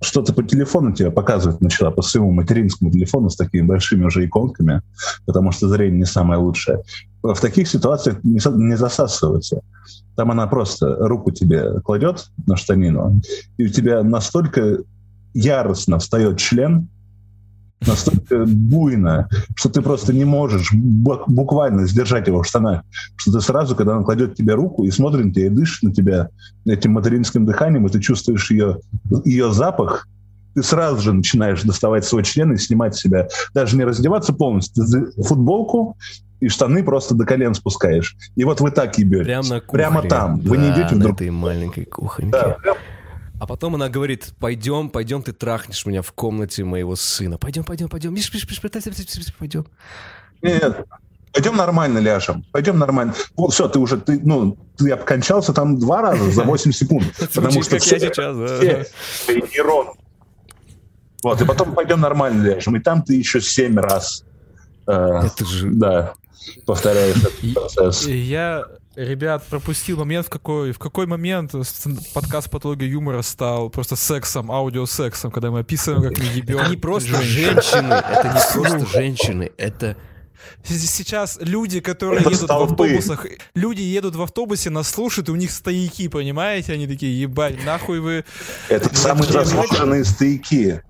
что-то 0.00 0.32
по 0.32 0.42
телефону 0.42 0.92
тебе 0.92 1.10
показывать 1.10 1.60
начала, 1.60 1.90
по 1.90 2.02
своему 2.02 2.30
материнскому 2.32 2.90
телефону 2.90 3.30
с 3.30 3.36
такими 3.36 3.66
большими 3.66 4.04
уже 4.04 4.24
иконками, 4.24 4.82
потому 5.26 5.52
что 5.52 5.68
зрение 5.68 6.00
не 6.00 6.06
самое 6.06 6.40
лучшее. 6.40 6.82
В 7.22 7.40
таких 7.40 7.68
ситуациях 7.68 8.22
не, 8.22 8.40
не 8.64 8.76
засасывается. 8.76 9.60
Там 10.16 10.30
она 10.30 10.46
просто 10.46 10.96
руку 10.96 11.30
тебе 11.30 11.80
кладет 11.80 12.26
на 12.46 12.56
штанину, 12.56 13.20
и 13.56 13.66
у 13.66 13.68
тебя 13.68 14.02
настолько 14.02 14.78
яростно 15.34 15.98
встает 15.98 16.38
член, 16.38 16.88
настолько 17.86 18.44
буйно, 18.46 19.28
что 19.54 19.68
ты 19.68 19.82
просто 19.82 20.12
не 20.12 20.24
можешь 20.24 20.72
буквально 20.72 21.86
сдержать 21.86 22.26
его 22.26 22.42
в 22.42 22.46
штанах. 22.46 22.82
Что 23.16 23.32
ты 23.32 23.40
сразу, 23.40 23.76
когда 23.76 23.96
он 23.96 24.04
кладет 24.04 24.34
тебе 24.34 24.54
руку 24.54 24.84
и 24.84 24.90
смотрит 24.90 25.26
на 25.26 25.32
тебя, 25.32 25.46
и 25.46 25.50
дышит 25.50 25.82
на 25.82 25.92
тебя 25.92 26.28
этим 26.66 26.92
материнским 26.92 27.46
дыханием, 27.46 27.86
и 27.86 27.90
ты 27.90 28.00
чувствуешь 28.00 28.50
ее, 28.50 28.78
ее 29.24 29.52
запах, 29.52 30.08
ты 30.54 30.62
сразу 30.62 31.00
же 31.00 31.12
начинаешь 31.12 31.62
доставать 31.62 32.04
свой 32.04 32.24
член 32.24 32.52
и 32.52 32.56
снимать 32.56 32.96
себя. 32.96 33.28
Даже 33.54 33.76
не 33.76 33.84
раздеваться 33.84 34.32
полностью, 34.32 34.84
футболку 35.22 35.96
и 36.40 36.48
штаны 36.48 36.84
просто 36.84 37.14
до 37.14 37.24
колен 37.24 37.54
спускаешь. 37.54 38.16
И 38.36 38.44
вот 38.44 38.60
вы 38.60 38.70
так 38.70 38.98
ебете. 38.98 39.24
Прямо, 39.24 39.60
Прямо 39.60 40.02
там. 40.02 40.40
Да, 40.40 40.50
вы 40.50 40.58
не 40.58 40.70
идете 40.70 40.94
в 40.94 40.98
друг... 40.98 41.16
этой 41.16 41.30
маленькой 41.30 41.84
кухоньке. 41.84 42.30
Да, 42.30 42.56
а 43.40 43.46
потом 43.46 43.76
она 43.76 43.88
говорит, 43.88 44.34
пойдем, 44.38 44.90
пойдем, 44.90 45.22
ты 45.22 45.32
трахнешь 45.32 45.86
меня 45.86 46.02
в 46.02 46.12
комнате 46.12 46.64
моего 46.64 46.96
сына. 46.96 47.38
Пойдем, 47.38 47.64
пойдем, 47.64 47.88
пойдем. 47.88 48.14
Миш, 48.14 48.32
Миш, 48.32 48.48
Миш, 48.48 48.60
пойдем. 49.38 49.66
Нет, 50.42 50.86
пойдем 51.32 51.56
нормально 51.56 51.98
ляжем. 51.98 52.44
Пойдем 52.52 52.78
нормально. 52.78 53.14
Вот 53.36 53.52
все, 53.52 53.68
ты 53.68 53.78
уже, 53.78 53.98
ты, 53.98 54.20
ну, 54.20 54.56
ты 54.76 54.90
обкончался 54.90 55.52
там 55.52 55.78
два 55.78 56.02
раза 56.02 56.30
за 56.30 56.42
8 56.42 56.72
секунд. 56.72 57.04
Потому 57.34 57.62
что 57.62 57.78
все, 57.78 57.98
сейчас, 57.98 58.36
нейрон. 59.28 59.94
Вот, 61.22 61.40
и 61.40 61.44
потом 61.44 61.74
пойдем 61.74 62.00
нормально 62.00 62.42
ляжем. 62.42 62.76
И 62.76 62.80
там 62.80 63.02
ты 63.02 63.14
еще 63.14 63.40
7 63.40 63.78
раз. 63.78 64.24
Э, 64.86 65.22
Это 65.24 65.44
же... 65.44 65.68
Да, 65.70 66.14
повторяешь 66.64 67.16
этот 67.16 67.54
процесс. 67.54 68.06
Я 68.06 68.64
ребят, 68.98 69.44
пропустил 69.48 69.98
момент, 69.98 70.26
в 70.26 70.30
какой, 70.30 70.72
в 70.72 70.78
какой 70.78 71.06
момент 71.06 71.52
подкаст 72.12 72.50
«Патология 72.50 72.88
юмора» 72.88 73.22
стал 73.22 73.70
просто 73.70 73.96
сексом, 73.96 74.50
аудиосексом, 74.50 75.30
когда 75.30 75.50
мы 75.50 75.60
описываем, 75.60 76.02
как 76.02 76.18
мы 76.18 76.24
ебем 76.24 76.58
Это 76.58 76.70
не 76.70 76.76
просто 76.76 77.22
женщины, 77.22 77.92
это 77.92 78.28
не 78.28 78.60
просто 78.60 78.86
женщины, 78.86 79.52
это... 79.56 79.96
Сейчас 80.64 81.38
люди, 81.40 81.80
которые 81.80 82.20
это 82.20 82.30
едут 82.30 82.44
столбы. 82.44 82.68
в 82.68 82.72
автобусах, 82.72 83.26
люди 83.54 83.82
едут 83.82 84.16
в 84.16 84.22
автобусе, 84.22 84.70
нас 84.70 84.88
слушают, 84.88 85.28
и 85.28 85.32
у 85.32 85.36
них 85.36 85.50
стояки, 85.50 86.08
понимаете? 86.08 86.72
Они 86.72 86.86
такие, 86.86 87.20
ебать, 87.20 87.64
нахуй 87.64 88.00
вы... 88.00 88.24
Это 88.68 88.94
самые 88.96 89.30
заслуженные 89.30 90.04
стояки. 90.04 90.82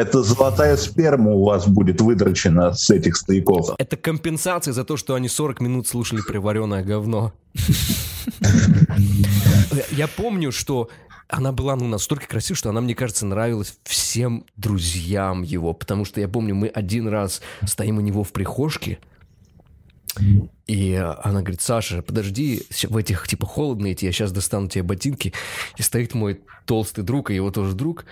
Это 0.00 0.22
золотая 0.22 0.78
сперма 0.78 1.32
у 1.32 1.44
вас 1.44 1.68
будет 1.68 2.00
выдрочена 2.00 2.72
с 2.72 2.88
этих 2.88 3.16
стояков. 3.16 3.74
Это 3.76 3.98
компенсация 3.98 4.72
за 4.72 4.82
то, 4.82 4.96
что 4.96 5.14
они 5.14 5.28
40 5.28 5.60
минут 5.60 5.86
слушали 5.86 6.22
приваренное 6.26 6.82
говно. 6.82 7.34
Я 9.90 10.08
помню, 10.08 10.52
что 10.52 10.88
она 11.28 11.52
была 11.52 11.76
ну, 11.76 11.86
настолько 11.86 12.26
красива, 12.26 12.56
что 12.56 12.70
она, 12.70 12.80
мне 12.80 12.94
кажется, 12.94 13.26
нравилась 13.26 13.76
всем 13.84 14.46
друзьям 14.56 15.42
его. 15.42 15.74
Потому 15.74 16.06
что 16.06 16.18
я 16.18 16.28
помню, 16.28 16.54
мы 16.54 16.68
один 16.68 17.06
раз 17.06 17.42
стоим 17.66 17.98
у 17.98 18.00
него 18.00 18.24
в 18.24 18.32
прихожке, 18.32 19.00
и 20.66 20.94
она 20.94 21.40
говорит, 21.40 21.60
Саша, 21.60 22.02
подожди, 22.02 22.62
в 22.84 22.96
этих, 22.96 23.26
типа, 23.26 23.46
холодно 23.46 23.92
идти, 23.92 24.06
я 24.06 24.12
сейчас 24.12 24.30
достану 24.30 24.68
тебе 24.68 24.84
ботинки. 24.84 25.32
И 25.76 25.82
стоит 25.82 26.14
мой 26.14 26.40
толстый 26.64 27.02
друг, 27.02 27.30
и 27.30 27.34
его 27.34 27.50
тоже 27.50 27.74
друг. 27.74 28.04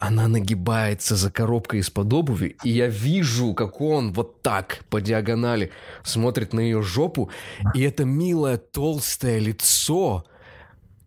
Она 0.00 0.26
нагибается 0.26 1.14
за 1.14 1.30
коробкой 1.30 1.80
из-под 1.80 2.12
обуви, 2.12 2.56
и 2.64 2.70
я 2.70 2.88
вижу, 2.88 3.54
как 3.54 3.80
он 3.80 4.12
вот 4.12 4.42
так 4.42 4.80
по 4.90 5.00
диагонали 5.00 5.70
смотрит 6.02 6.52
на 6.52 6.60
ее 6.60 6.82
жопу, 6.82 7.30
и 7.74 7.82
это 7.82 8.04
милое 8.04 8.56
толстое 8.56 9.38
лицо 9.38 10.24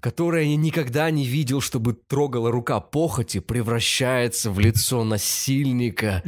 которое 0.06 0.44
я 0.44 0.56
никогда 0.56 1.10
не 1.10 1.26
видел, 1.26 1.62
чтобы 1.62 1.94
трогала 1.94 2.52
рука 2.52 2.80
похоти, 2.80 3.40
превращается 3.40 4.52
в 4.52 4.60
лицо 4.60 5.04
насильника. 5.04 6.22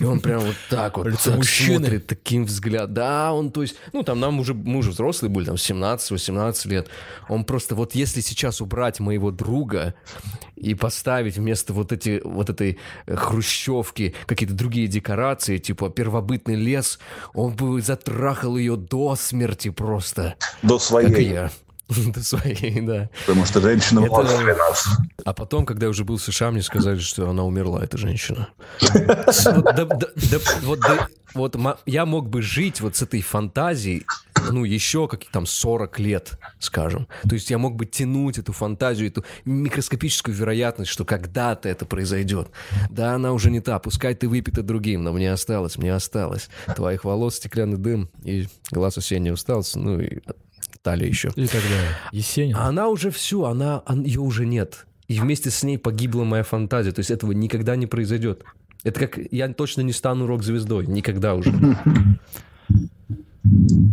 И 0.00 0.04
он 0.04 0.20
прям 0.20 0.40
вот 0.40 0.56
так 0.68 0.98
вот 0.98 1.06
лицо 1.06 1.30
так 1.30 1.38
мужчины. 1.38 1.78
смотрит 1.78 2.06
таким 2.06 2.44
взглядом. 2.44 2.92
Да, 2.92 3.32
он, 3.32 3.52
то 3.52 3.62
есть, 3.62 3.76
ну, 3.94 4.02
там 4.02 4.20
нам 4.20 4.38
уже, 4.38 4.52
мы 4.52 4.80
уже 4.80 4.90
взрослые 4.90 5.30
были, 5.30 5.46
там, 5.46 5.54
17-18 5.54 6.68
лет. 6.68 6.88
Он 7.30 7.46
просто, 7.46 7.74
вот 7.74 7.94
если 7.94 8.20
сейчас 8.20 8.60
убрать 8.60 9.00
моего 9.00 9.30
друга 9.30 9.94
и 10.54 10.74
поставить 10.74 11.38
вместо 11.38 11.72
вот, 11.72 11.92
эти, 11.92 12.20
вот 12.22 12.50
этой 12.50 12.78
э, 13.06 13.16
хрущевки 13.16 14.14
какие-то 14.26 14.54
другие 14.54 14.88
декорации, 14.88 15.56
типа 15.56 15.88
первобытный 15.88 16.56
лес, 16.56 16.98
он 17.32 17.56
бы 17.56 17.80
затрахал 17.80 18.58
ее 18.58 18.76
до 18.76 19.16
смерти 19.16 19.70
просто. 19.70 20.34
До 20.60 20.78
своей. 20.78 21.08
Как 21.08 21.18
и 21.18 21.22
я. 21.22 21.50
До 21.88 22.20
своей, 22.22 22.80
да. 22.80 23.08
Потому 23.26 23.44
что 23.44 23.60
женщина 23.60 24.00
это... 24.00 24.08
младше 24.08 24.54
нас. 24.54 24.88
А 25.24 25.32
потом, 25.32 25.64
когда 25.64 25.86
я 25.86 25.90
уже 25.90 26.04
был 26.04 26.16
в 26.16 26.22
США, 26.22 26.50
мне 26.50 26.62
сказали, 26.62 26.98
что 26.98 27.28
она 27.28 27.44
умерла, 27.44 27.82
эта 27.82 27.98
женщина. 27.98 28.48
Вот 31.34 31.54
я 31.84 32.06
мог 32.06 32.30
бы 32.30 32.40
жить 32.40 32.80
вот 32.80 32.96
с 32.96 33.02
этой 33.02 33.20
фантазией 33.20 34.06
ну, 34.50 34.64
еще 34.64 35.08
как 35.08 35.24
там 35.26 35.46
40 35.46 35.98
лет, 35.98 36.38
скажем. 36.58 37.08
То 37.28 37.34
есть 37.34 37.50
я 37.50 37.58
мог 37.58 37.76
бы 37.76 37.86
тянуть 37.86 38.38
эту 38.38 38.52
фантазию, 38.52 39.08
эту 39.08 39.24
микроскопическую 39.44 40.34
вероятность, 40.34 40.90
что 40.90 41.04
когда-то 41.04 41.68
это 41.68 41.84
произойдет. 41.84 42.50
Да, 42.90 43.14
она 43.14 43.32
уже 43.32 43.50
не 43.50 43.60
та, 43.60 43.78
пускай 43.78 44.14
ты 44.14 44.28
выпита 44.28 44.62
другим, 44.62 45.04
но 45.04 45.12
мне 45.12 45.32
осталось, 45.32 45.76
мне 45.76 45.92
осталось. 45.92 46.48
Твоих 46.74 47.04
волос 47.04 47.36
стеклянный 47.36 47.76
дым 47.76 48.08
и 48.22 48.48
глаз 48.70 48.98
осенний 48.98 49.32
устался, 49.32 49.78
ну 49.78 50.00
и 50.00 50.20
талия 50.86 51.08
еще. 51.08 51.30
И 51.34 51.46
так 51.48 51.62
далее. 51.62 51.90
Есенин. 52.12 52.54
А 52.56 52.68
она 52.68 52.88
уже 52.88 53.10
все, 53.10 53.44
она, 53.44 53.82
она, 53.86 54.04
ее 54.04 54.20
уже 54.20 54.46
нет. 54.46 54.86
И 55.08 55.18
вместе 55.18 55.50
с 55.50 55.64
ней 55.64 55.78
погибла 55.78 56.22
моя 56.22 56.44
фантазия. 56.44 56.92
То 56.92 57.00
есть 57.00 57.10
этого 57.10 57.32
никогда 57.32 57.74
не 57.74 57.86
произойдет. 57.86 58.44
Это 58.84 59.00
как 59.00 59.18
я 59.32 59.52
точно 59.52 59.80
не 59.80 59.92
стану 59.92 60.28
рок-звездой. 60.28 60.86
Никогда 60.86 61.34
уже. 61.34 61.52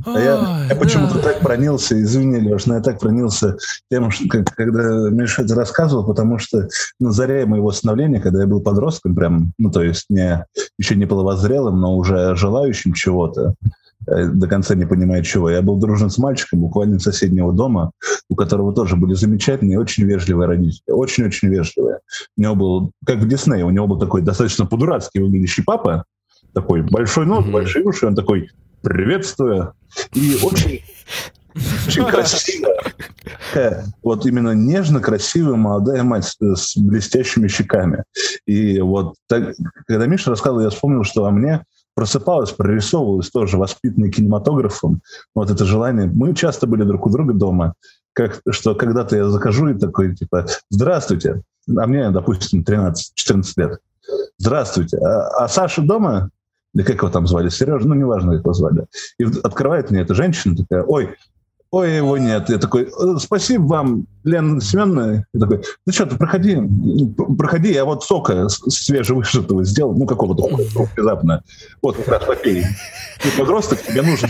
А 0.06 0.19
я, 0.19 0.65
я 0.69 0.75
почему-то 0.75 1.19
так 1.19 1.39
пронился, 1.39 1.99
извини, 2.01 2.39
Леш, 2.39 2.65
но 2.65 2.75
я 2.75 2.82
так 2.82 2.99
пронился 2.99 3.58
тем, 3.91 4.10
что, 4.10 4.27
как, 4.27 4.45
когда 4.56 5.10
Миша 5.10 5.43
это 5.43 5.53
рассказывал, 5.53 6.06
потому 6.06 6.39
что 6.39 6.67
на 6.99 7.12
заре 7.12 7.45
моего 7.45 7.71
становления, 7.71 8.19
когда 8.19 8.41
я 8.41 8.47
был 8.47 8.62
подростком, 8.62 9.15
прям, 9.15 9.53
ну, 9.60 9.69
то 9.71 9.84
есть 9.84 10.06
не, 10.10 10.43
еще 10.79 10.95
не 10.95 11.06
половозрелым, 11.06 11.79
но 11.79 11.95
уже 11.95 12.36
желающим 12.36 12.93
чего-то, 12.93 13.53
до 14.06 14.48
конца 14.48 14.76
не 14.76 14.86
понимая 14.86 15.24
чего. 15.24 15.50
Я 15.50 15.62
был 15.62 15.78
дружен 15.78 16.10
с 16.10 16.18
мальчиком 16.18 16.60
буквально 16.60 16.96
из 16.96 17.04
соседнего 17.04 17.54
дома, 17.54 17.92
у 18.30 18.36
которого 18.36 18.74
тоже 18.74 18.96
были 18.96 19.13
замечательные, 19.13 19.80
очень 19.80 20.06
вежливые 20.06 20.48
родители. 20.48 20.92
Очень-очень 20.92 21.50
вежливые. 21.50 22.00
У 22.38 22.42
него 22.42 22.56
был, 22.56 22.92
как 23.06 23.18
в 23.18 23.28
Диснее, 23.28 23.66
у 23.66 23.70
него 23.70 23.88
был 23.88 24.00
такой 24.00 24.22
достаточно 24.22 24.66
по-дурацки 24.66 25.20
выглядящий 25.20 25.63
папа, 25.63 26.06
такой 26.54 26.82
большой 26.82 27.26
нос, 27.26 27.46
mm-hmm. 27.46 27.52
большие 27.52 27.86
уши, 27.86 28.06
он 28.06 28.16
такой 28.16 28.50
приветствую. 28.82 29.74
И 30.13 30.38
очень, 30.44 30.82
очень 31.88 32.06
красиво. 32.06 32.70
Вот 34.02 34.26
именно 34.26 34.52
нежно 34.52 35.00
красивая 35.00 35.56
молодая 35.56 36.04
мать 36.04 36.36
с 36.39 36.78
блестящими 36.78 37.48
щеками. 37.48 38.04
И 38.46 38.80
вот 38.80 39.16
так, 39.28 39.54
когда 39.88 40.06
Миша 40.06 40.32
рассказывал, 40.32 40.62
я 40.62 40.70
вспомнил, 40.70 41.04
что 41.04 41.24
во 41.24 41.32
мне 41.32 41.63
просыпалось, 41.95 42.51
прорисовывалось 42.51 43.29
тоже 43.29 43.58
воспитанный 43.58 44.12
кинематографом. 44.12 45.01
Вот 45.36 45.49
это 45.49 45.65
желание. 45.65 46.08
Мы 46.13 46.34
часто 46.36 46.67
были 46.67 46.84
друг 46.84 47.06
у 47.06 47.10
друга 47.10 47.34
дома. 47.34 47.73
Как, 48.13 48.41
что 48.49 48.75
когда-то 48.75 49.15
я 49.15 49.29
закажу 49.29 49.69
и 49.69 49.79
такой, 49.79 50.15
типа, 50.15 50.45
здравствуйте. 50.69 51.41
А 51.67 51.88
мне, 51.88 52.10
допустим, 52.12 52.63
13-14 52.63 53.43
лет. 53.58 53.79
Здравствуйте. 54.38 54.97
А, 54.97 55.45
а 55.45 55.47
Саша 55.47 55.82
дома? 55.82 56.29
да 56.73 56.84
как 56.84 56.97
его 56.97 57.10
там 57.10 57.27
звали, 57.27 57.49
Сережа, 57.49 57.88
ну, 57.88 57.93
неважно, 57.93 58.34
как 58.34 58.41
его 58.41 58.53
звали. 58.53 58.86
И 59.19 59.25
открывает 59.43 59.91
мне 59.91 60.01
эта 60.01 60.15
женщина 60.15 60.56
такая, 60.56 60.84
ой, 60.84 61.15
ой, 61.74 61.96
его 61.98 62.18
нет. 62.20 62.50
Я 62.50 62.60
такой, 62.60 62.84
«Э, 62.84 63.18
спасибо 63.18 63.64
вам, 63.64 64.06
Лена 64.24 64.62
Семеновна. 64.62 65.26
Я 65.34 65.40
такой, 65.40 65.64
ну 65.88 65.92
что, 65.92 66.06
ты 66.06 66.18
проходи, 66.18 66.60
проходи, 67.36 67.74
я 67.74 67.84
вот 67.84 68.04
сока 68.04 68.48
свежевышитого 68.48 69.64
сделал, 69.64 69.96
ну, 69.96 70.06
какого-то 70.06 70.44
внезапно. 70.96 71.44
Вот 71.82 71.98
как 71.98 72.08
раз 72.08 72.26
попей. 72.26 72.64
Ты 73.24 73.38
подросток, 73.38 73.82
тебе 73.82 74.04
нужен 74.04 74.30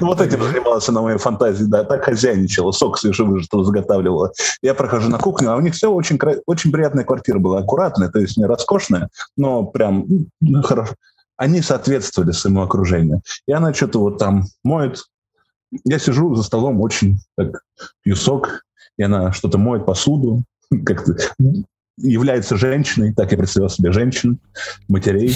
Вот 0.00 0.20
этим 0.22 0.42
занималась 0.42 0.88
на 0.88 1.02
моей 1.02 1.18
фантазии, 1.18 1.64
да, 1.64 1.84
так 1.84 2.02
хозяйничала, 2.02 2.72
сок 2.72 2.98
свежевыжатого 2.98 3.64
заготавливала. 3.64 4.32
Я 4.62 4.72
прохожу 4.72 5.10
на 5.10 5.18
кухню, 5.18 5.52
а 5.52 5.56
у 5.56 5.60
них 5.60 5.74
все 5.74 5.92
очень, 5.92 6.18
очень 6.46 6.72
приятная 6.72 7.04
квартира 7.04 7.38
была, 7.38 7.58
аккуратная, 7.58 8.08
то 8.08 8.18
есть 8.18 8.38
не 8.38 8.46
роскошная, 8.46 9.10
но 9.36 9.62
прям 9.64 10.06
ну, 10.40 10.62
хорошо 10.62 10.94
они 11.36 11.60
соответствовали 11.60 12.32
своему 12.32 12.62
окружению. 12.62 13.22
И 13.46 13.52
она 13.52 13.72
что-то 13.72 14.00
вот 14.00 14.18
там 14.18 14.44
моет. 14.64 15.04
Я 15.84 15.98
сижу 15.98 16.34
за 16.34 16.42
столом 16.42 16.80
очень 16.80 17.18
так, 17.36 17.62
пью 18.02 18.16
сок, 18.16 18.62
и 18.96 19.02
она 19.02 19.32
что-то 19.32 19.58
моет 19.58 19.84
посуду, 19.84 20.44
как-то 20.84 21.16
является 21.98 22.56
женщиной, 22.56 23.14
так 23.14 23.32
я 23.32 23.38
представлял 23.38 23.70
себе 23.70 23.92
женщин, 23.92 24.38
матерей. 24.88 25.34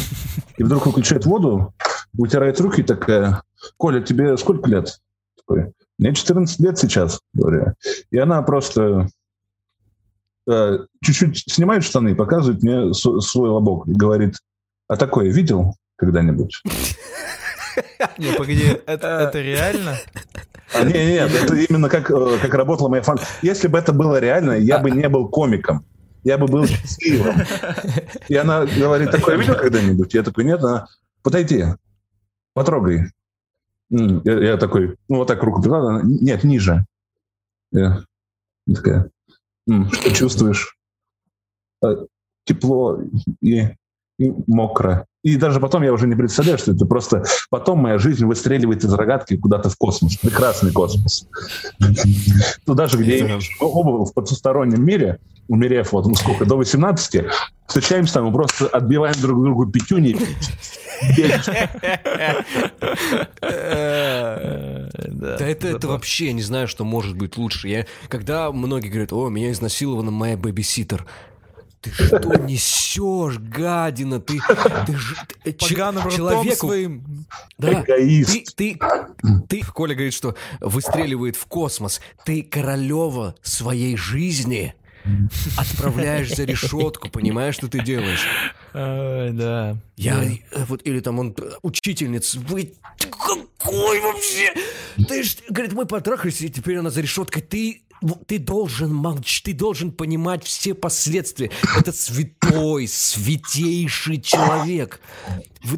И 0.56 0.62
вдруг 0.62 0.86
выключает 0.86 1.24
воду, 1.24 1.74
утирает 2.16 2.60
руки 2.60 2.82
и 2.82 2.84
такая, 2.84 3.42
Коля, 3.76 4.02
тебе 4.02 4.36
сколько 4.36 4.68
лет? 4.68 5.00
Такой, 5.38 5.72
мне 5.98 6.14
14 6.14 6.60
лет 6.60 6.78
сейчас, 6.78 7.20
говорю. 7.32 7.74
И 8.10 8.18
она 8.18 8.42
просто 8.42 9.08
э, 10.48 10.78
чуть-чуть 11.02 11.44
снимает 11.50 11.82
штаны, 11.82 12.14
показывает 12.14 12.62
мне 12.62 12.92
свой 12.92 13.48
лобок 13.48 13.88
и 13.88 13.92
говорит, 13.92 14.36
а 14.88 14.96
такое 14.96 15.30
видел? 15.30 15.76
Когда-нибудь. 16.00 16.62
Не, 18.18 18.32
погоди, 18.32 18.80
это, 18.86 19.06
это 19.06 19.40
реально? 19.40 19.96
А, 20.74 20.84
нет, 20.84 20.94
нет, 20.94 21.30
это 21.34 21.54
именно 21.54 21.88
как, 21.88 22.10
э, 22.10 22.38
как 22.40 22.54
работала 22.54 22.88
моя 22.88 23.02
фан. 23.02 23.18
Если 23.42 23.68
бы 23.68 23.78
это 23.78 23.92
было 23.92 24.18
реально, 24.18 24.52
я 24.52 24.78
бы 24.78 24.90
не 24.90 25.08
был 25.08 25.28
комиком. 25.28 25.84
Я 26.24 26.38
бы 26.38 26.46
был 26.46 26.66
счастливым. 26.66 27.36
И 28.28 28.34
она 28.34 28.64
говорит, 28.64 29.10
такое 29.10 29.36
видел 29.36 29.56
когда-нибудь? 29.56 30.14
Я 30.14 30.22
такой, 30.22 30.44
нет, 30.44 30.62
она, 30.62 30.88
подойди, 31.22 31.64
потрогай. 32.54 33.12
Я, 33.90 34.38
я 34.38 34.56
такой, 34.56 34.96
ну 35.08 35.18
вот 35.18 35.28
так 35.28 35.42
руку 35.42 35.60
прикладываю, 35.60 36.04
нет, 36.04 36.44
ниже. 36.44 36.86
Я 37.72 38.04
такая, 38.72 39.10
что 39.66 40.14
чувствуешь? 40.14 40.76
«Э, 41.82 41.96
тепло 42.44 43.00
и, 43.40 43.68
и 44.20 44.32
мокро. 44.46 45.06
И 45.22 45.36
даже 45.36 45.60
потом 45.60 45.82
я 45.82 45.92
уже 45.92 46.06
не 46.06 46.14
представляю, 46.14 46.58
что 46.58 46.72
это 46.72 46.84
просто... 46.84 47.24
Потом 47.48 47.78
моя 47.78 47.98
жизнь 47.98 48.24
выстреливает 48.26 48.84
из 48.84 48.92
рогатки 48.92 49.36
куда-то 49.36 49.70
в 49.70 49.76
космос. 49.76 50.16
Прекрасный 50.18 50.72
космос. 50.72 51.26
Туда 52.66 52.86
же, 52.86 52.98
где 52.98 53.38
оба 53.60 54.04
в 54.04 54.12
потустороннем 54.12 54.84
мире, 54.84 55.18
умерев 55.48 55.92
вот 55.92 56.06
ну 56.06 56.14
сколько, 56.14 56.44
до 56.44 56.56
18, 56.56 57.24
встречаемся 57.66 58.14
там 58.14 58.28
и 58.28 58.32
просто 58.32 58.66
отбиваем 58.68 59.14
друг 59.20 59.42
другу 59.42 59.66
пятюни. 59.66 60.16
Да, 65.20 65.46
это, 65.46 65.68
это 65.68 65.88
вообще, 65.88 66.26
я 66.26 66.32
не 66.32 66.42
знаю, 66.42 66.68
что 66.68 66.84
может 66.84 67.16
быть 67.16 67.36
лучше. 67.36 67.68
Я, 67.68 67.86
когда 68.08 68.52
многие 68.52 68.88
говорят, 68.88 69.12
о, 69.12 69.28
меня 69.28 69.50
изнасилована 69.50 70.10
моя 70.10 70.36
бэбиситер, 70.36 71.06
ты 71.80 71.90
что 71.92 72.34
несешь, 72.34 73.38
гадина? 73.38 74.20
Ты, 74.20 74.38
ты, 74.86 74.98
ты 75.44 75.52
Поганым 75.52 76.10
человеку 76.10 76.66
своим. 76.66 77.26
Да, 77.58 77.82
Эгоист. 77.82 78.54
Ты, 78.56 78.76
ты, 78.76 78.80
ты, 79.48 79.62
Коля 79.62 79.94
говорит, 79.94 80.14
что 80.14 80.34
выстреливает 80.60 81.36
в 81.36 81.46
космос. 81.46 82.00
Ты 82.24 82.42
королева 82.42 83.34
своей 83.42 83.96
жизни 83.96 84.74
отправляешь 85.56 86.34
за 86.34 86.44
решетку, 86.44 87.08
понимаешь, 87.08 87.54
что 87.54 87.68
ты 87.68 87.82
делаешь? 87.82 88.26
Ой, 88.74 89.30
да. 89.32 89.78
Я 89.96 90.16
да. 90.16 90.24
Э, 90.52 90.64
вот 90.68 90.82
или 90.84 91.00
там 91.00 91.18
он 91.18 91.34
учительница, 91.62 92.38
вы 92.40 92.74
какой 92.98 94.00
вообще? 94.00 94.52
Ты 95.08 95.22
ж, 95.22 95.36
говорит, 95.48 95.72
мы 95.72 95.86
потрахались, 95.86 96.42
и 96.42 96.50
теперь 96.50 96.76
она 96.76 96.90
за 96.90 97.00
решеткой. 97.00 97.42
Ты 97.42 97.82
ты 98.26 98.38
должен 98.38 98.94
молчать, 98.94 99.44
ты 99.44 99.52
должен 99.52 99.92
понимать 99.92 100.44
все 100.44 100.74
последствия. 100.74 101.50
Это 101.78 101.92
святой, 101.92 102.88
святейший 102.88 104.20
человек. 104.20 105.00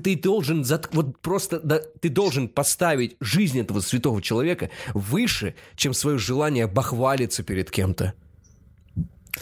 Ты 0.02 0.16
должен, 0.16 0.64
вот 0.92 1.20
просто, 1.20 1.60
да, 1.60 1.80
ты 2.00 2.08
должен 2.08 2.48
поставить 2.48 3.16
жизнь 3.20 3.58
этого 3.58 3.80
святого 3.80 4.22
человека 4.22 4.70
выше, 4.94 5.54
чем 5.76 5.94
свое 5.94 6.18
желание 6.18 6.66
бахвалиться 6.66 7.42
перед 7.42 7.70
кем-то. 7.70 8.14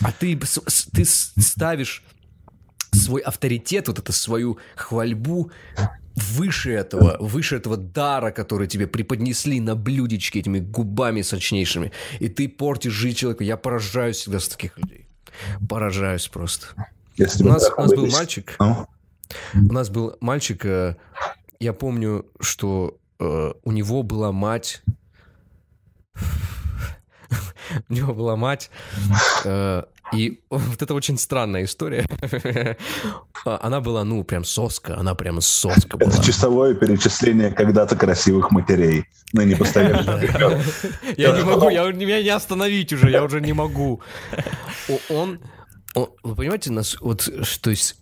А 0.01 0.13
ты, 0.13 0.39
ты 0.93 1.05
ставишь 1.05 2.03
свой 2.93 3.21
авторитет, 3.21 3.89
вот 3.89 3.99
эту 3.99 4.13
свою 4.13 4.59
хвальбу 4.75 5.51
выше 6.15 6.73
этого, 6.73 7.17
выше 7.21 7.57
этого 7.57 7.77
дара, 7.77 8.31
который 8.31 8.67
тебе 8.67 8.87
преподнесли 8.87 9.61
на 9.61 9.77
блюдечке 9.77 10.41
этими 10.41 10.59
губами 10.59 11.23
сочнейшими, 11.23 11.93
и 12.19 12.29
ты 12.29 12.49
портишь 12.49 12.93
жизнь 12.93 13.17
человека. 13.17 13.45
Я 13.45 13.57
поражаюсь 13.57 14.17
всегда 14.17 14.41
с 14.41 14.49
таких 14.49 14.79
людей. 14.79 15.07
Поражаюсь 15.69 16.29
просто. 16.29 16.67
Если 17.17 17.45
у 17.45 17.49
нас, 17.49 17.71
у 17.77 17.81
нас 17.81 17.93
был 17.93 18.07
мальчик. 18.07 18.57
А? 18.59 18.87
У 19.55 19.73
нас 19.73 19.91
был 19.91 20.17
мальчик, 20.21 20.65
э, 20.65 20.97
я 21.61 21.73
помню, 21.73 22.27
что 22.41 22.99
э, 23.19 23.53
у 23.63 23.73
него 23.73 24.03
была 24.03 24.33
мать 24.33 24.83
у 27.89 27.93
него 27.93 28.15
была 28.15 28.37
мать, 28.37 28.71
э, 29.45 29.83
и 30.13 30.41
вот 30.51 30.83
это 30.83 30.95
очень 30.95 31.19
странная 31.19 31.65
история. 31.65 32.07
Она 33.45 33.81
была, 33.81 34.05
ну, 34.05 34.25
прям 34.25 34.45
соска, 34.45 34.99
она 34.99 35.15
прям 35.15 35.41
соска 35.41 35.97
была. 35.97 36.11
Это 36.11 36.23
часовое 36.23 36.75
перечисление 36.75 37.53
когда-то 37.53 37.97
красивых 37.97 38.51
матерей, 38.51 39.05
но 39.33 39.43
не 39.43 39.55
постоянно. 39.57 40.21
Я 41.17 41.33
не 41.33 41.45
могу, 41.45 41.69
я, 41.71 41.91
меня 41.93 42.23
не 42.23 42.29
остановить 42.31 42.93
уже, 42.93 43.11
я 43.11 43.23
уже 43.23 43.41
не 43.41 43.53
могу. 43.53 44.01
Он, 45.09 45.39
вы 45.95 46.35
понимаете, 46.35 46.73
нас, 46.73 46.97
вот, 47.01 47.29
то 47.61 47.71
есть 47.71 48.00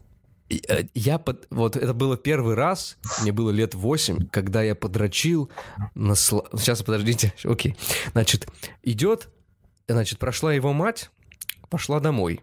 я 0.94 1.18
под... 1.18 1.46
Вот 1.50 1.76
это 1.76 1.92
было 1.92 2.16
первый 2.16 2.54
раз, 2.54 2.96
мне 3.20 3.32
было 3.32 3.50
лет 3.50 3.74
8, 3.74 4.28
когда 4.28 4.62
я 4.62 4.74
подрочил 4.74 5.50
на... 5.94 6.14
Сл... 6.14 6.40
Сейчас, 6.56 6.82
подождите, 6.82 7.34
окей. 7.44 7.76
Значит, 8.12 8.48
идет, 8.82 9.28
значит, 9.86 10.18
прошла 10.18 10.52
его 10.52 10.72
мать, 10.72 11.10
пошла 11.68 12.00
домой. 12.00 12.40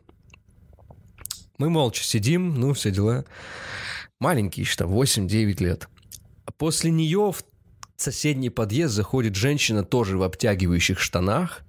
Мы 1.58 1.70
молча 1.70 2.04
сидим, 2.04 2.54
ну, 2.56 2.74
все 2.74 2.92
дела. 2.92 3.26
Маленький, 4.20 4.66
что 4.66 4.86
8-9 4.86 5.64
лет. 5.64 5.90
После 6.58 6.92
нее 6.92 7.32
в 7.32 7.44
соседний 7.96 8.50
подъезд 8.50 8.94
заходит 8.94 9.36
женщина 9.36 9.84
тоже 9.84 10.18
в 10.18 10.24
обтягивающих 10.24 11.00
штанах, 11.00 11.65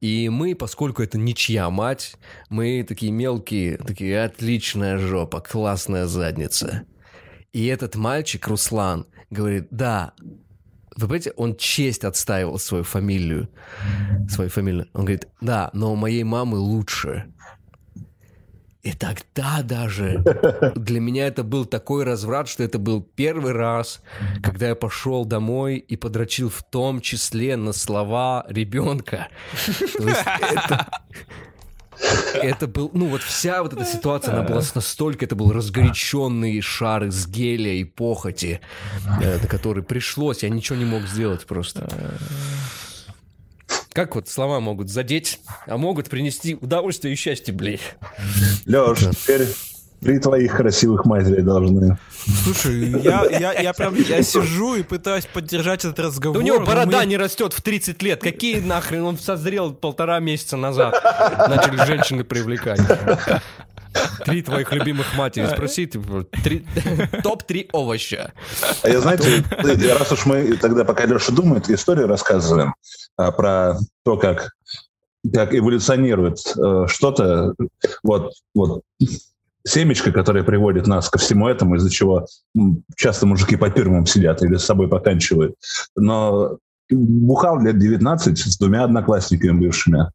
и 0.00 0.28
мы, 0.28 0.54
поскольку 0.54 1.02
это 1.02 1.18
ничья 1.18 1.70
мать, 1.70 2.16
мы 2.48 2.84
такие 2.86 3.12
мелкие, 3.12 3.78
такие 3.78 4.22
отличная 4.22 4.98
жопа, 4.98 5.40
классная 5.40 6.06
задница. 6.06 6.82
И 7.52 7.66
этот 7.66 7.96
мальчик, 7.96 8.46
Руслан, 8.46 9.06
говорит, 9.30 9.68
да, 9.70 10.12
вы 10.96 11.08
понимаете, 11.08 11.32
он 11.36 11.56
честь 11.56 12.04
отстаивал 12.04 12.58
свою 12.58 12.84
фамилию, 12.84 13.48
свою 14.28 14.50
фамилию. 14.50 14.88
Он 14.92 15.02
говорит, 15.02 15.28
да, 15.40 15.70
но 15.72 15.92
у 15.92 15.96
моей 15.96 16.24
мамы 16.24 16.58
лучше. 16.58 17.32
И 18.86 18.92
тогда 18.92 19.62
даже 19.62 20.22
для 20.76 21.00
меня 21.00 21.26
это 21.26 21.42
был 21.42 21.64
такой 21.64 22.04
разврат, 22.04 22.48
что 22.48 22.62
это 22.62 22.78
был 22.78 23.02
первый 23.02 23.50
раз, 23.50 24.00
когда 24.44 24.68
я 24.68 24.76
пошел 24.76 25.24
домой 25.24 25.78
и 25.78 25.96
подрочил 25.96 26.50
в 26.50 26.62
том 26.62 27.00
числе 27.00 27.56
на 27.56 27.72
слова 27.72 28.46
ребенка. 28.48 29.26
Это... 29.98 30.86
Это 32.34 32.66
был, 32.66 32.90
ну 32.92 33.06
вот 33.06 33.22
вся 33.22 33.62
вот 33.62 33.72
эта 33.72 33.86
ситуация, 33.86 34.34
она 34.34 34.42
была 34.42 34.62
настолько, 34.74 35.24
это 35.24 35.34
был 35.34 35.50
разгоряченный 35.50 36.60
шар 36.60 37.04
из 37.04 37.26
геля 37.26 37.72
и 37.72 37.84
похоти, 37.84 38.60
э, 39.22 39.38
на 39.40 39.48
который 39.48 39.82
пришлось, 39.82 40.42
я 40.42 40.50
ничего 40.50 40.76
не 40.78 40.84
мог 40.84 41.04
сделать 41.04 41.46
просто. 41.46 41.88
Как 43.96 44.14
вот 44.14 44.28
слова 44.28 44.60
могут 44.60 44.90
задеть, 44.90 45.40
а 45.66 45.78
могут 45.78 46.10
принести 46.10 46.54
удовольствие 46.54 47.14
и 47.14 47.16
счастье, 47.16 47.54
блядь. 47.54 47.80
Леш, 48.66 48.98
теперь 48.98 49.46
Три 50.02 50.18
твоих 50.18 50.54
красивых 50.54 51.06
матери 51.06 51.40
должны. 51.40 51.96
Слушай, 52.44 52.90
я, 53.02 53.24
я, 53.24 53.52
я 53.54 53.72
прям 53.72 53.94
я 53.94 54.22
сижу 54.22 54.74
и 54.74 54.82
пытаюсь 54.82 55.24
поддержать 55.24 55.86
этот 55.86 55.98
разговор. 55.98 56.36
Да 56.36 56.44
у 56.44 56.46
него 56.46 56.66
борода 56.66 56.98
мы... 56.98 57.06
не 57.06 57.16
растет 57.16 57.54
в 57.54 57.62
30 57.62 58.02
лет. 58.02 58.20
Какие 58.20 58.60
нахрен? 58.60 59.02
Он 59.04 59.16
созрел 59.16 59.72
полтора 59.72 60.20
месяца 60.20 60.58
назад. 60.58 61.02
Начали 61.48 61.86
женщины 61.86 62.24
привлекать. 62.24 62.80
Три 64.24 64.42
твоих 64.42 64.72
любимых 64.72 65.16
матери. 65.16 65.46
Спроси, 65.46 65.86
типа, 65.86 66.26
топ-3 67.22 67.70
овоща. 67.72 68.32
А 68.82 68.88
я, 68.88 69.00
знаете, 69.00 69.42
раз 69.98 70.12
уж 70.12 70.26
мы 70.26 70.56
тогда, 70.56 70.84
пока 70.84 71.06
Леша 71.06 71.32
думает, 71.32 71.70
историю 71.70 72.06
рассказываем 72.06 72.74
а, 73.16 73.32
про 73.32 73.78
то, 74.04 74.16
как 74.16 74.50
как 75.32 75.54
эволюционирует 75.54 76.38
э, 76.56 76.84
что-то, 76.86 77.54
вот, 78.04 78.32
вот 78.54 78.82
семечко, 79.66 80.12
которое 80.12 80.44
приводит 80.44 80.86
нас 80.86 81.10
ко 81.10 81.18
всему 81.18 81.48
этому, 81.48 81.76
из-за 81.76 81.90
чего 81.90 82.26
часто 82.96 83.26
мужики 83.26 83.56
по 83.56 83.68
тюрьмам 83.68 84.06
сидят 84.06 84.42
или 84.42 84.56
с 84.56 84.64
собой 84.64 84.88
поканчивают. 84.88 85.56
Но 85.96 86.58
бухал 86.88 87.60
лет 87.60 87.78
19 87.78 88.38
с 88.38 88.58
двумя 88.58 88.84
одноклассниками 88.84 89.58
бывшими. 89.58 90.10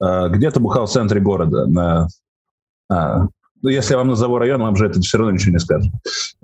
А, 0.00 0.28
где-то 0.28 0.60
бухал 0.60 0.86
в 0.86 0.90
центре 0.90 1.20
города, 1.20 1.66
на 1.66 2.08
а, 2.88 3.28
ну, 3.62 3.70
если 3.70 3.92
я 3.92 3.98
вам 3.98 4.08
назову 4.08 4.38
район, 4.38 4.60
вам 4.60 4.76
же 4.76 4.86
это 4.86 5.00
все 5.00 5.18
равно 5.18 5.32
ничего 5.32 5.52
не 5.52 5.58
скажет. 5.58 5.92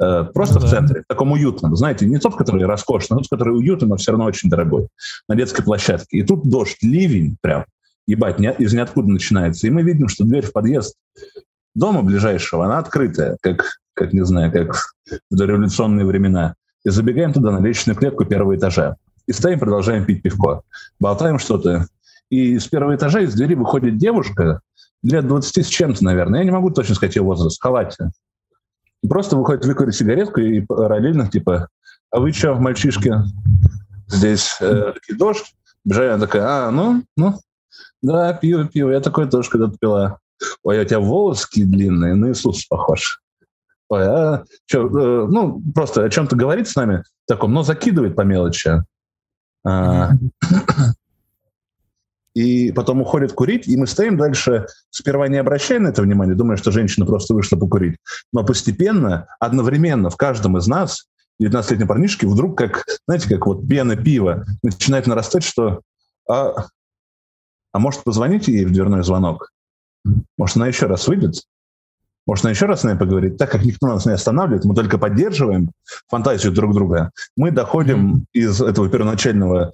Э, 0.00 0.24
просто 0.24 0.58
ну, 0.58 0.66
в 0.66 0.70
центре, 0.70 1.02
в 1.02 1.06
таком 1.06 1.32
уютном. 1.32 1.76
Знаете, 1.76 2.06
не 2.06 2.18
тот, 2.18 2.36
который 2.36 2.64
роскошный, 2.64 3.16
а 3.16 3.18
тот, 3.18 3.28
который 3.28 3.56
уютный, 3.56 3.88
но 3.88 3.96
все 3.96 4.12
равно 4.12 4.26
очень 4.26 4.50
дорогой. 4.50 4.88
На 5.28 5.36
детской 5.36 5.62
площадке. 5.62 6.18
И 6.18 6.22
тут 6.22 6.48
дождь, 6.48 6.78
ливень 6.82 7.36
прям, 7.40 7.66
ебать, 8.06 8.38
не, 8.40 8.52
из 8.52 8.74
ниоткуда 8.74 9.08
начинается. 9.08 9.66
И 9.66 9.70
мы 9.70 9.82
видим, 9.82 10.08
что 10.08 10.24
дверь 10.24 10.44
в 10.44 10.52
подъезд 10.52 10.96
дома 11.74 12.02
ближайшего, 12.02 12.64
она 12.64 12.78
открытая, 12.78 13.36
как, 13.40 13.78
как 13.94 14.12
не 14.12 14.24
знаю, 14.24 14.50
как 14.50 14.74
в 15.30 15.36
дореволюционные 15.36 16.06
времена. 16.06 16.54
И 16.84 16.90
забегаем 16.90 17.32
туда 17.32 17.52
на 17.52 17.64
лестничную 17.64 17.96
клетку 17.96 18.24
первого 18.24 18.56
этажа. 18.56 18.96
И 19.26 19.32
стоим, 19.32 19.58
продолжаем 19.58 20.04
пить 20.04 20.22
пивко. 20.22 20.62
Болтаем 21.00 21.38
что-то. 21.38 21.86
И 22.28 22.58
с 22.58 22.66
первого 22.66 22.96
этажа 22.96 23.20
из 23.20 23.34
двери 23.34 23.54
выходит 23.54 23.96
девушка, 23.96 24.60
лет 25.04 25.26
20 25.26 25.64
с 25.64 25.68
чем-то, 25.68 26.02
наверное. 26.02 26.40
Я 26.40 26.44
не 26.44 26.50
могу 26.50 26.70
точно 26.70 26.94
сказать 26.94 27.16
ее 27.16 27.22
возраст. 27.22 27.58
В 27.58 27.62
халате. 27.62 28.10
Просто 29.08 29.36
выходит 29.36 29.64
выкурить 29.64 29.94
сигаретку 29.94 30.40
и 30.40 30.60
параллельно, 30.60 31.28
типа, 31.28 31.68
а 32.10 32.20
вы 32.20 32.32
что, 32.32 32.54
мальчишки, 32.54 33.12
здесь 34.08 34.56
э, 34.60 34.94
дождь? 35.16 35.54
Бежаю, 35.84 36.14
она 36.14 36.26
такая, 36.26 36.42
а, 36.46 36.70
ну, 36.70 37.02
ну, 37.16 37.34
да, 38.00 38.32
пью, 38.32 38.66
пью. 38.68 38.90
Я 38.90 39.00
такой 39.00 39.28
тоже 39.28 39.50
когда-то 39.50 39.76
пила. 39.78 40.18
Ой, 40.62 40.80
у 40.80 40.84
тебя 40.84 41.00
волосы 41.00 41.46
длинные, 41.54 42.14
на 42.14 42.30
Иисус 42.30 42.64
похож. 42.66 43.20
Ой, 43.90 44.06
а 44.06 44.44
что, 44.64 44.86
э, 44.86 45.26
ну, 45.28 45.62
просто 45.74 46.04
о 46.04 46.08
чем-то 46.08 46.36
говорит 46.36 46.68
с 46.68 46.76
нами 46.76 47.02
таком, 47.26 47.52
но 47.52 47.62
закидывает 47.62 48.16
по 48.16 48.22
мелочи. 48.22 48.82
А, 49.66 50.10
и 52.34 52.72
потом 52.72 53.00
уходит 53.00 53.32
курить, 53.32 53.66
и 53.68 53.76
мы 53.76 53.86
стоим 53.86 54.16
дальше, 54.16 54.66
сперва 54.90 55.28
не 55.28 55.36
обращая 55.36 55.78
на 55.78 55.88
это 55.88 56.02
внимание, 56.02 56.34
думая, 56.34 56.56
что 56.56 56.72
женщина 56.72 57.06
просто 57.06 57.34
вышла 57.34 57.56
покурить, 57.56 57.96
но 58.32 58.44
постепенно, 58.44 59.28
одновременно 59.40 60.10
в 60.10 60.16
каждом 60.16 60.58
из 60.58 60.66
нас, 60.66 61.06
19-летней 61.42 61.86
парнишки, 61.86 62.26
вдруг, 62.26 62.58
как, 62.58 62.84
знаете, 63.06 63.28
как 63.28 63.46
вот 63.46 63.66
пена 63.66 63.96
пива, 63.96 64.44
начинает 64.62 65.06
нарастать, 65.06 65.44
что 65.44 65.80
а, 66.28 66.66
а 67.72 67.78
может, 67.78 68.04
позвоните 68.04 68.52
ей 68.52 68.64
в 68.64 68.72
дверной 68.72 69.02
звонок? 69.02 69.50
Может, 70.38 70.56
она 70.56 70.68
еще 70.68 70.86
раз 70.86 71.08
выйдет? 71.08 71.42
Может, 72.26 72.44
она 72.44 72.52
еще 72.52 72.66
раз 72.66 72.80
с 72.80 72.84
нами 72.84 72.98
поговорит? 72.98 73.36
Так 73.36 73.50
как 73.50 73.64
никто 73.64 73.86
нас 73.86 74.06
не 74.06 74.12
останавливает, 74.12 74.64
мы 74.64 74.74
только 74.74 74.96
поддерживаем 74.96 75.72
фантазию 76.08 76.52
друг 76.52 76.72
друга, 76.72 77.10
мы 77.36 77.50
доходим 77.50 78.26
из 78.32 78.62
этого 78.62 78.88
первоначального 78.88 79.72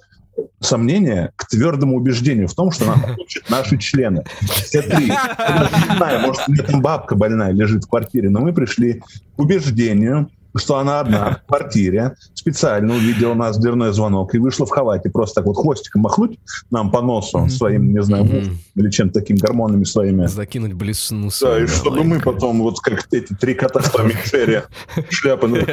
сомнения 0.61 1.33
к 1.37 1.49
твердому 1.49 1.97
убеждению 1.97 2.49
в 2.49 2.55
том, 2.55 2.71
что 2.71 2.87
нам 2.87 3.01
получат 3.03 3.49
наши 3.51 3.77
члены. 3.79 4.25
Все 4.41 4.83
три. 4.83 5.07
Не 5.07 5.97
знаю, 5.97 6.21
может, 6.21 6.43
у 6.49 6.53
меня 6.53 6.65
там 6.65 6.83
бабка 6.83 7.15
больная 7.15 7.53
лежит 7.53 7.85
в 7.85 7.89
квартире, 7.89 8.31
но 8.31 8.41
мы 8.41 8.53
пришли 8.53 9.03
к 9.37 9.41
убеждению, 9.41 10.31
что 10.57 10.79
она 10.79 11.01
одна 11.01 11.41
в 11.45 11.47
квартире, 11.47 12.17
специально 12.35 12.95
увидела 12.95 13.35
нас 13.35 13.59
дверной 13.59 13.93
звонок 13.93 14.35
и 14.35 14.39
вышла 14.39 14.67
в 14.67 14.71
халате, 14.71 15.11
просто 15.11 15.37
так 15.41 15.47
вот 15.47 15.57
хвостиком 15.57 16.03
махнуть 16.03 16.39
нам 16.71 16.91
по 16.91 17.01
носу 17.01 17.39
mm-hmm. 17.39 17.49
своим, 17.49 17.93
не 17.93 18.03
знаю, 18.03 18.25
mm-hmm. 18.25 18.57
или 18.77 18.91
чем-то 18.91 19.21
таким 19.21 19.37
гормонами 19.37 19.85
своими. 19.85 20.27
Закинуть 20.27 20.73
блесну 20.73 21.31
Да, 21.41 21.63
и 21.63 21.67
чтобы 21.67 22.05
мы 22.05 22.21
потом, 22.21 22.61
вот 22.63 22.81
как 22.81 23.07
эти 23.13 23.35
три 23.35 23.55
кота 23.55 23.81
в 23.81 23.91
Томе 23.91 24.17
Джерри, 24.25 24.63
шляпы 25.11 25.49
на 25.49 25.65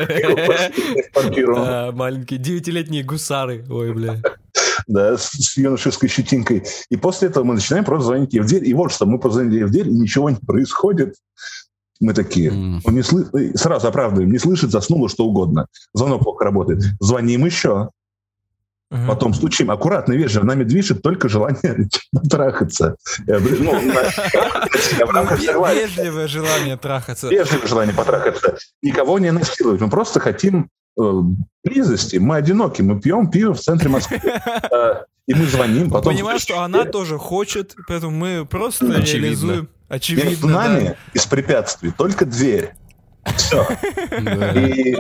квартиру. 1.13 1.57
Маленькие 1.93 2.39
девятилетние 2.39 3.03
гусары. 3.03 3.65
Ой, 3.69 3.93
бля 3.93 4.21
да, 4.87 5.17
с, 5.17 5.29
с 5.31 5.57
юношеской 5.57 6.09
щетинкой. 6.09 6.63
И 6.89 6.97
после 6.97 7.29
этого 7.29 7.43
мы 7.43 7.55
начинаем 7.55 7.85
просто 7.85 8.07
звонить 8.07 8.33
ей 8.33 8.39
в 8.39 8.47
дверь. 8.47 8.67
И 8.67 8.73
вот 8.73 8.91
что, 8.91 9.05
мы 9.05 9.19
позвонили 9.19 9.57
ей 9.57 9.63
в 9.63 9.71
дверь, 9.71 9.87
и 9.87 9.93
ничего 9.93 10.29
не 10.29 10.37
происходит. 10.37 11.15
Мы 11.99 12.13
такие, 12.13 12.51
mm. 12.51 12.81
он 12.83 12.93
не 12.95 13.01
сlı... 13.01 13.29
сразу 13.55 13.87
оправдываем, 13.87 14.31
не 14.31 14.39
слышит, 14.39 14.71
заснуло, 14.71 15.09
что 15.09 15.25
угодно. 15.25 15.67
Звонок 15.93 16.23
плохо 16.23 16.45
работает. 16.45 16.83
Звоним 16.99 17.45
еще. 17.45 17.89
Uh-huh. 18.89 19.07
Потом 19.07 19.33
стучим. 19.33 19.69
Аккуратно, 19.69 20.13
вежливо. 20.13 20.45
Нами 20.45 20.63
движет 20.63 21.01
только 21.01 21.27
желание 21.27 21.89
трахаться. 22.29 22.95
Ну, 23.27 23.39
вежливое 25.75 26.27
желание 26.27 26.77
трахаться. 26.77 27.27
Вежливое 27.27 27.67
желание 27.67 27.93
потрахаться. 27.93 28.55
Никого 28.81 29.19
не 29.19 29.31
насиловать. 29.31 29.81
Мы 29.81 29.89
просто 29.89 30.21
хотим 30.21 30.69
э, 30.97 31.11
близости. 31.65 32.15
Мы 32.15 32.37
одиноки. 32.37 32.81
Мы 32.81 33.01
пьем 33.01 33.29
пиво 33.29 33.53
в 33.53 33.59
центре 33.59 33.89
Москвы. 33.89 34.21
Э, 34.71 35.03
и 35.27 35.33
мы 35.33 35.45
звоним. 35.45 35.89
Потом 35.91 36.13
Понимаешь, 36.13 36.41
что 36.41 36.61
она 36.61 36.85
тоже 36.85 37.17
хочет, 37.17 37.75
поэтому 37.89 38.15
мы 38.15 38.45
просто 38.45 38.85
реализуем 38.85 39.67
Очевидно, 39.89 40.29
Между 40.29 40.47
нами 40.47 40.83
да. 40.85 40.95
из 41.13 41.25
препятствий 41.25 41.91
только 41.91 42.25
дверь. 42.25 42.73
Все. 43.35 43.65
И... 44.55 44.97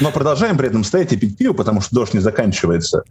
Но 0.00 0.10
продолжаем 0.10 0.56
при 0.56 0.68
этом 0.68 0.84
стоять 0.84 1.12
и 1.12 1.16
пить 1.16 1.36
пиво, 1.36 1.52
потому 1.52 1.80
что 1.80 1.94
дождь 1.94 2.14
не 2.14 2.20
заканчивается. 2.20 3.02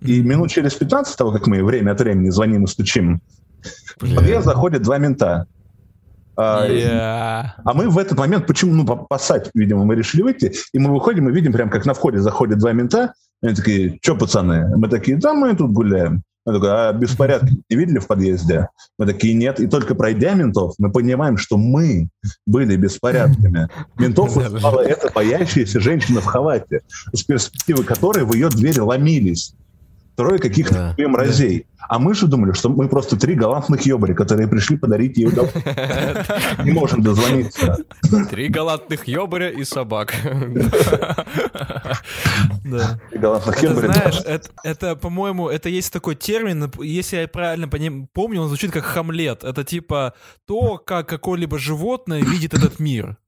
И 0.00 0.20
минут 0.20 0.50
через 0.50 0.74
15 0.74 1.16
того, 1.16 1.32
как 1.32 1.46
мы 1.46 1.64
время 1.64 1.92
от 1.92 2.00
времени 2.00 2.30
звоним 2.30 2.64
и 2.64 2.66
стучим, 2.68 3.20
в 3.96 4.14
подъезд 4.14 4.46
заходят 4.46 4.82
два 4.82 4.98
мента. 4.98 5.46
Yeah. 6.36 7.46
А 7.64 7.74
мы 7.74 7.88
в 7.88 7.98
этот 7.98 8.16
момент, 8.16 8.46
почему, 8.46 8.72
ну, 8.72 8.84
посать, 8.84 9.50
видимо, 9.54 9.84
мы 9.84 9.96
решили 9.96 10.22
выйти, 10.22 10.52
и 10.72 10.78
мы 10.78 10.94
выходим 10.94 11.28
и 11.28 11.32
видим, 11.32 11.52
прям 11.52 11.68
как 11.68 11.84
на 11.84 11.94
входе 11.94 12.18
заходят 12.18 12.60
два 12.60 12.72
мента, 12.72 13.12
они 13.42 13.54
такие, 13.54 13.98
что, 14.00 14.14
пацаны? 14.14 14.76
Мы 14.76 14.88
такие, 14.88 15.16
да, 15.16 15.34
мы 15.34 15.56
тут 15.56 15.72
гуляем. 15.72 16.22
Мы 16.48 16.54
такой, 16.54 16.70
а 16.70 16.92
беспорядки 16.94 17.62
не 17.68 17.76
видели 17.76 17.98
в 17.98 18.06
подъезде? 18.06 18.70
Мы 18.98 19.04
такие, 19.04 19.34
нет. 19.34 19.60
И 19.60 19.66
только 19.66 19.94
пройдя 19.94 20.32
ментов, 20.32 20.72
мы 20.78 20.90
понимаем, 20.90 21.36
что 21.36 21.58
мы 21.58 22.08
были 22.46 22.74
беспорядками. 22.76 23.68
Ментов 23.98 24.34
вызывала 24.34 24.80
эта 24.80 25.12
боящаяся 25.12 25.78
женщина 25.78 26.22
в 26.22 26.24
халате, 26.24 26.80
с 27.12 27.22
перспективы 27.22 27.84
которой 27.84 28.24
в 28.24 28.32
ее 28.32 28.48
двери 28.48 28.78
ломились 28.78 29.52
трое 30.18 30.38
каких-то 30.40 30.94
да. 30.98 31.08
мразей. 31.08 31.66
А 31.88 32.00
мы 32.00 32.12
же 32.12 32.26
думали, 32.26 32.52
что 32.52 32.68
мы 32.68 32.88
просто 32.88 33.16
три 33.16 33.36
галантных 33.36 33.86
ёбаря, 33.86 34.14
которые 34.14 34.48
пришли 34.48 34.76
подарить 34.76 35.16
ей 35.16 35.26
удовольствие. 35.26 36.24
Не 36.64 36.72
можем 36.72 37.02
дозвониться. 37.02 37.78
Три 38.28 38.48
галантных 38.48 39.06
ёбаря 39.06 39.48
и 39.48 39.62
собак. 39.62 40.12
Галантных 43.12 43.62
ёбаря. 43.62 43.92
Знаешь, 43.92 44.42
это, 44.64 44.96
по-моему, 44.96 45.48
это 45.48 45.68
есть 45.68 45.92
такой 45.92 46.16
термин, 46.16 46.68
если 46.80 47.18
я 47.18 47.28
правильно 47.28 47.68
помню, 48.12 48.42
он 48.42 48.48
звучит 48.48 48.72
как 48.72 48.84
хамлет. 48.84 49.44
Это 49.44 49.62
типа 49.62 50.14
то, 50.48 50.78
как 50.78 51.08
какое-либо 51.08 51.60
животное 51.60 52.22
видит 52.22 52.54
этот 52.54 52.80
мир. 52.80 53.18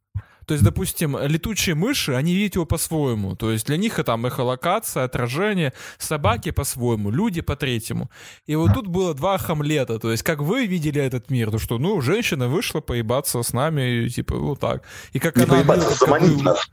То 0.51 0.55
есть, 0.55 0.65
допустим, 0.65 1.17
летучие 1.17 1.77
мыши, 1.77 2.13
они 2.13 2.35
видят 2.35 2.57
его 2.57 2.67
по-своему. 2.67 3.37
То 3.37 3.53
есть 3.53 3.67
для 3.67 3.77
них 3.77 4.01
это 4.01 4.07
там 4.07 4.27
эхолокация, 4.27 5.05
отражение, 5.05 5.73
собаки 5.97 6.51
по-своему, 6.51 7.13
люди 7.13 7.41
по-третьему. 7.41 8.11
И 8.47 8.57
вот 8.57 8.75
тут 8.75 8.89
было 8.89 9.15
два 9.15 9.39
хамлета. 9.39 10.01
То 10.01 10.11
есть 10.11 10.25
как 10.25 10.41
вы 10.41 10.67
видели 10.67 11.01
этот 11.01 11.31
мир? 11.31 11.53
То 11.53 11.61
что, 11.61 11.79
ну, 11.79 12.01
женщина 12.01 12.49
вышла 12.49 12.81
поебаться 12.81 13.41
с 13.41 13.53
нами, 13.53 14.09
типа, 14.09 14.39
вот 14.39 14.59
так. 14.59 14.83
И 15.13 15.21
как 15.21 15.37
Не 15.37 15.45
она... 15.45 15.55
Поебаться, 15.55 15.95
заманить 15.95 16.43
нас 16.43 16.69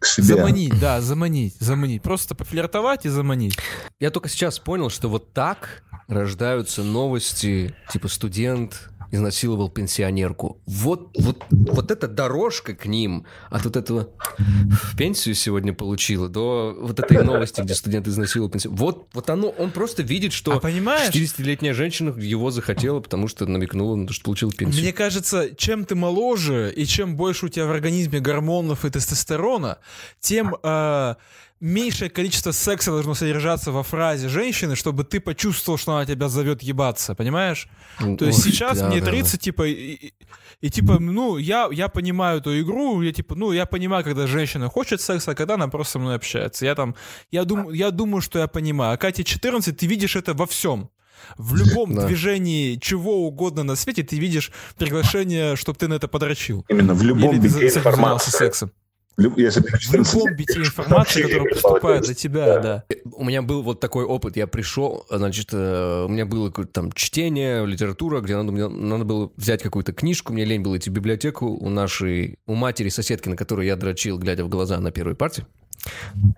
к 0.00 0.04
себе. 0.04 0.26
Заманить, 0.26 0.80
да, 0.80 1.00
заманить, 1.00 1.54
заманить. 1.60 2.02
Просто 2.02 2.34
пофлиртовать 2.34 3.06
и 3.06 3.08
заманить. 3.08 3.56
Я 4.00 4.10
только 4.10 4.28
сейчас 4.28 4.58
понял, 4.58 4.90
что 4.90 5.08
вот 5.08 5.32
так 5.32 5.84
рождаются 6.08 6.82
новости, 6.82 7.74
типа 7.90 8.08
студент 8.08 8.90
изнасиловал 9.12 9.68
пенсионерку. 9.68 10.60
Вот, 10.66 11.16
вот, 11.16 11.44
вот 11.50 11.90
эта 11.90 12.08
дорожка 12.08 12.74
к 12.74 12.86
ним 12.86 13.26
от 13.50 13.64
вот 13.64 13.76
этого 13.76 14.08
в 14.38 14.96
пенсию 14.96 15.34
сегодня 15.34 15.72
получила 15.74 16.28
до 16.28 16.76
вот 16.80 16.98
этой 16.98 17.22
новости, 17.22 17.60
где 17.60 17.74
студент 17.74 18.08
изнасиловал 18.08 18.50
пенсионерку. 18.50 18.84
Вот, 18.84 19.08
вот 19.12 19.30
оно, 19.30 19.50
он 19.50 19.70
просто 19.70 20.02
видит, 20.02 20.32
что 20.32 20.52
а 20.52 20.60
понимаешь? 20.60 21.14
60-летняя 21.14 21.74
женщина 21.74 22.18
его 22.18 22.50
захотела, 22.50 23.00
потому 23.00 23.28
что 23.28 23.46
намекнула 23.46 23.96
на 23.96 24.06
то, 24.06 24.14
что 24.14 24.24
получил 24.24 24.50
пенсию. 24.50 24.82
Мне 24.82 24.92
кажется, 24.92 25.54
чем 25.54 25.84
ты 25.84 25.94
моложе 25.94 26.72
и 26.74 26.86
чем 26.86 27.16
больше 27.16 27.46
у 27.46 27.48
тебя 27.50 27.66
в 27.66 27.70
организме 27.70 28.18
гормонов 28.18 28.84
и 28.84 28.90
тестостерона, 28.90 29.78
тем... 30.20 30.56
Э, 30.62 31.16
меньшее 31.62 32.10
количество 32.10 32.50
секса 32.50 32.90
должно 32.90 33.14
содержаться 33.14 33.70
во 33.70 33.82
фразе 33.84 34.28
женщины, 34.28 34.74
чтобы 34.74 35.04
ты 35.04 35.20
почувствовал, 35.20 35.78
что 35.78 35.92
она 35.94 36.04
тебя 36.04 36.28
зовет 36.28 36.62
ебаться, 36.62 37.14
понимаешь? 37.14 37.68
Ну, 38.00 38.16
То 38.16 38.26
есть 38.26 38.42
сейчас 38.42 38.80
да, 38.80 38.88
мне 38.88 39.00
30, 39.00 39.32
да. 39.32 39.38
типа, 39.38 39.68
и, 39.68 39.72
и, 39.72 40.14
и 40.60 40.70
типа, 40.70 40.98
ну, 40.98 41.38
я, 41.38 41.68
я 41.70 41.88
понимаю 41.88 42.40
эту 42.40 42.60
игру, 42.60 43.00
я 43.02 43.12
типа, 43.12 43.36
ну, 43.36 43.52
я 43.52 43.64
понимаю, 43.64 44.02
когда 44.02 44.26
женщина 44.26 44.68
хочет 44.68 45.00
секса, 45.00 45.30
а 45.30 45.34
когда 45.34 45.54
она 45.54 45.68
просто 45.68 45.92
со 45.92 45.98
мной 46.00 46.16
общается. 46.16 46.66
Я 46.66 46.74
там, 46.74 46.96
я, 47.30 47.44
дум, 47.44 47.72
я 47.72 47.92
думаю, 47.92 48.22
что 48.22 48.40
я 48.40 48.48
понимаю. 48.48 48.94
А 48.94 48.96
Кате 48.96 49.22
14, 49.22 49.76
ты 49.76 49.86
видишь 49.86 50.16
это 50.16 50.34
во 50.34 50.46
всем. 50.46 50.90
В 51.38 51.54
любом 51.54 51.94
да. 51.94 52.06
движении 52.06 52.76
чего 52.76 53.28
угодно 53.28 53.62
на 53.62 53.76
свете 53.76 54.02
ты 54.02 54.18
видишь 54.18 54.50
приглашение, 54.76 55.54
чтобы 55.54 55.78
ты 55.78 55.86
на 55.86 55.94
это 55.94 56.08
подрочил. 56.08 56.64
Именно 56.68 56.94
в 56.94 57.02
любом 57.02 57.36
Или 57.36 57.48
ты 57.48 57.66
информации. 57.66 58.32
сексом. 58.32 58.72
Если 59.18 59.60
в 59.60 59.94
любом 59.94 60.34
бите 60.36 60.60
информации, 60.60 61.22
которая 61.22 61.50
поступает 61.50 62.06
до 62.06 62.14
тебя, 62.14 62.58
да. 62.58 62.84
У 63.12 63.24
меня 63.24 63.42
был 63.42 63.62
вот 63.62 63.80
такой 63.80 64.04
опыт. 64.04 64.36
Я 64.36 64.46
пришел, 64.46 65.06
значит, 65.10 65.48
э, 65.52 66.04
у 66.06 66.08
меня 66.08 66.24
было 66.24 66.50
там 66.50 66.92
чтение, 66.92 67.66
литература, 67.66 68.20
где 68.20 68.36
надо, 68.36 68.52
мне, 68.52 68.68
надо 68.68 69.04
было 69.04 69.30
взять 69.36 69.62
какую-то 69.62 69.92
книжку. 69.92 70.32
Мне 70.32 70.44
лень 70.44 70.62
было 70.62 70.78
идти 70.78 70.90
в 70.90 70.92
библиотеку 70.92 71.46
у 71.46 71.68
нашей, 71.68 72.38
у 72.46 72.54
матери 72.54 72.88
соседки, 72.88 73.28
на 73.28 73.36
которой 73.36 73.66
я 73.66 73.76
дрочил, 73.76 74.18
глядя 74.18 74.44
в 74.44 74.48
глаза 74.48 74.78
на 74.80 74.90
первой 74.90 75.14
партии. 75.14 75.46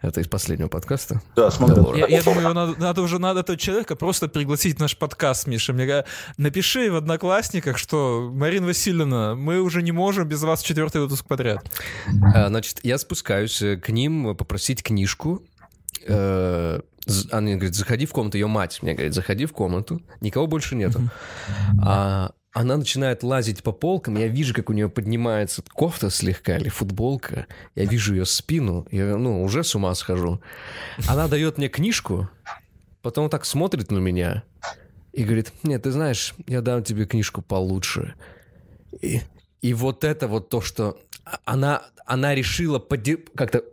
Это 0.03 0.21
из 0.21 0.29
последнего 0.29 0.69
подкаста. 0.69 1.21
Да, 1.37 1.51
смотрю. 1.51 1.95
Я, 1.95 2.07
я 2.07 2.23
думаю, 2.23 2.55
надо, 2.55 2.81
надо 2.81 3.03
уже 3.03 3.19
надо 3.19 3.41
этого 3.41 3.59
человека 3.59 3.97
просто 3.97 4.29
пригласить 4.29 4.77
в 4.77 4.81
наш 4.81 4.97
подкаст, 4.97 5.47
Миша. 5.47 5.73
Мне 5.73 6.05
напиши 6.37 6.91
в 6.91 6.97
Одноклассниках, 6.97 7.79
что 7.79 8.31
Марина 8.33 8.67
Васильевна, 8.67 9.35
мы 9.35 9.61
уже 9.61 9.83
не 9.83 9.93
можем 9.93 10.29
без 10.29 10.43
вас 10.43 10.63
четвертый 10.63 11.03
выпуск 11.03 11.27
подряд. 11.27 11.65
А, 12.35 12.49
значит, 12.49 12.81
я 12.83 12.99
спускаюсь 12.99 13.61
э, 13.63 13.77
к 13.77 13.91
ним 13.91 14.37
попросить 14.37 14.83
книжку. 14.83 15.43
Э, 16.07 16.81
она 17.31 17.53
говорит, 17.53 17.75
заходи 17.75 18.07
в 18.07 18.13
комнату. 18.13 18.39
Ее 18.39 18.47
мать 18.47 18.79
мне 18.83 18.95
говорит, 18.95 19.15
заходи 19.15 19.47
в 19.47 19.53
комнату. 19.53 20.01
Никого 20.21 20.47
больше 20.47 20.75
нету. 20.75 21.03
А 21.83 22.33
она 22.55 22.77
начинает 22.77 23.25
лазить 23.25 23.65
по 23.65 23.73
полкам, 23.73 24.17
я 24.17 24.29
вижу, 24.29 24.55
как 24.55 24.71
у 24.71 24.73
нее 24.73 24.89
поднимается 24.89 25.61
кофта 25.75 26.09
слегка 26.09 26.57
или 26.57 26.69
футболка, 26.69 27.47
я 27.75 27.85
вижу 27.85 28.15
ее 28.15 28.25
спину, 28.25 28.87
я, 28.93 29.17
ну, 29.17 29.43
уже 29.43 29.65
с 29.65 29.75
ума 29.75 29.93
схожу. 29.97 30.41
Она 31.09 31.27
дает 31.27 31.59
мне 31.59 31.69
книжку, 31.69 32.31
потом 33.03 33.29
так 33.29 33.45
смотрит 33.45 33.91
на 33.91 33.99
меня 33.99 34.45
и 35.13 35.25
говорит, 35.25 35.53
нет, 35.65 35.83
ты 35.83 35.91
знаешь, 35.91 36.33
я 36.47 36.61
дам 36.61 36.85
тебе 36.85 37.07
книжку 37.07 37.43
получше. 37.43 38.15
И, 39.03 39.21
и 39.61 39.75
вот 39.75 40.05
это 40.05 40.29
вот 40.29 40.49
то, 40.49 40.61
что 40.61 40.97
она, 41.45 41.83
она 42.07 42.37
решила 42.37 42.79
как-то 43.35 43.65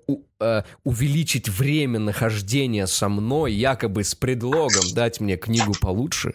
э, 0.41 0.63
увеличить 0.83 1.47
время 1.49 1.99
нахождения 1.99 2.87
со 2.87 3.09
мной, 3.09 3.53
якобы 3.53 4.03
с 4.03 4.15
предлогом 4.15 4.83
дать 4.93 5.19
мне 5.19 5.37
книгу 5.37 5.73
получше. 5.79 6.33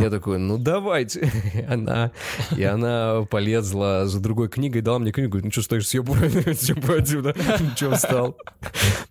Я 0.00 0.10
такой, 0.10 0.38
ну 0.38 0.56
давайте. 0.58 1.30
она, 1.68 2.12
и 2.56 2.62
она 2.62 3.22
полезла 3.30 4.06
за 4.06 4.20
другой 4.20 4.48
книгой, 4.48 4.82
дала 4.82 4.98
мне 4.98 5.12
книгу, 5.12 5.38
ну 5.42 5.50
что 5.50 5.62
стоишь, 5.62 5.88
съебывай, 5.88 6.30
отсюда. 6.98 7.34
Че 7.76 7.90
встал? 7.92 8.36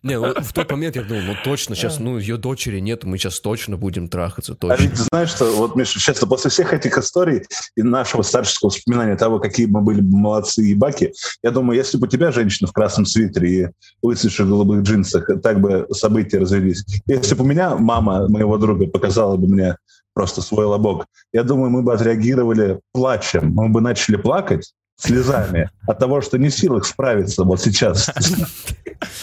Не, 0.03 0.19
ну, 0.19 0.33
в 0.37 0.53
тот 0.53 0.71
момент 0.71 0.95
я 0.95 1.03
думал, 1.03 1.23
ну 1.23 1.35
точно, 1.43 1.75
сейчас, 1.75 1.99
ну 1.99 2.17
ее 2.17 2.37
дочери 2.37 2.79
нет, 2.79 3.03
мы 3.03 3.17
сейчас 3.17 3.39
точно 3.39 3.77
будем 3.77 4.07
трахаться, 4.07 4.53
а 4.53 4.55
точно. 4.55 4.75
А 4.75 4.81
ведь 4.81 4.97
знаешь 4.97 5.29
что, 5.29 5.45
вот, 5.51 5.75
Миша, 5.75 5.99
честно, 5.99 6.27
после 6.27 6.51
всех 6.51 6.73
этих 6.73 6.97
историй 6.97 7.43
и 7.75 7.81
нашего 7.81 8.21
старческого 8.21 8.69
воспоминания 8.69 9.15
того, 9.15 9.39
какие 9.39 9.65
мы 9.65 9.81
были 9.81 10.01
молодцы 10.01 10.63
и 10.63 10.75
баки, 10.75 11.13
я 11.43 11.51
думаю, 11.51 11.77
если 11.77 11.97
бы 11.97 12.07
у 12.07 12.09
тебя 12.09 12.31
женщина 12.31 12.67
в 12.67 12.73
красном 12.73 13.05
свитере 13.05 13.49
и 13.49 13.67
выцветших 14.05 14.47
голубых 14.47 14.83
джинсах, 14.83 15.29
так 15.41 15.59
бы 15.59 15.87
события 15.91 16.39
развелись. 16.39 16.83
Если 17.07 17.35
бы 17.35 17.43
у 17.43 17.47
меня 17.47 17.75
мама 17.75 18.27
моего 18.27 18.57
друга 18.57 18.87
показала 18.87 19.37
бы 19.37 19.47
мне 19.47 19.77
просто 20.13 20.41
свой 20.41 20.65
лобок, 20.65 21.05
я 21.33 21.43
думаю, 21.43 21.69
мы 21.69 21.81
бы 21.81 21.93
отреагировали 21.93 22.79
плачем. 22.93 23.51
Мы 23.53 23.69
бы 23.69 23.81
начали 23.81 24.15
плакать 24.15 24.73
слезами 24.97 25.69
от 25.87 25.99
того, 25.99 26.21
что 26.21 26.37
не 26.37 26.49
в 26.49 26.55
силах 26.55 26.85
справиться 26.85 27.43
вот 27.43 27.61
сейчас 27.61 28.09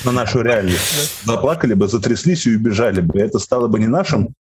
на 0.04 0.12
нашу 0.12 0.42
реальность. 0.42 1.24
Заплакали 1.24 1.74
бы, 1.74 1.88
затряслись 1.88 2.46
и 2.46 2.56
убежали 2.56 3.00
бы. 3.00 3.18
Это 3.18 3.38
стало 3.38 3.68
бы 3.68 3.78
не 3.78 3.86
нашим 3.86 4.34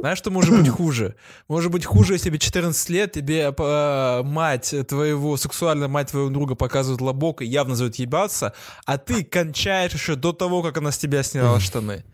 Знаешь, 0.00 0.18
что 0.18 0.30
может 0.30 0.56
быть 0.58 0.68
хуже? 0.68 1.14
Может 1.48 1.70
быть 1.70 1.84
хуже, 1.84 2.14
если 2.14 2.30
тебе 2.30 2.38
14 2.38 2.90
лет, 2.90 3.12
тебе 3.12 3.54
э, 3.56 4.22
мать 4.24 4.74
твоего, 4.88 5.36
сексуальная 5.36 5.88
мать 5.88 6.10
твоего 6.10 6.30
друга 6.30 6.54
показывает 6.54 7.00
лобок 7.00 7.42
и 7.42 7.46
явно 7.46 7.76
зовет 7.76 7.96
ебаться, 7.96 8.54
а 8.86 8.98
ты 8.98 9.24
кончаешь 9.24 9.92
еще 9.92 10.16
до 10.16 10.32
того, 10.32 10.62
как 10.62 10.78
она 10.78 10.90
с 10.90 10.98
тебя 10.98 11.22
сняла 11.22 11.60
штаны. 11.60 12.04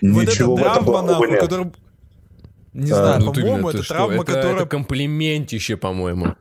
Ничего 0.00 0.52
вот 0.52 0.60
эта 0.60 0.74
травма, 0.74 1.02
нахуй, 1.02 1.38
которая... 1.38 1.72
Не 2.72 2.90
а, 2.90 2.94
знаю, 2.94 3.20
ну, 3.20 3.32
по-моему, 3.32 3.68
это 3.68 3.86
травма, 3.86 4.14
это, 4.14 4.24
которая... 4.24 4.54
Это 4.56 4.66
комплиментище, 4.66 5.76
по-моему. 5.76 6.34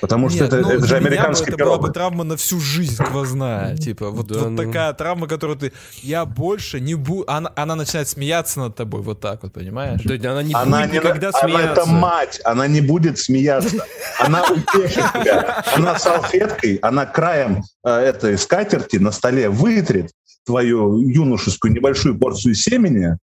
Потому 0.00 0.28
что 0.28 0.44
Нет, 0.44 0.52
это, 0.52 0.62
ну, 0.62 0.70
это 0.70 0.86
же 0.86 0.96
американский 0.96 1.50
это 1.50 1.64
была 1.64 1.78
бы 1.78 1.90
травма 1.90 2.24
на 2.24 2.36
всю 2.36 2.60
жизнь 2.60 2.94
сквозная. 2.94 3.76
Типа, 3.76 4.10
вот, 4.10 4.26
да, 4.26 4.38
вот 4.40 4.50
ну... 4.50 4.56
такая 4.56 4.92
травма, 4.92 5.26
которую 5.26 5.58
ты... 5.58 5.72
Я 6.02 6.24
больше 6.24 6.80
не 6.80 6.94
буду... 6.94 7.24
Она, 7.26 7.52
она 7.56 7.74
начинает 7.74 8.08
смеяться 8.08 8.60
над 8.60 8.76
тобой 8.76 9.02
вот 9.02 9.20
так 9.20 9.42
вот, 9.42 9.52
понимаешь? 9.52 10.00
Да, 10.04 10.30
она 10.32 10.42
не 10.42 10.54
она 10.54 10.80
будет 10.80 10.92
не, 10.92 10.98
никогда 10.98 11.28
она 11.28 11.38
смеяться. 11.38 11.82
это 11.82 11.86
мать, 11.86 12.40
она 12.44 12.66
не 12.66 12.80
будет 12.80 13.18
смеяться. 13.18 13.84
Она 14.18 14.44
утешит 14.44 15.04
тебя. 15.12 15.64
Она 15.74 15.98
салфеткой, 15.98 16.76
она 16.76 17.06
краем 17.06 17.64
э, 17.84 17.90
этой 17.90 18.38
скатерти 18.38 18.96
на 18.96 19.10
столе 19.12 19.48
вытрет 19.48 20.12
твою 20.44 20.98
юношескую 20.98 21.74
небольшую 21.74 22.18
порцию 22.18 22.54
семени, 22.54 23.18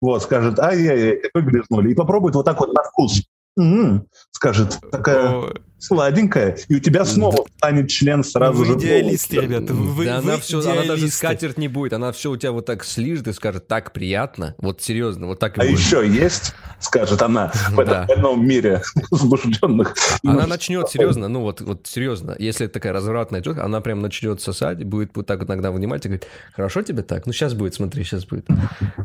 вот, 0.00 0.22
скажет, 0.22 0.60
ай-яй-яй, 0.60 1.20
какой 1.20 1.42
грязнули, 1.42 1.90
и 1.90 1.94
попробует 1.94 2.34
вот 2.36 2.44
так 2.44 2.60
вот 2.60 2.72
на 2.72 2.82
вкус. 2.84 3.22
М-м, 3.58 4.06
скажет, 4.30 4.78
такая 4.92 5.54
сладенькая, 5.78 6.58
и 6.68 6.76
у 6.76 6.80
тебя 6.80 7.04
снова 7.04 7.46
станет 7.56 7.88
член 7.88 8.24
сразу 8.24 8.58
вы 8.58 8.66
же. 8.66 8.74
идеалисты, 8.74 9.36
ребята. 9.40 9.72
Вы, 9.72 10.04
да 10.04 10.20
вы 10.20 10.28
она 10.28 10.38
все, 10.38 10.60
она 10.60 10.84
даже 10.84 11.08
скатерть 11.08 11.58
не 11.58 11.68
будет, 11.68 11.92
она 11.92 12.12
все 12.12 12.30
у 12.30 12.36
тебя 12.36 12.52
вот 12.52 12.66
так 12.66 12.84
слижет 12.84 13.28
и 13.28 13.32
скажет, 13.32 13.68
так 13.68 13.92
приятно, 13.92 14.54
вот 14.58 14.82
серьезно, 14.82 15.26
вот 15.26 15.38
так 15.38 15.56
и 15.58 15.60
А 15.60 15.64
будет. 15.64 15.78
еще 15.78 16.06
есть, 16.06 16.54
скажет 16.80 17.22
она, 17.22 17.52
в 17.70 17.78
этом 17.78 18.06
больном 18.06 18.46
мире 18.46 18.82
возбужденных. 19.10 19.94
Она 20.24 20.46
начнет 20.46 20.88
серьезно, 20.88 21.28
ну 21.28 21.40
вот, 21.40 21.60
вот 21.60 21.86
серьезно, 21.86 22.34
если 22.38 22.66
это 22.66 22.74
такая 22.74 22.92
развратная 22.92 23.40
тетка, 23.40 23.64
она 23.64 23.80
прям 23.80 24.00
начнет 24.00 24.40
сосать, 24.40 24.84
будет 24.84 25.10
вот 25.14 25.26
так 25.26 25.38
вот 25.38 25.48
иногда 25.48 25.70
вынимать 25.70 26.04
и 26.04 26.08
говорит, 26.08 26.26
хорошо 26.54 26.82
тебе 26.82 27.02
так? 27.02 27.26
Ну 27.26 27.32
сейчас 27.32 27.54
будет, 27.54 27.74
смотри, 27.74 28.04
сейчас 28.04 28.24
будет. 28.24 28.46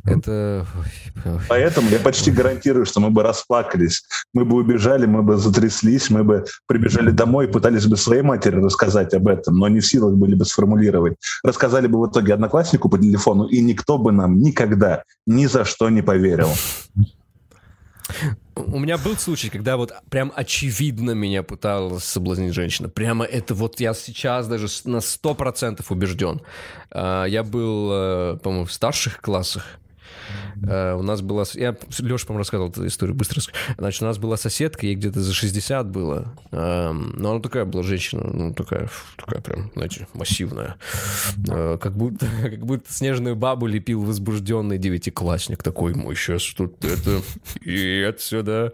Это... 0.05 0.65
Поэтому 1.47 1.89
я 1.89 1.99
почти 1.99 2.31
гарантирую, 2.31 2.85
что 2.85 2.99
мы 2.99 3.09
бы 3.09 3.23
расплакались, 3.23 4.03
мы 4.33 4.45
бы 4.45 4.57
убежали, 4.57 5.05
мы 5.05 5.21
бы 5.21 5.37
затряслись, 5.37 6.09
мы 6.09 6.23
бы 6.23 6.45
прибежали 6.67 7.11
домой 7.11 7.45
и 7.45 7.51
пытались 7.51 7.85
бы 7.85 7.97
своей 7.97 8.21
матери 8.21 8.55
рассказать 8.55 9.13
об 9.13 9.27
этом, 9.27 9.57
но 9.57 9.67
не 9.67 9.79
в 9.79 9.85
силах 9.85 10.13
были 10.15 10.35
бы 10.35 10.45
сформулировать. 10.45 11.15
Рассказали 11.43 11.87
бы 11.87 11.99
в 11.99 12.09
итоге 12.09 12.33
однокласснику 12.33 12.89
по 12.89 12.97
телефону, 12.97 13.45
и 13.45 13.61
никто 13.61 13.97
бы 13.97 14.11
нам 14.11 14.39
никогда 14.39 15.03
ни 15.25 15.45
за 15.45 15.65
что 15.65 15.89
не 15.89 16.01
поверил. 16.01 16.49
У 18.55 18.79
меня 18.79 18.97
был 18.97 19.15
случай, 19.17 19.49
когда 19.49 19.77
вот 19.77 19.93
прям 20.09 20.31
очевидно 20.35 21.11
меня 21.11 21.41
пыталась 21.41 22.03
соблазнить 22.03 22.53
женщина. 22.53 22.87
Прямо 22.87 23.25
это 23.25 23.55
вот 23.55 23.79
я 23.79 23.93
сейчас 23.93 24.47
даже 24.47 24.67
на 24.85 24.97
100% 24.97 25.83
убежден. 25.89 26.41
А, 26.91 27.25
Я 27.25 27.43
был, 27.43 27.89
э, 27.91 28.37
по-моему, 28.43 28.65
в 28.65 28.73
старших 28.73 29.21
классах. 29.21 29.79
Э, 30.67 30.93
У 30.95 31.01
нас 31.01 31.21
была... 31.21 31.43
Я 31.53 31.75
Леша, 31.99 32.25
по-моему, 32.25 32.39
рассказывал 32.39 32.69
эту 32.69 32.85
историю, 32.87 33.15
быстро. 33.15 33.41
Значит, 33.77 34.01
у 34.01 34.05
нас 34.05 34.17
была 34.17 34.37
соседка, 34.37 34.85
ей 34.85 34.95
где-то 34.95 35.21
за 35.21 35.33
60 35.33 35.87
было. 35.89 36.33
Эм, 36.51 37.13
Но 37.17 37.31
она 37.31 37.39
такая 37.39 37.65
была 37.65 37.83
женщина, 37.83 38.23
ну, 38.23 38.53
такая, 38.53 38.89
такая 39.17 39.41
прям, 39.41 39.71
знаете, 39.73 40.07
массивная. 40.13 40.75
Э, 41.49 41.77
Как 41.81 41.95
будто, 41.95 42.25
как 42.43 42.65
будто 42.65 42.91
снежную 42.93 43.35
бабу 43.35 43.65
лепил 43.67 44.03
возбужденный 44.03 44.77
девятиклассник. 44.77 45.63
Такой, 45.63 45.93
мой 45.93 46.15
сейчас 46.15 46.43
тут 46.53 46.83
это... 46.85 47.21
И 47.61 48.05
отсюда. 48.07 48.73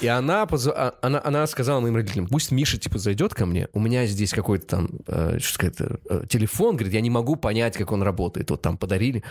И 0.00 0.06
она, 0.06 0.44
позв- 0.44 0.72
а- 0.74 0.94
она, 1.02 1.20
она 1.24 1.46
сказала 1.46 1.80
моим 1.80 1.96
родителям, 1.96 2.26
пусть 2.26 2.50
Миша, 2.52 2.78
типа, 2.78 2.98
зайдет 2.98 3.34
ко 3.34 3.46
мне, 3.46 3.68
у 3.72 3.80
меня 3.80 4.06
здесь 4.06 4.30
какой-то 4.32 4.66
там, 4.66 4.88
э, 5.06 5.38
что 5.40 5.54
сказать, 5.54 5.76
телефон, 6.28 6.76
говорит, 6.76 6.94
я 6.94 7.00
не 7.00 7.10
могу 7.10 7.36
понять, 7.36 7.76
как 7.76 7.90
он 7.92 8.02
работает, 8.02 8.50
вот 8.50 8.62
там 8.62 8.76
подарили. 8.76 9.22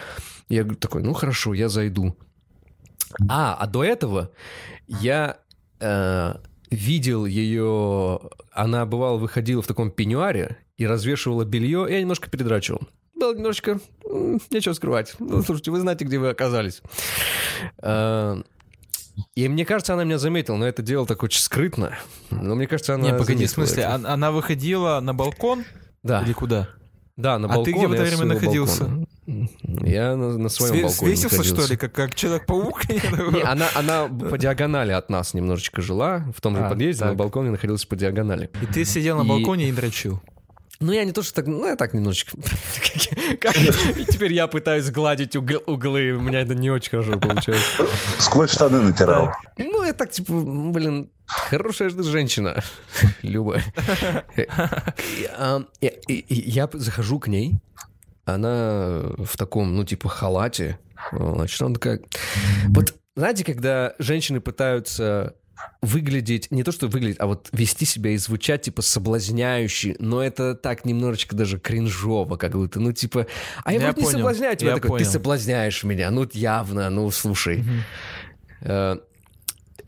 Я 0.49 0.63
такой, 0.76 1.03
ну 1.03 1.13
хорошо, 1.13 1.53
я 1.53 1.70
зайду. 1.70 2.15
А, 3.30 3.55
а 3.55 3.68
до 3.68 3.84
этого 3.84 4.32
я 4.88 5.38
э, 5.80 6.34
видел 6.70 7.26
ее, 7.26 8.20
она 8.51 8.86
бывало 8.86 9.18
выходила 9.18 9.61
в 9.61 9.68
таком 9.68 9.91
пеньюаре 9.91 10.57
и 10.78 10.86
развешивала 10.86 11.45
белье, 11.45 11.88
и 11.89 11.93
я 11.93 12.01
немножко 12.01 12.30
передрачивал. 12.30 12.82
Было 13.15 13.34
немножечко, 13.34 13.80
нечего 14.51 14.74
скрывать. 14.74 15.15
Ну, 15.20 15.41
слушайте, 15.41 15.72
вы 15.72 15.80
знаете, 15.80 16.05
где 16.05 16.20
вы 16.20 16.30
оказались. 16.30 16.82
Э, 17.82 18.41
и 19.36 19.47
мне 19.47 19.65
кажется, 19.65 19.93
она 19.93 20.03
меня 20.03 20.20
заметила, 20.20 20.57
но 20.57 20.68
это 20.68 20.82
дело 20.84 21.07
так 21.07 21.24
очень 21.24 21.41
скрытно. 21.41 21.97
Но 22.30 22.55
мне 22.55 22.68
кажется, 22.68 22.93
она 22.93 23.11
Не, 23.11 23.18
погоди, 23.18 23.45
в 23.45 23.49
смысле, 23.49 23.84
это. 23.84 23.95
а- 23.95 24.13
она 24.13 24.32
выходила 24.32 24.99
на 24.99 25.13
балкон 25.15 25.63
Да, 26.03 26.22
или 26.22 26.34
куда? 26.34 26.70
Да, 27.18 27.38
на 27.39 27.47
А 27.53 27.63
ты 27.63 27.72
где 27.72 27.88
в 27.88 27.91
это 27.91 28.03
время 28.03 28.26
находился? 28.26 28.86
балкона. 28.86 29.07
Я 29.84 30.15
на, 30.15 30.38
на 30.38 30.47
своем 30.49 30.74
Све- 30.76 30.82
балконе 30.84 31.15
Свесился, 31.15 31.38
находился. 31.38 31.61
что 31.63 31.72
ли, 31.74 31.78
как, 31.78 31.91
как 31.91 32.15
Человек-паук? 32.15 32.82
Она, 33.43 33.68
она 33.76 34.07
по 34.07 34.38
диагонали 34.38 34.93
от 34.93 35.09
нас 35.09 35.34
немножечко 35.34 35.82
жила, 35.82 36.26
в 36.34 36.39
том 36.39 36.55
же 36.55 36.63
А, 36.63 36.70
подъезде, 36.70 37.03
на 37.03 37.13
балконе 37.13 37.49
находился 37.51 37.86
по 37.88 37.95
диагонали. 37.97 38.49
И 38.61 38.65
ты 38.68 38.86
сидел 38.86 39.18
на 39.18 39.26
балконе 39.26 39.68
и 39.68 39.72
дрочил. 39.74 40.22
Ну, 40.80 40.91
я 40.91 41.05
не 41.05 41.11
то, 41.11 41.23
что 41.23 41.34
так, 41.34 41.47
ну, 41.47 41.65
я 41.65 41.75
так 41.75 41.93
немножечко... 41.93 42.38
Теперь 44.11 44.34
я 44.34 44.47
пытаюсь 44.47 44.86
сгладить 44.86 45.36
угл- 45.36 45.63
углы, 45.65 46.11
у 46.11 46.19
меня 46.21 46.41
это 46.41 46.53
не 46.53 46.69
очень 46.69 46.91
хорошо 46.91 47.19
получается. 47.19 47.86
Сквозь 48.19 48.51
штаны 48.51 48.82
натирал. 48.82 49.32
Ну, 49.57 49.84
я 49.84 49.93
так, 49.93 50.11
типа, 50.11 50.34
блин, 50.34 51.09
хорошая 51.25 51.89
же 51.89 52.03
женщина, 52.03 52.63
Люба. 53.23 53.59
А, 55.36 55.61
Я 55.82 56.69
захожу 56.73 57.19
к 57.19 57.28
ней, 57.28 57.55
она 58.25 59.01
в 59.17 59.36
таком, 59.38 59.75
ну, 59.75 59.84
типа, 59.84 60.09
халате. 60.09 60.78
Значит, 61.11 61.61
она 61.61 61.73
такая... 61.73 62.01
Вот, 62.67 62.93
знаете, 63.15 63.43
когда 63.43 63.93
женщины 63.99 64.41
пытаются 64.41 65.36
выглядеть, 65.82 66.51
не 66.51 66.64
то 66.64 66.72
что 66.72 66.88
выглядеть, 66.88 67.18
а 67.20 67.28
вот 67.28 67.49
вести 67.51 67.86
себя 67.86 68.12
и 68.12 68.18
звучать, 68.18 68.64
типа, 68.64 68.82
соблазняюще, 68.82 69.95
но 69.99 70.22
это 70.22 70.55
так 70.55 70.86
немножечко 70.86 71.36
даже 71.36 71.60
кринжово, 71.60 72.38
как 72.38 72.53
будто, 72.53 72.80
ну, 72.80 72.91
типа, 72.91 73.28
а 73.64 73.74
я, 73.74 73.80
Я 73.80 73.88
вот 73.88 73.97
не 73.97 74.03
понял, 74.03 74.18
соблазняю 74.18 74.58
тебя, 74.58 74.70
я 74.70 74.76
такой, 74.76 74.99
ты 74.99 75.05
понял. 75.05 75.12
соблазняешь 75.12 75.84
меня, 75.84 76.12
ну, 76.12 76.28
явно, 76.34 76.89
ну, 76.89 77.10
слушай. 77.12 77.64
Э, 78.62 78.97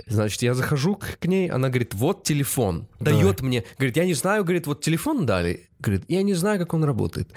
Значит, 0.07 0.41
я 0.41 0.53
захожу 0.55 0.95
к, 0.95 1.19
к 1.19 1.25
ней, 1.25 1.49
она 1.49 1.69
говорит, 1.69 1.93
вот 1.93 2.23
телефон. 2.23 2.87
Давай. 2.99 3.21
Дает 3.21 3.41
мне, 3.41 3.63
говорит, 3.77 3.97
я 3.97 4.05
не 4.05 4.13
знаю, 4.13 4.43
говорит, 4.43 4.65
вот 4.65 4.81
телефон 4.81 5.25
дали. 5.25 5.69
Говорит, 5.79 6.05
я 6.07 6.23
не 6.23 6.33
знаю, 6.33 6.57
как 6.57 6.73
он 6.73 6.83
работает. 6.83 7.29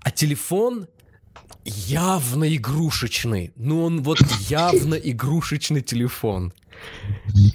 А 0.00 0.10
телефон 0.10 0.86
явно 1.64 2.54
игрушечный. 2.54 3.52
Ну, 3.56 3.84
он 3.84 4.02
вот 4.02 4.20
явно 4.48 4.94
игрушечный 4.94 5.82
телефон. 5.82 6.52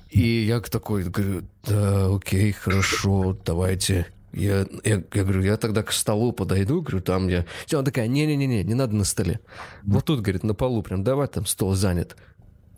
И 0.10 0.46
я 0.46 0.60
такой 0.60 1.04
говорю, 1.04 1.44
да, 1.66 2.14
окей, 2.14 2.52
хорошо, 2.52 3.38
давайте. 3.46 4.08
Я, 4.32 4.68
я, 4.84 5.04
я 5.14 5.24
говорю, 5.24 5.42
я 5.42 5.58
тогда 5.58 5.82
к 5.82 5.92
столу 5.92 6.34
подойду, 6.34 6.82
говорю, 6.82 7.02
там 7.02 7.28
я... 7.30 7.46
Всё, 7.66 7.80
Она 7.80 7.86
такая, 7.86 8.08
не-не-не, 8.08 8.64
не 8.64 8.74
надо 8.76 8.96
на 8.96 9.04
столе. 9.04 9.40
Вот 9.84 10.06
тут, 10.06 10.22
говорит, 10.22 10.44
на 10.44 10.54
полу 10.54 10.84
прям, 10.84 11.04
давай, 11.04 11.28
там 11.28 11.46
стол 11.46 11.74
занят. 11.74 12.16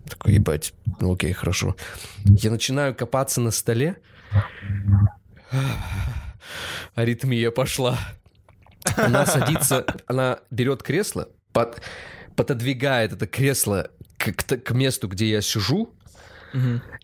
Такой, 0.10 0.36
ебать, 0.36 0.74
ну 0.99 1.14
окей, 1.14 1.34
хорошо. 1.34 1.76
Я 2.26 2.52
начинаю 2.52 2.95
копаться 2.95 3.41
на 3.41 3.52
столе. 3.52 3.97
Аритмия 6.95 7.52
пошла. 7.52 7.97
Она 8.97 9.26
садится, 9.26 9.86
она 10.08 10.39
берет 10.49 10.84
кресло, 10.84 11.30
под, 11.54 11.82
пододвигает 12.36 13.14
это 13.14 13.28
кресло 13.28 13.91
к, 14.18 14.32
к 14.34 14.58
к 14.58 14.72
месту, 14.72 15.08
где 15.08 15.30
я 15.30 15.41
сижу, 15.41 15.93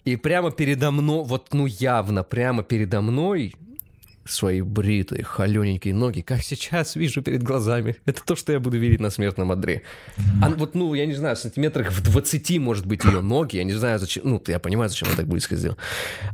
и 0.05 0.15
прямо 0.15 0.51
передо 0.51 0.91
мной, 0.91 1.23
вот 1.25 1.53
ну 1.53 1.65
явно, 1.65 2.23
прямо 2.23 2.63
передо 2.63 3.01
мной 3.01 3.55
свои 4.25 4.61
бритые, 4.61 5.23
холененькие 5.23 5.93
ноги, 5.93 6.19
как 6.19 6.41
сейчас 6.43 6.97
вижу 6.97 7.21
перед 7.21 7.43
глазами. 7.43 7.95
Это 8.05 8.21
то, 8.25 8.35
что 8.35 8.51
я 8.51 8.59
буду 8.59 8.77
видеть 8.77 8.99
на 8.99 9.09
смертном 9.09 9.51
одре. 9.53 9.83
А 10.41 10.49
вот, 10.49 10.75
ну, 10.75 10.93
я 10.95 11.05
не 11.05 11.13
знаю, 11.13 11.37
сантиметрах 11.37 11.91
в 11.93 12.01
20, 12.03 12.59
может 12.59 12.85
быть, 12.85 13.05
ее 13.05 13.21
ноги. 13.21 13.55
Я 13.55 13.63
не 13.63 13.71
знаю, 13.71 13.99
зачем. 13.99 14.23
Ну, 14.25 14.43
я 14.47 14.59
понимаю, 14.59 14.89
зачем 14.89 15.07
она 15.07 15.15
так 15.17 15.27
близко 15.27 15.55
сделала. 15.55 15.77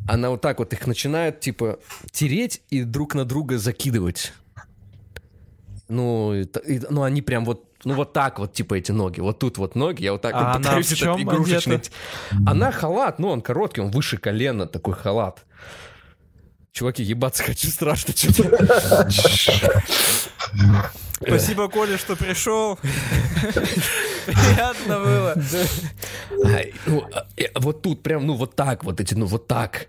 Она 0.07 0.31
вот 0.31 0.41
так 0.41 0.57
вот 0.57 0.73
их 0.73 0.87
начинает, 0.87 1.39
типа, 1.39 1.77
тереть 2.11 2.63
и 2.71 2.81
друг 2.83 3.13
на 3.13 3.25
друга 3.25 3.59
закидывать. 3.59 4.33
Ну, 5.87 6.43
т- 6.51 6.61
и- 6.67 6.81
ну, 6.89 7.03
они 7.03 7.21
прям 7.21 7.45
вот 7.45 7.65
ну 7.85 7.93
вот 7.93 8.13
так 8.13 8.39
вот, 8.39 8.53
типа 8.53 8.75
эти 8.75 8.91
ноги, 8.91 9.19
вот 9.19 9.39
тут 9.39 9.57
вот 9.57 9.75
ноги, 9.75 10.03
я 10.03 10.13
вот 10.13 10.21
так 10.21 10.33
А 10.33 10.37
вот 10.37 10.45
она 10.47 10.57
пытаюсь 10.57 10.91
этот 10.91 11.19
игрушечный... 11.19 11.75
одета? 11.75 11.91
Она 12.45 12.71
халат, 12.71 13.19
ну 13.19 13.29
он 13.29 13.41
короткий, 13.41 13.81
он 13.81 13.91
выше 13.91 14.17
колена, 14.17 14.67
такой 14.67 14.93
халат. 14.93 15.43
Чуваки, 16.71 17.03
ебаться 17.03 17.43
хочу 17.43 17.67
страшно 17.67 18.15
что-то. 18.15 19.07
Спасибо, 21.21 21.69
Коля, 21.69 21.97
что 21.97 22.15
пришел. 22.15 22.79
Приятно 24.25 24.99
было. 24.99 25.35
Ну, 26.85 27.03
а, 27.13 27.27
э, 27.37 27.47
Вот 27.55 27.81
тут 27.81 28.03
прям, 28.03 28.25
ну 28.25 28.33
вот 28.33 28.55
так, 28.55 28.83
вот 28.83 28.99
эти, 28.99 29.13
ну 29.13 29.25
вот 29.25 29.47
так. 29.47 29.87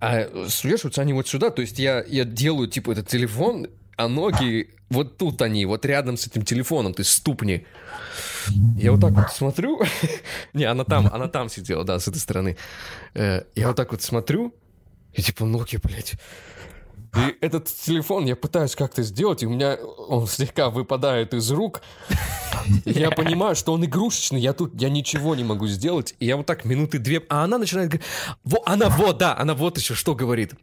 А 0.00 0.28
свешиваются 0.48 1.00
они 1.00 1.12
вот 1.12 1.26
сюда, 1.26 1.50
то 1.50 1.62
есть 1.62 1.78
я, 1.78 2.04
я 2.06 2.24
делаю, 2.24 2.68
типа, 2.68 2.92
этот 2.92 3.08
телефон, 3.08 3.68
а 3.96 4.08
ноги 4.08 4.70
вот 4.90 5.16
тут 5.18 5.42
они, 5.42 5.66
вот 5.66 5.84
рядом 5.84 6.16
с 6.16 6.26
этим 6.26 6.42
телефоном, 6.42 6.94
то 6.94 7.00
есть 7.00 7.10
ступни. 7.12 7.66
Я 8.76 8.92
вот 8.92 9.00
так 9.00 9.12
вот 9.12 9.30
смотрю. 9.30 9.80
Не, 10.52 10.64
она 10.64 10.84
там, 10.84 11.08
она 11.12 11.28
там 11.28 11.48
сидела, 11.48 11.84
да, 11.84 11.98
с 11.98 12.08
этой 12.08 12.18
стороны. 12.18 12.56
Э, 13.14 13.42
Я 13.54 13.68
вот 13.68 13.76
так 13.76 13.92
вот 13.92 14.02
смотрю, 14.02 14.54
и 15.12 15.22
типа, 15.22 15.44
ноги, 15.44 15.78
блядь. 15.82 16.14
И 17.16 17.36
этот 17.40 17.66
телефон 17.66 18.24
я 18.26 18.34
пытаюсь 18.34 18.74
как-то 18.74 19.02
сделать, 19.02 19.42
и 19.42 19.46
у 19.46 19.50
меня 19.50 19.76
он 19.76 20.26
слегка 20.26 20.68
выпадает 20.68 21.32
из 21.32 21.48
рук. 21.50 21.80
Я 22.84 23.10
понимаю, 23.10 23.54
что 23.54 23.72
он 23.72 23.84
игрушечный, 23.84 24.40
я 24.40 24.52
тут, 24.52 24.80
я 24.80 24.88
ничего 24.88 25.36
не 25.36 25.44
могу 25.44 25.68
сделать. 25.68 26.14
И 26.18 26.26
я 26.26 26.36
вот 26.36 26.46
так 26.46 26.64
минуты 26.64 26.98
две... 26.98 27.22
А 27.28 27.44
она 27.44 27.58
начинает 27.58 27.90
говорить... 27.90 28.06
Во, 28.42 28.62
она 28.66 28.88
вот, 28.88 29.18
да, 29.18 29.36
она 29.36 29.54
вот 29.54 29.78
еще 29.78 29.94
что 29.94 30.14
говорит. 30.14 30.54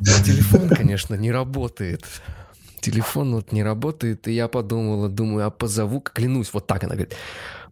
Телефон, 0.00 0.68
конечно, 0.70 1.14
не 1.14 1.30
работает. 1.30 2.04
Телефон 2.80 3.34
вот 3.34 3.52
не 3.52 3.62
работает, 3.62 4.26
и 4.28 4.32
я 4.32 4.48
подумала, 4.48 5.08
думаю, 5.08 5.46
а 5.46 5.50
позову, 5.50 6.00
клянусь, 6.00 6.52
вот 6.52 6.66
так 6.66 6.84
она 6.84 6.94
говорит. 6.94 7.14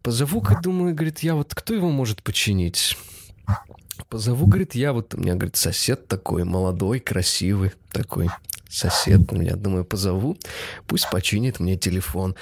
Позову-ка, 0.03 0.61
думаю, 0.63 0.95
говорит, 0.95 1.21
я 1.21 1.35
вот, 1.35 1.55
кто 1.55 1.75
его 1.75 1.91
может 1.91 2.23
починить? 2.23 2.97
Позову, 4.09 4.47
говорит, 4.47 4.75
я 4.75 4.93
вот, 4.93 5.15
у 5.15 5.19
меня, 5.19 5.35
говорит, 5.35 5.57
сосед 5.57 6.07
такой 6.09 6.45
молодой, 6.45 7.01
красивый 7.01 7.73
такой 7.91 8.29
сосед 8.69 9.33
меня, 9.33 9.57
думаю, 9.57 9.85
позову, 9.85 10.37
пусть 10.87 11.11
починит 11.11 11.59
мне 11.61 11.77
телефон. 11.77 12.37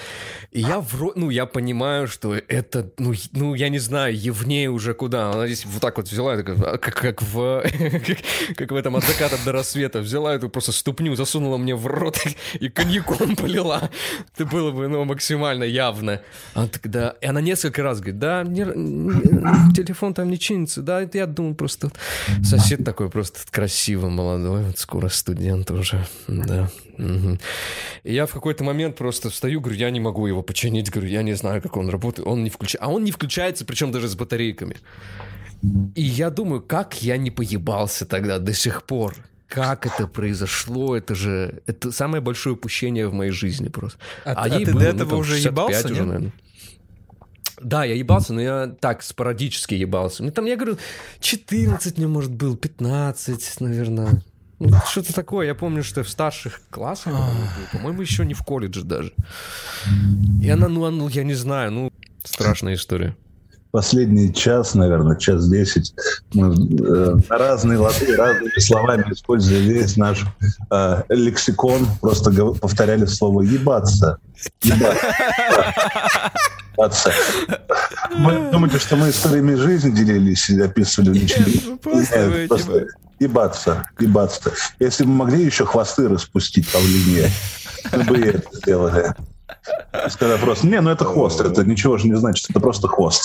И 0.50 0.60
я 0.60 0.80
вроде, 0.80 1.20
ну, 1.20 1.30
я 1.30 1.46
понимаю, 1.46 2.08
что 2.08 2.34
это, 2.34 2.90
ну, 2.98 3.14
ну, 3.32 3.54
я 3.54 3.68
не 3.68 3.78
знаю, 3.78 4.16
Евней 4.16 4.68
уже 4.68 4.94
куда. 4.94 5.30
Она 5.30 5.46
здесь 5.46 5.64
вот 5.64 5.80
так 5.80 5.96
вот 5.96 6.08
взяла, 6.08 6.42
как, 6.42 6.80
как 6.80 7.22
в, 7.22 7.62
как, 7.78 8.18
как 8.56 8.70
в 8.72 8.74
этом 8.74 8.96
от 8.96 9.04
заката 9.04 9.36
до 9.44 9.52
рассвета, 9.52 10.00
взяла 10.00 10.34
эту 10.34 10.48
просто 10.48 10.72
ступню, 10.72 11.14
засунула 11.14 11.56
мне 11.56 11.76
в 11.76 11.86
рот 11.86 12.18
и 12.54 12.68
коньяком 12.68 13.36
полила. 13.36 13.90
Это 14.34 14.46
было 14.46 14.72
бы, 14.72 14.88
ну, 14.88 15.04
максимально 15.04 15.64
явно. 15.64 16.20
А 16.54 16.66
тогда, 16.66 17.14
и 17.20 17.26
она 17.26 17.40
несколько 17.40 17.82
раз 17.82 18.00
говорит, 18.00 18.18
да, 18.18 18.42
не, 18.42 18.64
не, 18.64 19.74
телефон 19.74 20.14
там 20.14 20.28
не 20.28 20.38
чинится, 20.38 20.82
да, 20.82 21.02
это 21.02 21.18
я 21.18 21.26
думал 21.26 21.54
просто, 21.54 21.90
сосед 22.42 22.84
такой 22.84 23.10
просто 23.10 23.40
красивый, 23.50 24.10
молодой, 24.10 24.64
вот 24.64 24.78
скоро 24.78 25.08
студент 25.08 25.70
уже. 25.70 26.04
Да. 26.28 26.70
Угу. 26.98 27.38
И 28.04 28.14
я 28.14 28.26
в 28.26 28.32
какой-то 28.32 28.64
момент 28.64 28.96
просто 28.96 29.30
встаю, 29.30 29.60
говорю, 29.60 29.78
я 29.78 29.90
не 29.90 30.00
могу 30.00 30.26
его 30.26 30.42
починить, 30.42 30.90
говорю, 30.90 31.10
я 31.10 31.22
не 31.22 31.34
знаю, 31.34 31.62
как 31.62 31.76
он 31.76 31.88
работает. 31.88 32.26
Он 32.26 32.42
не 32.42 32.50
включается. 32.50 32.86
А 32.86 32.92
он 32.92 33.04
не 33.04 33.10
включается, 33.10 33.64
причем 33.64 33.92
даже 33.92 34.08
с 34.08 34.14
батарейками. 34.14 34.76
И 35.94 36.02
я 36.02 36.30
думаю, 36.30 36.60
как 36.62 37.02
я 37.02 37.16
не 37.16 37.30
поебался 37.30 38.06
тогда 38.06 38.38
до 38.38 38.52
сих 38.52 38.84
пор. 38.84 39.16
Как 39.48 39.86
это 39.86 40.08
произошло? 40.08 40.96
Это 40.96 41.14
же 41.14 41.62
это 41.66 41.92
самое 41.92 42.20
большое 42.20 42.54
упущение 42.54 43.06
в 43.06 43.12
моей 43.12 43.30
жизни 43.30 43.68
просто. 43.68 43.98
А, 44.24 44.32
а, 44.32 44.44
а 44.44 44.50
ты 44.50 44.72
было, 44.72 44.80
до 44.80 44.88
этого 44.88 45.10
ну, 45.14 45.18
уже 45.18 45.38
ебался, 45.38 45.86
уже, 45.86 46.04
наверное. 46.04 46.32
Да, 47.60 47.84
я 47.84 47.94
ебался, 47.94 48.34
но 48.34 48.40
я 48.40 48.66
так 48.80 49.02
спорадически 49.02 49.74
ебался. 49.74 50.22
Ну, 50.22 50.30
там, 50.30 50.44
я 50.44 50.56
говорю, 50.56 50.78
14 51.20 51.96
мне, 51.96 52.06
может, 52.06 52.32
был, 52.32 52.56
15, 52.56 53.60
наверное. 53.60 54.22
Ну, 54.58 54.70
что-то 54.88 55.12
такое. 55.14 55.46
Я 55.46 55.54
помню, 55.54 55.82
что 55.84 56.02
в 56.02 56.08
старших 56.08 56.60
классах, 56.70 57.14
по-моему, 57.72 58.00
еще 58.00 58.24
не 58.24 58.34
в 58.34 58.42
колледже 58.42 58.84
даже. 58.84 59.12
И 60.42 60.48
она, 60.48 60.68
ну, 60.68 60.90
ну, 60.90 61.08
я 61.08 61.24
не 61.24 61.34
знаю, 61.34 61.72
ну, 61.72 61.92
страшная 62.24 62.74
история. 62.74 63.14
Последний 63.72 64.32
час, 64.32 64.74
наверное, 64.74 65.16
час 65.16 65.50
десять, 65.50 65.92
мы 66.32 66.54
э, 66.54 67.16
на 67.28 67.36
разные 67.36 67.76
лады, 67.78 68.16
разными 68.16 68.58
словами, 68.58 69.04
используя 69.10 69.58
весь 69.58 69.98
наш 69.98 70.24
э, 70.70 71.02
лексикон, 71.10 71.86
просто 72.00 72.30
повторяли 72.54 73.04
слово 73.04 73.42
«ебаться». 73.42 74.18
Ебаться. 76.72 77.12
Мы 78.16 78.50
думаете, 78.50 78.78
что 78.78 78.96
мы 78.96 79.10
историями 79.10 79.56
жизни 79.56 79.90
делились 79.90 80.48
и 80.48 80.58
описывали? 80.58 81.18
Нет, 81.18 81.80
просто 81.82 82.86
ебаться, 83.18 83.88
ебаться. 83.98 84.52
Если 84.78 85.04
бы 85.04 85.10
мы 85.10 85.16
могли 85.26 85.44
еще 85.44 85.64
хвосты 85.64 86.08
распустить 86.08 86.70
павлине, 86.70 87.30
мы 87.92 88.04
бы 88.04 88.18
это 88.18 88.56
сделали. 88.56 89.14
Сказать 90.08 90.40
просто, 90.40 90.66
не, 90.66 90.80
ну 90.80 90.90
это 90.90 91.04
хвост, 91.04 91.40
это 91.40 91.64
ничего 91.64 91.96
же 91.98 92.08
не 92.08 92.16
значит, 92.16 92.50
это 92.50 92.60
просто 92.60 92.88
хвост. 92.88 93.24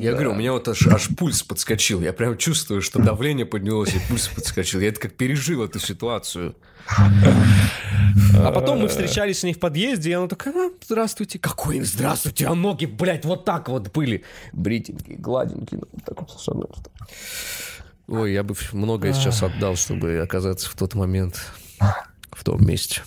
Я 0.00 0.12
да. 0.12 0.16
говорю, 0.16 0.32
у 0.32 0.34
меня 0.34 0.52
вот 0.52 0.66
аж, 0.68 0.86
аж 0.86 1.08
пульс 1.16 1.42
подскочил. 1.42 2.00
Я 2.00 2.12
прям 2.12 2.38
чувствую, 2.38 2.80
что 2.80 2.98
давление 2.98 3.44
поднялось, 3.44 3.94
и 3.94 3.98
пульс 4.08 4.28
подскочил. 4.28 4.80
Я 4.80 4.88
это 4.88 5.00
как 5.00 5.14
пережил 5.14 5.62
эту 5.62 5.78
ситуацию. 5.78 6.56
А 6.88 8.52
потом 8.52 8.80
мы 8.80 8.88
встречались 8.88 9.40
с 9.40 9.42
ней 9.42 9.52
в 9.52 9.60
подъезде, 9.60 10.10
и 10.10 10.12
она 10.14 10.28
такая, 10.28 10.54
а, 10.54 10.70
здравствуйте. 10.84 11.38
Какой 11.38 11.80
здравствуйте, 11.82 12.46
а 12.46 12.54
ноги, 12.54 12.86
блядь, 12.86 13.24
вот 13.24 13.44
так 13.44 13.68
вот 13.68 13.92
были. 13.92 14.24
Бритенькие, 14.52 15.18
гладенькие. 15.18 15.80
Вот 15.80 16.04
так 16.04 16.20
вот 16.20 16.30
совершенно. 16.30 16.66
Ой, 18.12 18.34
я 18.34 18.42
бы 18.42 18.54
многое 18.72 19.14
сейчас 19.14 19.42
отдал, 19.42 19.74
чтобы 19.74 20.18
оказаться 20.18 20.68
в 20.68 20.74
тот 20.74 20.94
момент 20.94 21.40
в 22.30 22.44
том 22.44 22.62
месте. 22.62 23.00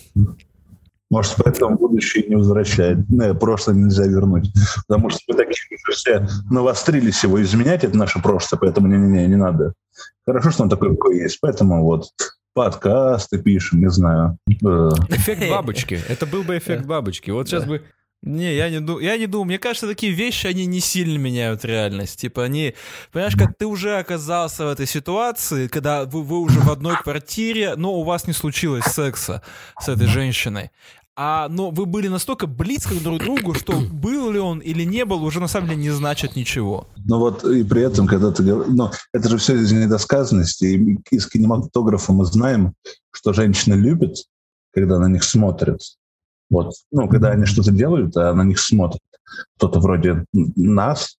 Может, 1.11 1.35
поэтому 1.37 1.77
будущее 1.77 2.25
не 2.27 2.35
возвращает. 2.35 3.07
Не, 3.07 3.35
прошлое 3.35 3.75
нельзя 3.75 4.07
вернуть. 4.07 4.51
Потому 4.87 5.11
что 5.11 5.19
мы 5.27 5.35
такие 5.35 5.55
все 5.91 6.27
навострились 6.49 7.23
его 7.23 7.39
изменять, 7.43 7.83
это 7.83 7.95
наше 7.95 8.19
прошлое, 8.19 8.59
поэтому 8.59 8.87
не-не-не, 8.87 9.27
не 9.27 9.35
надо. 9.35 9.75
Хорошо, 10.25 10.49
что 10.49 10.63
он 10.63 10.69
такой, 10.69 10.89
какой 10.95 11.19
есть. 11.19 11.39
Поэтому 11.39 11.83
вот 11.83 12.09
подкасты 12.55 13.37
пишем, 13.37 13.81
не 13.81 13.91
знаю. 13.91 14.39
Э. 14.49 14.89
Эффект 15.09 15.47
бабочки. 15.47 15.99
Это 16.09 16.25
был 16.25 16.41
бы 16.41 16.57
эффект 16.57 16.87
бабочки. 16.87 17.29
Вот 17.29 17.47
сейчас 17.47 17.65
бы 17.65 17.83
не, 18.25 18.55
я 18.55 18.69
не, 18.71 18.81
думаю, 18.81 19.05
я 19.05 19.17
не 19.17 19.27
думаю. 19.27 19.45
Мне 19.45 19.59
кажется, 19.59 19.87
такие 19.87 20.11
вещи, 20.11 20.47
они 20.47 20.65
не 20.65 20.79
сильно 20.79 21.17
меняют 21.17 21.63
реальность. 21.63 22.19
Типа 22.19 22.43
они... 22.43 22.73
Понимаешь, 23.11 23.35
как 23.35 23.55
ты 23.55 23.67
уже 23.67 23.97
оказался 23.97 24.65
в 24.65 24.69
этой 24.69 24.87
ситуации, 24.87 25.67
когда 25.67 26.05
вы, 26.05 26.23
вы 26.23 26.39
уже 26.39 26.59
в 26.59 26.71
одной 26.71 26.95
квартире, 26.97 27.75
но 27.75 27.93
у 27.93 28.03
вас 28.03 28.25
не 28.25 28.33
случилось 28.33 28.85
секса 28.85 29.43
с 29.79 29.87
этой 29.87 30.07
женщиной. 30.07 30.71
А, 31.15 31.47
но 31.49 31.69
вы 31.69 31.85
были 31.85 32.07
настолько 32.07 32.45
близко 32.45 32.93
друг 32.95 33.21
к 33.21 33.23
другу, 33.23 33.53
что 33.53 33.79
был 33.79 34.31
ли 34.31 34.39
он 34.39 34.59
или 34.59 34.83
не 34.83 35.05
был, 35.05 35.23
уже 35.23 35.39
на 35.39 35.47
самом 35.47 35.69
деле 35.69 35.81
не 35.81 35.91
значит 35.91 36.35
ничего. 36.35 36.89
Ну 37.05 37.19
вот 37.19 37.45
и 37.45 37.63
при 37.63 37.83
этом, 37.83 38.05
когда 38.07 38.31
ты 38.31 38.43
говоришь... 38.43 38.73
Но 38.75 38.91
это 39.13 39.29
же 39.29 39.37
все 39.37 39.55
из 39.55 39.71
недосказанности. 39.71 40.65
И 40.65 41.15
из 41.15 41.27
кинематографа 41.27 42.11
мы 42.11 42.25
знаем, 42.25 42.73
что 43.11 43.33
женщины 43.33 43.75
любят, 43.75 44.17
когда 44.73 44.99
на 44.99 45.07
них 45.07 45.23
смотрят. 45.23 45.79
Вот. 46.49 46.73
Ну, 46.91 47.07
когда 47.07 47.31
они 47.31 47.45
что-то 47.45 47.71
делают, 47.71 48.15
а 48.17 48.33
на 48.33 48.43
них 48.43 48.59
смотрят 48.59 49.01
кто-то 49.57 49.79
вроде 49.79 50.25
нас, 50.33 51.17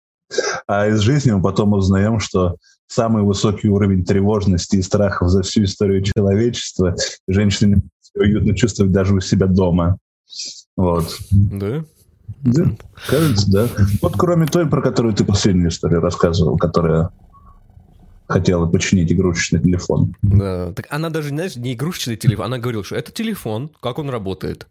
а 0.68 0.88
из 0.88 1.00
жизни 1.00 1.32
мы 1.32 1.42
потом 1.42 1.74
узнаем, 1.74 2.20
что 2.20 2.58
самый 2.88 3.24
высокий 3.24 3.68
уровень 3.68 4.06
тревожности 4.06 4.78
и 4.78 4.82
страхов 4.82 5.30
за 5.30 5.42
всю 5.42 5.64
историю 5.64 6.04
человечества 6.04 6.96
женщины 7.28 7.84
не 8.16 8.22
уютно 8.22 8.56
чувствовать 8.56 8.92
даже 8.92 9.14
у 9.14 9.20
себя 9.20 9.48
дома. 9.48 9.98
Вот. 10.76 11.18
Да? 11.32 11.84
Да, 12.42 12.64
кажется, 13.08 13.52
да. 13.52 13.68
Вот 14.02 14.14
кроме 14.18 14.46
той, 14.46 14.68
про 14.68 14.82
которую 14.82 15.16
ты 15.16 15.26
последнюю 15.26 15.70
историю 15.70 16.02
рассказывал, 16.02 16.58
которая 16.58 17.10
хотела 18.28 18.66
починить 18.66 19.12
игрушечный 19.12 19.60
телефон. 19.60 20.16
Да, 20.22 20.72
так 20.74 20.88
она 20.90 21.10
даже, 21.10 21.30
знаешь, 21.30 21.56
не 21.56 21.74
игрушечный 21.74 22.18
телефон, 22.18 22.46
она 22.46 22.58
говорила, 22.58 22.84
что 22.84 22.96
это 22.96 23.12
телефон, 23.12 23.72
как 23.82 24.00
он 24.00 24.10
работает. 24.10 24.68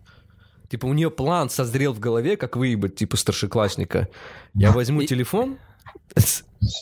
Типа 0.74 0.86
у 0.86 0.92
нее 0.92 1.08
план 1.08 1.50
созрел 1.50 1.92
в 1.92 2.00
голове, 2.00 2.36
как 2.36 2.56
выебать, 2.56 2.96
типа, 2.96 3.16
старшеклассника. 3.16 4.08
Я 4.54 4.72
возьму 4.72 5.04
телефон, 5.04 5.58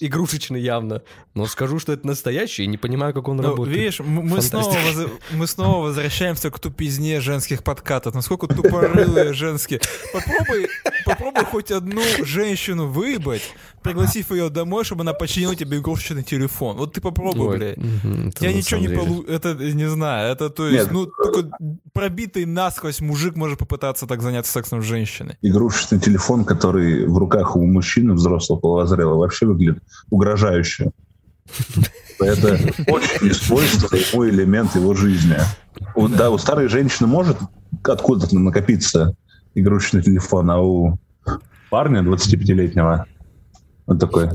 игрушечный 0.01 0.61
явно, 0.61 1.03
но 1.35 1.47
скажу, 1.47 1.79
что 1.79 1.93
это 1.93 2.07
настоящий, 2.07 2.64
и 2.64 2.66
не 2.66 2.77
понимаю, 2.77 3.14
как 3.14 3.29
он 3.29 3.39
ну, 3.39 3.43
работает. 3.43 3.77
Видишь, 3.77 4.01
мы 4.01 4.41
снова, 4.43 4.70
воз... 4.70 5.11
мы 5.33 5.47
снова 5.47 5.87
возвращаемся 5.87 6.51
к 6.51 6.59
тупизне 6.59 7.20
женских 7.20 7.62
подкатов. 7.62 8.14
Насколько 8.14 8.49
тупорылые 8.49 9.33
женские. 9.33 9.81
Попробуй, 10.12 10.68
попробуй 11.05 11.45
хоть 11.45 11.70
одну 11.70 12.03
женщину 12.25 12.87
выебать, 12.87 13.43
пригласив 13.83 14.31
ее 14.31 14.51
домой, 14.51 14.85
чтобы 14.85 15.03
она 15.03 15.14
починила 15.14 15.57
тебе 15.57 15.79
игрушечный 15.79 16.23
телефон. 16.23 16.77
Вот 16.77 16.93
ты 16.93 17.01
попробуй, 17.01 17.49
Ой, 17.49 17.57
блядь. 17.59 17.79
Угу, 17.79 18.33
Я 18.41 18.53
ничего 18.53 18.81
не 18.81 18.89
получу. 18.89 19.25
Это, 19.25 19.55
не 19.55 19.89
знаю, 19.89 20.33
это 20.33 20.51
то 20.51 20.68
есть, 20.68 20.85
Нет. 20.85 20.93
ну, 20.93 21.07
только 21.07 21.51
пробитый 21.93 22.45
насквозь 22.45 23.01
мужик 23.01 23.37
может 23.37 23.59
попытаться 23.59 24.07
так 24.07 24.23
заняться 24.23 24.53
сексом 24.53 24.83
с 24.83 24.85
женщиной. 24.85 25.37
Игрушечный 25.43 25.99
телефон, 25.99 26.45
который 26.45 27.07
в 27.07 27.16
руках 27.16 27.57
у 27.57 27.64
мужчины 27.64 28.14
взрослого 28.14 28.59
половозрелого, 28.59 29.18
вообще 29.18 29.47
выглядит 29.47 29.61
угрожающе. 30.10 30.90
Это 32.18 32.58
очень 32.86 33.34
свойство 33.34 33.96
ему 33.96 34.28
элемент 34.28 34.74
его 34.74 34.94
жизни. 34.94 35.36
Да, 35.96 36.30
у 36.30 36.38
старой 36.38 36.68
женщины 36.68 37.08
может 37.08 37.36
откуда-то 37.82 38.38
накопиться 38.38 39.14
игрушечный 39.54 40.02
телефон, 40.02 40.50
а 40.50 40.60
у 40.60 40.98
парня 41.70 42.00
25-летнего 42.00 43.06
он 43.86 43.98
такой. 43.98 44.28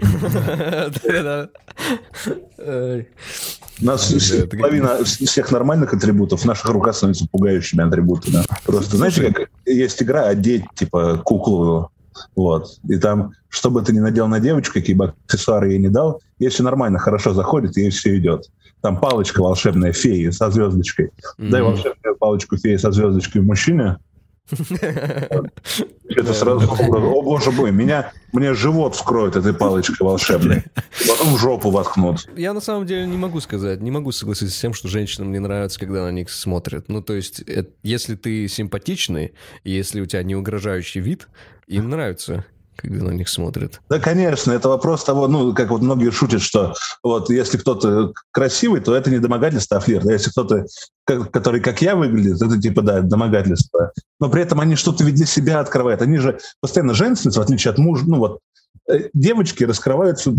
У 3.80 3.86
нас 3.86 4.14
половина 4.52 5.04
всех 5.06 5.52
нормальных 5.52 5.94
атрибутов 5.94 6.42
в 6.42 6.46
наших 6.46 6.66
руках 6.70 6.96
становятся 6.96 7.28
пугающими 7.32 7.88
атрибутами. 7.88 8.44
Просто, 8.66 8.98
знаете, 8.98 9.32
как 9.32 9.50
есть 9.66 10.02
игра 10.04 10.28
одеть, 10.28 10.66
типа, 10.76 11.22
куклу 11.24 11.92
вот. 12.36 12.80
И 12.88 12.98
там, 12.98 13.32
что 13.50 13.70
бы 13.70 13.82
ты 13.82 13.94
ни 13.94 14.00
надел 14.00 14.28
на 14.28 14.40
девочку, 14.40 14.74
какие 14.74 14.96
бы 14.96 15.14
аксессуары 15.26 15.72
ей 15.72 15.80
не 15.80 15.90
дал, 15.90 16.22
все 16.50 16.64
нормально, 16.64 17.00
хорошо 17.00 17.34
заходит, 17.34 17.78
ей 17.78 17.90
все 17.90 18.18
идет. 18.18 18.50
Там 18.82 19.00
палочка 19.00 19.42
волшебная 19.42 19.92
феи 19.92 20.30
со 20.30 20.52
звездочкой. 20.52 21.08
Mm-hmm. 21.08 21.50
Дай 21.50 21.62
волшебную 21.62 22.16
палочку 22.20 22.58
феи 22.58 22.78
со 22.78 22.92
звездочкой 22.92 23.42
мужчине, 23.42 23.98
это 24.50 26.34
сразу, 26.34 26.70
о 26.70 27.22
боже 27.22 27.52
мой, 27.52 27.72
меня, 27.72 28.14
мне 28.32 28.54
живот 28.54 28.96
вскроет 28.96 29.36
этой 29.36 29.54
палочкой 29.54 30.06
волшебной. 30.06 30.64
Потом 31.08 31.36
в 31.36 31.38
жопу 31.38 31.70
воткнут. 31.70 32.28
Я 32.36 32.54
на 32.54 32.62
самом 32.62 32.86
деле 32.86 33.06
не 33.06 33.18
могу 33.18 33.40
сказать, 33.40 33.82
не 33.82 33.92
могу 33.92 34.12
согласиться 34.12 34.56
с 34.56 34.60
тем, 34.60 34.74
что 34.74 34.88
женщинам 34.88 35.32
не 35.32 35.40
нравится, 35.40 35.80
когда 35.80 36.04
на 36.04 36.12
них 36.12 36.30
смотрят. 36.30 36.86
Ну, 36.88 37.02
то 37.02 37.14
есть, 37.14 37.42
это, 37.42 37.70
если 37.84 38.16
ты 38.16 38.48
симпатичный, 38.48 39.34
если 39.64 40.02
у 40.02 40.06
тебя 40.06 40.24
не 40.24 40.36
угрожающий 40.36 41.02
вид, 41.02 41.28
им 41.68 41.90
нравится 41.90 42.46
когда 42.78 43.06
на 43.06 43.12
них 43.12 43.28
смотрят. 43.28 43.82
Да, 43.90 44.00
конечно, 44.00 44.52
это 44.52 44.70
вопрос 44.70 45.04
того, 45.04 45.28
ну, 45.28 45.54
как 45.54 45.72
вот 45.72 45.82
многие 45.82 46.12
шутят, 46.12 46.42
что 46.42 46.76
вот 47.04 47.30
если 47.30 47.58
кто-то 47.58 48.14
красивый, 48.32 48.82
то 48.82 48.96
это 48.96 49.10
не 49.10 49.20
домогательство, 49.20 49.78
а 49.78 49.80
флирт. 49.80 50.06
А 50.06 50.14
если 50.14 50.30
кто-то, 50.30 50.66
который 51.08 51.62
как 51.62 51.82
я 51.82 51.96
выглядит, 51.96 52.42
это 52.42 52.60
типа, 52.60 52.82
да, 52.82 53.02
домогательство. 53.02 53.92
Но 54.20 54.30
при 54.30 54.42
этом 54.42 54.60
они 54.60 54.76
что-то 54.76 55.04
ведь 55.04 55.16
для 55.16 55.26
себя 55.26 55.60
открывают. 55.60 56.02
Они 56.02 56.18
же 56.18 56.40
постоянно 56.60 56.94
женственность, 56.94 57.38
в 57.38 57.42
отличие 57.42 57.72
от 57.72 57.78
мужа, 57.78 58.04
ну 58.06 58.18
вот 58.18 58.40
Э, 58.90 59.10
девочки 59.14 59.66
раскрываются 59.66 60.34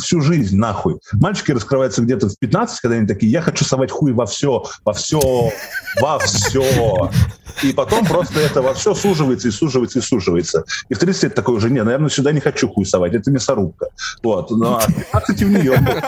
всю 0.00 0.20
жизнь 0.20 0.56
нахуй. 0.56 0.98
Мальчики 1.12 1.52
раскрываются 1.52 2.02
где-то 2.02 2.28
в 2.28 2.38
15, 2.38 2.80
когда 2.80 2.96
они 2.96 3.06
такие, 3.06 3.30
я 3.30 3.40
хочу 3.40 3.64
совать 3.64 3.90
хуй 3.90 4.12
во 4.12 4.26
все, 4.26 4.64
во 4.84 4.92
все, 4.92 5.20
во 6.00 6.18
все. 6.18 7.10
И 7.62 7.72
потом 7.72 8.04
просто 8.04 8.40
это 8.40 8.62
во 8.62 8.74
все 8.74 8.94
суживается 8.94 9.48
и 9.48 9.50
суживается 9.52 10.00
и 10.00 10.02
суживается. 10.02 10.64
И 10.88 10.94
в 10.94 10.98
30 10.98 11.22
лет 11.22 11.34
такой 11.34 11.54
уже, 11.54 11.70
не, 11.70 11.82
наверное, 11.82 12.08
сюда 12.08 12.32
не 12.32 12.40
хочу 12.40 12.68
хуй 12.68 12.84
совать, 12.84 13.14
это 13.14 13.30
мясорубка. 13.30 13.88
Вот. 14.24 14.50
Ну, 14.50 14.74
а 14.74 14.86
15 14.86 15.42
в 15.42 15.50
нее. 15.50 16.02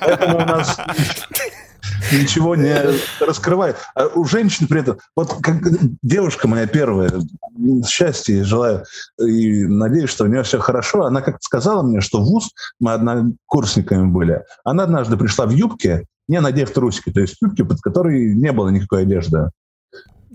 Поэтому 0.00 0.38
у 0.38 0.46
нас 0.46 0.78
ничего 2.12 2.56
не 2.56 2.74
раскрывает. 3.20 3.76
А 3.94 4.06
у 4.06 4.24
женщин 4.24 4.66
при 4.66 4.80
этом, 4.80 4.98
вот 5.16 5.34
как 5.42 5.56
девушка 6.02 6.48
моя 6.48 6.66
первая, 6.66 7.12
счастья 7.86 8.44
желаю, 8.44 8.84
и 9.20 9.64
надеюсь, 9.64 10.10
что 10.10 10.24
у 10.24 10.28
нее 10.28 10.42
все 10.42 10.58
хорошо. 10.58 11.04
Она 11.04 11.20
как-то 11.20 11.42
сказала 11.42 11.82
мне, 11.82 12.00
что 12.00 12.20
в 12.20 12.26
ВУЗ, 12.26 12.50
мы 12.80 12.92
однокурсниками 12.92 14.06
были, 14.10 14.44
она 14.64 14.84
однажды 14.84 15.16
пришла 15.16 15.46
в 15.46 15.50
юбке, 15.50 16.06
не 16.28 16.40
надев 16.40 16.70
трусики, 16.70 17.10
то 17.10 17.20
есть 17.20 17.36
юбки, 17.40 17.62
под 17.62 17.80
которой 17.80 18.34
не 18.34 18.52
было 18.52 18.68
никакой 18.68 19.02
одежды. 19.02 19.50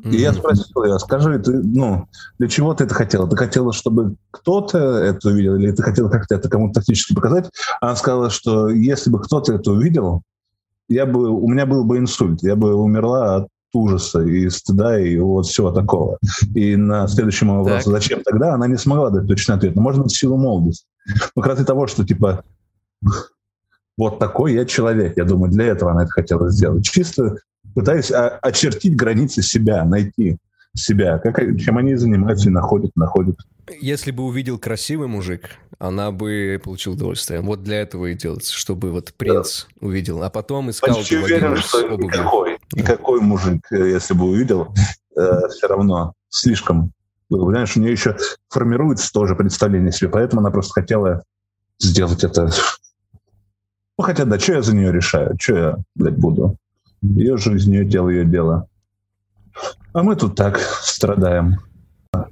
И 0.03 0.17
я 0.17 0.33
спросил 0.33 0.83
ее, 0.83 0.99
скажи, 0.99 1.39
ты, 1.39 1.51
ну, 1.53 2.07
для 2.37 2.49
чего 2.49 2.73
ты 2.73 2.83
это 2.83 2.93
хотела? 2.93 3.29
Ты 3.29 3.37
хотела, 3.37 3.71
чтобы 3.71 4.15
кто-то 4.31 4.77
это 4.77 5.29
увидел, 5.29 5.55
или 5.55 5.71
ты 5.71 5.81
хотела 5.81 6.09
как-то 6.09 6.35
это 6.35 6.49
кому-то 6.49 6.81
тактически 6.81 7.13
показать? 7.13 7.49
Она 7.79 7.95
сказала, 7.95 8.29
что 8.29 8.67
если 8.67 9.09
бы 9.09 9.21
кто-то 9.21 9.53
это 9.53 9.71
увидел, 9.71 10.23
я 10.93 11.05
бы, 11.05 11.29
у 11.29 11.47
меня 11.47 11.65
был 11.65 11.83
бы 11.83 11.97
инсульт, 11.97 12.43
я 12.43 12.55
бы 12.55 12.75
умерла 12.75 13.35
от 13.35 13.47
ужаса 13.73 14.21
и 14.21 14.49
стыда 14.49 14.99
и 14.99 15.17
вот 15.17 15.47
всего 15.47 15.71
такого. 15.71 16.19
И 16.53 16.75
на 16.75 17.07
следующий 17.07 17.45
мой 17.45 17.57
вопрос, 17.57 17.85
так. 17.85 17.93
зачем 17.93 18.21
тогда, 18.23 18.53
она 18.53 18.67
не 18.67 18.77
смогла 18.77 19.09
дать 19.09 19.27
точный 19.27 19.55
ответ. 19.55 19.75
Но 19.75 19.81
ну, 19.81 19.89
можно 19.89 20.03
в 20.03 20.09
силу 20.09 20.37
молодости. 20.37 20.85
Ну, 21.35 21.41
как 21.41 21.57
раз 21.57 21.65
того, 21.65 21.87
что 21.87 22.05
типа 22.05 22.43
вот 23.97 24.19
такой 24.19 24.53
я 24.53 24.65
человек. 24.65 25.17
Я 25.17 25.25
думаю, 25.25 25.51
для 25.51 25.65
этого 25.65 25.91
она 25.91 26.03
это 26.03 26.11
хотела 26.11 26.49
сделать. 26.49 26.85
Чисто 26.85 27.37
пытаясь 27.73 28.11
очертить 28.11 28.95
границы 28.95 29.41
себя, 29.41 29.83
найти 29.83 30.37
себя, 30.75 31.19
как, 31.19 31.39
чем 31.59 31.77
они 31.77 31.95
занимаются 31.95 32.49
и 32.49 32.51
находят, 32.51 32.91
находят. 32.95 33.37
Если 33.79 34.11
бы 34.11 34.23
увидел 34.23 34.57
красивый 34.57 35.07
мужик, 35.07 35.49
она 35.79 36.11
бы 36.11 36.59
получила 36.63 36.93
удовольствие. 36.93 37.41
Вот 37.41 37.63
для 37.63 37.81
этого 37.81 38.07
и 38.07 38.13
делается, 38.13 38.53
чтобы 38.53 38.91
вот 38.91 39.13
принц 39.13 39.65
да. 39.65 39.87
увидел, 39.87 40.23
а 40.23 40.29
потом 40.29 40.69
искал 40.69 40.95
Почти 40.95 41.17
уверен, 41.17 41.57
что 41.57 41.87
никакой, 41.95 42.59
никакой 42.73 43.21
мужик, 43.21 43.65
э, 43.71 43.89
если 43.89 44.13
бы 44.13 44.25
увидел, 44.25 44.73
э, 45.15 45.47
все 45.49 45.67
равно 45.67 46.13
слишком 46.29 46.93
Понимаешь, 47.29 47.75
у 47.75 47.79
нее 47.79 47.91
еще 47.91 48.15
формируется 48.49 49.11
тоже 49.11 49.35
представление 49.35 49.91
себе, 49.91 50.09
поэтому 50.09 50.41
она 50.41 50.51
просто 50.51 50.81
хотела 50.81 51.23
сделать 51.79 52.23
это. 52.23 52.51
Ну, 53.97 54.03
хотя, 54.03 54.25
да, 54.25 54.37
что 54.39 54.53
я 54.53 54.61
за 54.61 54.75
нее 54.75 54.91
решаю? 54.91 55.35
Что 55.39 55.55
я, 55.55 55.75
блядь, 55.95 56.17
буду? 56.17 56.57
Ее 57.01 57.37
жизнь, 57.37 57.73
ее 57.73 57.85
дело, 57.85 58.09
ее 58.09 58.25
дело. 58.25 58.67
А 59.93 60.03
мы 60.03 60.15
тут 60.15 60.35
так 60.35 60.59
страдаем. 60.59 61.59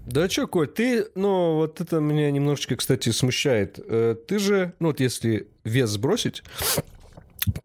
Да 0.05 0.29
что, 0.29 0.47
Коль, 0.47 0.67
ты, 0.67 1.07
ну, 1.15 1.55
вот 1.55 1.81
это 1.81 1.99
меня 1.99 2.29
немножечко, 2.31 2.75
кстати, 2.75 3.09
смущает. 3.09 3.79
Э, 3.87 4.15
ты 4.27 4.39
же, 4.39 4.73
ну, 4.79 4.89
вот 4.89 4.99
если 4.99 5.47
вес 5.63 5.89
сбросить, 5.89 6.43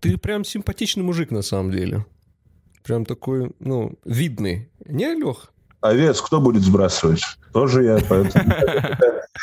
ты 0.00 0.16
прям 0.16 0.44
симпатичный 0.44 1.02
мужик 1.02 1.30
на 1.30 1.42
самом 1.42 1.72
деле. 1.72 2.06
Прям 2.82 3.04
такой, 3.04 3.50
ну, 3.58 3.98
видный. 4.04 4.68
Не, 4.86 5.14
Лех? 5.14 5.52
А 5.80 5.92
вес 5.92 6.20
кто 6.20 6.40
будет 6.40 6.62
сбрасывать? 6.62 7.22
Тоже 7.52 7.84
я, 7.84 7.98
поэтому... 8.08 8.52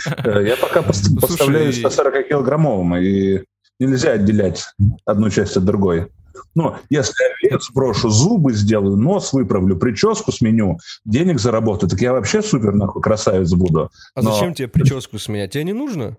Я 0.41 0.57
пока 0.57 0.81
поставляюсь 0.81 1.81
на 1.81 1.87
40-килограммовым, 1.87 2.99
и 2.99 3.43
нельзя 3.79 4.13
отделять 4.13 4.65
одну 5.05 5.29
часть 5.29 5.55
от 5.55 5.65
другой. 5.65 6.09
Но 6.55 6.77
если 6.89 7.13
я 7.43 7.51
вес 7.51 7.69
брошу, 7.73 8.09
зубы 8.09 8.53
сделаю, 8.53 8.95
нос 8.95 9.33
выправлю, 9.33 9.77
прическу 9.77 10.31
сменю, 10.31 10.79
денег 11.05 11.39
заработаю, 11.39 11.89
так 11.89 11.99
я 12.01 12.13
вообще 12.13 12.41
супер 12.41 12.73
нахуй 12.73 13.01
красавец 13.01 13.51
буду. 13.53 13.89
А 14.15 14.21
Но... 14.21 14.33
зачем 14.33 14.53
тебе 14.53 14.67
прическу 14.67 15.19
сменять? 15.19 15.51
Тебе 15.51 15.63
не 15.63 15.73
нужно? 15.73 16.17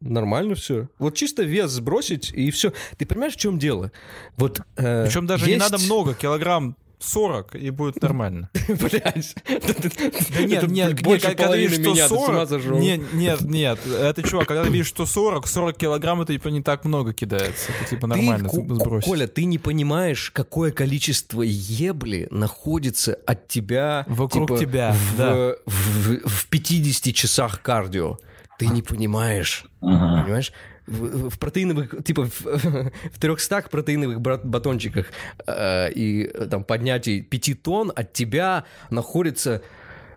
Нормально 0.00 0.54
все. 0.54 0.88
Вот 0.98 1.14
чисто 1.14 1.42
вес 1.42 1.70
сбросить 1.70 2.32
и 2.32 2.50
все. 2.50 2.72
Ты 2.96 3.04
понимаешь, 3.04 3.34
в 3.34 3.38
чем 3.38 3.58
дело? 3.58 3.92
Вот. 4.38 4.60
Э, 4.76 5.04
Причем 5.04 5.26
даже 5.26 5.44
есть... 5.44 5.62
не 5.62 5.70
надо 5.70 5.78
много 5.84 6.14
килограмм 6.14 6.74
40, 7.00 7.54
и 7.56 7.70
будет 7.70 8.02
нормально. 8.02 8.50
Блять. 8.68 9.34
Да 9.46 10.44
нет, 10.44 10.68
нет, 10.68 11.02
больше 11.02 11.34
когда 11.34 11.56
видишь, 11.56 11.80
что 11.80 11.94
40... 11.94 12.64
Нет, 12.80 13.12
нет, 13.12 13.40
нет, 13.42 13.78
это 13.86 14.22
чувак, 14.22 14.48
когда 14.48 14.64
видишь, 14.64 14.86
что 14.86 15.06
40, 15.06 15.46
40 15.46 15.76
килограмм, 15.76 16.22
это 16.22 16.32
типа 16.32 16.48
не 16.48 16.62
так 16.62 16.84
много 16.84 17.12
кидается. 17.12 17.72
Это 17.80 17.90
типа 17.90 18.06
нормально 18.06 18.48
сбросить. 18.48 19.08
Коля, 19.08 19.26
ты 19.26 19.44
не 19.44 19.58
понимаешь, 19.58 20.30
какое 20.30 20.72
количество 20.72 21.42
ебли 21.42 22.28
находится 22.30 23.18
от 23.26 23.48
тебя... 23.48 24.04
Вокруг 24.08 24.50
типа, 24.50 24.60
тебя, 24.60 24.96
да. 25.16 25.54
В, 25.66 26.28
в 26.28 26.46
50 26.48 27.14
часах 27.14 27.62
кардио. 27.62 28.18
Ты 28.58 28.66
не 28.66 28.82
понимаешь. 28.82 29.64
Понимаешь? 29.80 30.52
В, 30.90 31.30
в 31.30 31.38
протеиновых, 31.38 32.04
типа 32.04 32.24
в, 32.24 32.40
в 33.12 33.18
300 33.18 33.62
протеиновых 33.70 34.20
батончиках 34.20 35.06
э, 35.46 35.92
и 35.92 36.26
там 36.50 36.64
поднятий 36.64 37.22
5 37.22 37.62
тонн 37.62 37.92
от 37.94 38.12
тебя 38.12 38.64
находится 38.90 39.62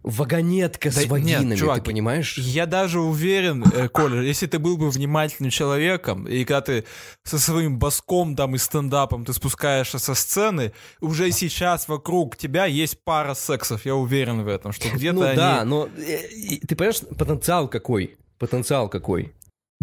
вагонетка 0.03 0.91
да 0.91 1.01
с 1.01 1.05
вагинами, 1.05 1.51
нет, 1.51 1.59
чувак, 1.59 1.78
ты 1.78 1.84
понимаешь? 1.86 2.38
Я 2.38 2.65
даже 2.65 2.99
уверен, 2.99 3.63
э, 3.63 3.88
Коля, 3.88 4.21
если 4.21 4.47
ты 4.47 4.59
был 4.59 4.78
бы 4.78 4.89
внимательным 4.89 5.49
человеком, 5.49 6.28
и 6.28 6.43
когда 6.43 6.61
ты 6.61 6.86
со 7.24 7.39
своим 7.39 7.80
боском 7.80 8.36
там 8.36 8.53
и 8.55 8.57
стендапом 8.57 9.24
ты 9.24 9.32
спускаешься 9.34 9.99
со 9.99 10.13
сцены, 10.13 10.74
уже 10.99 11.32
сейчас 11.32 11.88
вокруг 11.88 12.36
тебя 12.36 12.65
есть 12.65 13.01
пара 13.03 13.34
сексов, 13.34 13.86
я 13.86 13.95
уверен 13.95 14.43
в 14.43 14.47
этом, 14.49 14.74
что 14.74 14.89
где-то 14.89 15.15
ну, 15.15 15.21
они... 15.21 15.38
да, 15.38 15.63
но 15.63 15.88
э, 15.97 16.57
ты 16.67 16.76
понимаешь, 16.76 16.99
потенциал 17.17 17.69
какой? 17.69 18.17
Потенциал 18.39 18.89
какой? 18.89 19.32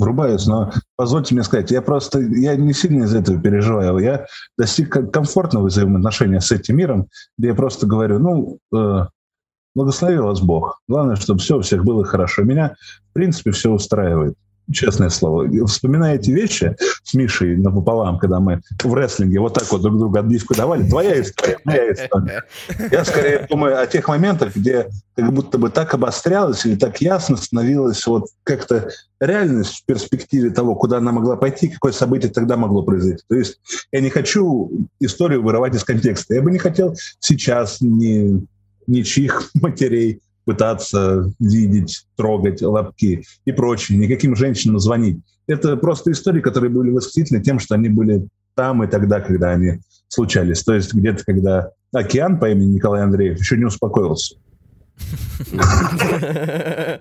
Врубаюсь, 0.00 0.46
но 0.46 0.72
позвольте 0.96 1.34
мне 1.34 1.44
сказать, 1.44 1.70
я 1.70 1.82
просто, 1.82 2.20
я 2.20 2.56
не 2.56 2.72
сильно 2.72 3.04
из 3.04 3.14
этого 3.14 3.40
переживаю. 3.40 3.98
Я 3.98 4.26
достиг 4.58 5.12
комфортного 5.12 5.66
взаимоотношения 5.66 6.40
с 6.40 6.50
этим 6.50 6.76
миром, 6.76 7.08
где 7.38 7.48
я 7.48 7.54
просто 7.54 7.86
говорю, 7.86 8.18
ну, 8.18 8.58
э, 8.74 9.06
благослови 9.74 10.16
вас 10.16 10.40
Бог. 10.40 10.80
Главное, 10.88 11.16
чтобы 11.16 11.40
все 11.40 11.58
у 11.58 11.60
всех 11.60 11.84
было 11.84 12.04
хорошо. 12.04 12.42
Меня, 12.42 12.74
в 13.10 13.12
принципе, 13.12 13.50
все 13.52 13.70
устраивает 13.70 14.34
честное 14.72 15.08
слово. 15.08 15.48
Вспоминая 15.66 16.16
эти 16.16 16.30
вещи 16.30 16.76
с 17.02 17.14
Мишей 17.14 17.56
напополам, 17.56 18.18
когда 18.18 18.40
мы 18.40 18.60
в 18.82 18.94
рестлинге 18.94 19.40
вот 19.40 19.54
так 19.54 19.70
вот 19.70 19.82
друг 19.82 19.98
другу 19.98 20.18
отбивку 20.18 20.54
давали, 20.54 20.88
твоя 20.88 21.20
история, 21.20 21.58
моя 21.64 21.92
история. 21.92 22.44
Я 22.90 23.04
скорее 23.04 23.46
думаю 23.48 23.80
о 23.80 23.86
тех 23.86 24.06
моментах, 24.08 24.54
где 24.56 24.88
как 25.16 25.32
будто 25.32 25.58
бы 25.58 25.70
так 25.70 25.92
обострялось 25.94 26.64
или 26.64 26.76
так 26.76 27.00
ясно 27.00 27.36
становилось 27.36 28.06
вот 28.06 28.28
как-то 28.42 28.90
реальность 29.20 29.82
в 29.82 29.84
перспективе 29.84 30.50
того, 30.50 30.74
куда 30.74 30.98
она 30.98 31.12
могла 31.12 31.36
пойти, 31.36 31.68
какое 31.68 31.92
событие 31.92 32.30
тогда 32.30 32.56
могло 32.56 32.82
произойти. 32.82 33.22
То 33.28 33.36
есть 33.36 33.60
я 33.92 34.00
не 34.00 34.10
хочу 34.10 34.70
историю 34.98 35.42
вырывать 35.42 35.74
из 35.74 35.84
контекста. 35.84 36.34
Я 36.34 36.42
бы 36.42 36.50
не 36.50 36.58
хотел 36.58 36.94
сейчас 37.18 37.80
ни 37.80 38.46
ничьих 38.86 39.50
матерей 39.54 40.20
пытаться 40.44 41.30
видеть, 41.38 42.06
трогать 42.16 42.62
лапки 42.62 43.24
и 43.44 43.52
прочее, 43.52 43.98
никаким 43.98 44.34
женщинам 44.36 44.78
звонить. 44.78 45.18
Это 45.46 45.76
просто 45.76 46.12
истории, 46.12 46.40
которые 46.40 46.70
были 46.70 46.90
восхитительны 46.90 47.42
тем, 47.42 47.58
что 47.58 47.74
они 47.74 47.88
были 47.88 48.28
там 48.54 48.82
и 48.84 48.86
тогда, 48.86 49.20
когда 49.20 49.50
они 49.50 49.80
случались. 50.08 50.62
То 50.62 50.74
есть 50.74 50.92
где-то, 50.94 51.24
когда 51.24 51.70
океан 51.92 52.38
по 52.38 52.50
имени 52.50 52.74
Николай 52.74 53.02
Андреев 53.02 53.38
еще 53.38 53.56
не 53.56 53.64
успокоился. 53.64 54.36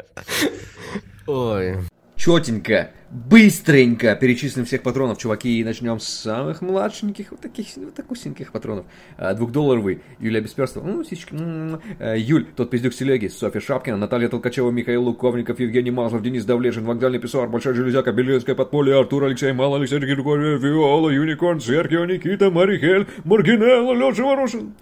Ой. 1.28 1.78
Четенько 2.20 2.92
быстренько 3.12 4.14
перечислим 4.14 4.66
всех 4.66 4.84
патронов, 4.84 5.18
чуваки, 5.18 5.58
и 5.58 5.64
начнем 5.64 6.02
с 6.02 6.08
самых 6.10 6.62
младшеньких, 6.62 7.32
вот 7.32 7.40
таких 7.40 7.68
вот 7.78 7.96
такусеньких 7.96 8.52
патронов. 8.52 8.88
А, 9.18 9.34
двухдолларовый, 9.34 10.02
Юлия 10.20 10.42
Бесперстова, 10.42 10.86
ну, 10.86 11.02
сисечки, 11.06 11.34
а, 11.34 12.16
Юль, 12.18 12.46
тот 12.58 12.72
пиздюк 12.72 12.94
Селеги, 12.94 13.30
Софья 13.30 13.62
Шапкина, 13.62 13.96
Наталья 13.96 14.28
Толкачева, 14.28 14.70
Михаил 14.70 15.06
Луковников, 15.06 15.62
Евгений 15.62 15.92
Мазов, 15.92 16.22
Денис 16.22 16.44
Давлешин, 16.44 16.84
Вокзальный 16.84 17.20
писсуар, 17.20 17.48
Большая 17.48 17.74
Железяка, 17.74 18.12
Белинская 18.12 18.54
подполье, 18.54 19.00
Артур 19.00 19.24
Алексей 19.24 19.54
Мал, 19.54 19.76
Алексей 19.76 20.00
Григорьев, 20.00 20.62
Виола, 20.62 21.12
Юникорн, 21.12 21.62
Серхио, 21.62 22.04
Никита, 22.04 22.52
Марихель, 22.52 23.08
Маргинелла, 23.24 23.94
Леша 23.94 24.24
Ворошин. 24.24 24.74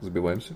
Забиваемся. 0.00 0.54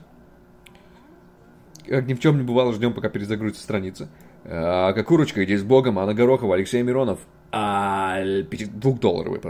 Как 1.88 2.06
ни 2.06 2.14
в 2.14 2.20
чем 2.20 2.36
не 2.36 2.44
бывало, 2.44 2.72
ждем, 2.74 2.92
пока 2.92 3.08
перезагрузится 3.08 3.62
страница. 3.62 4.08
А, 4.50 4.92
Кокурочка, 4.92 5.44
иди 5.44 5.56
с 5.56 5.62
Богом, 5.62 5.98
Анна 5.98 6.14
Горохова, 6.14 6.54
Алексей 6.54 6.82
Миронов. 6.82 7.18
А, 7.52 8.18
двухдолларовые 8.22 9.40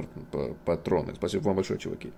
патроны. 0.65 1.15
Спасибо 1.15 1.45
вам 1.45 1.57
большое, 1.57 1.79
чуваки. 1.79 2.13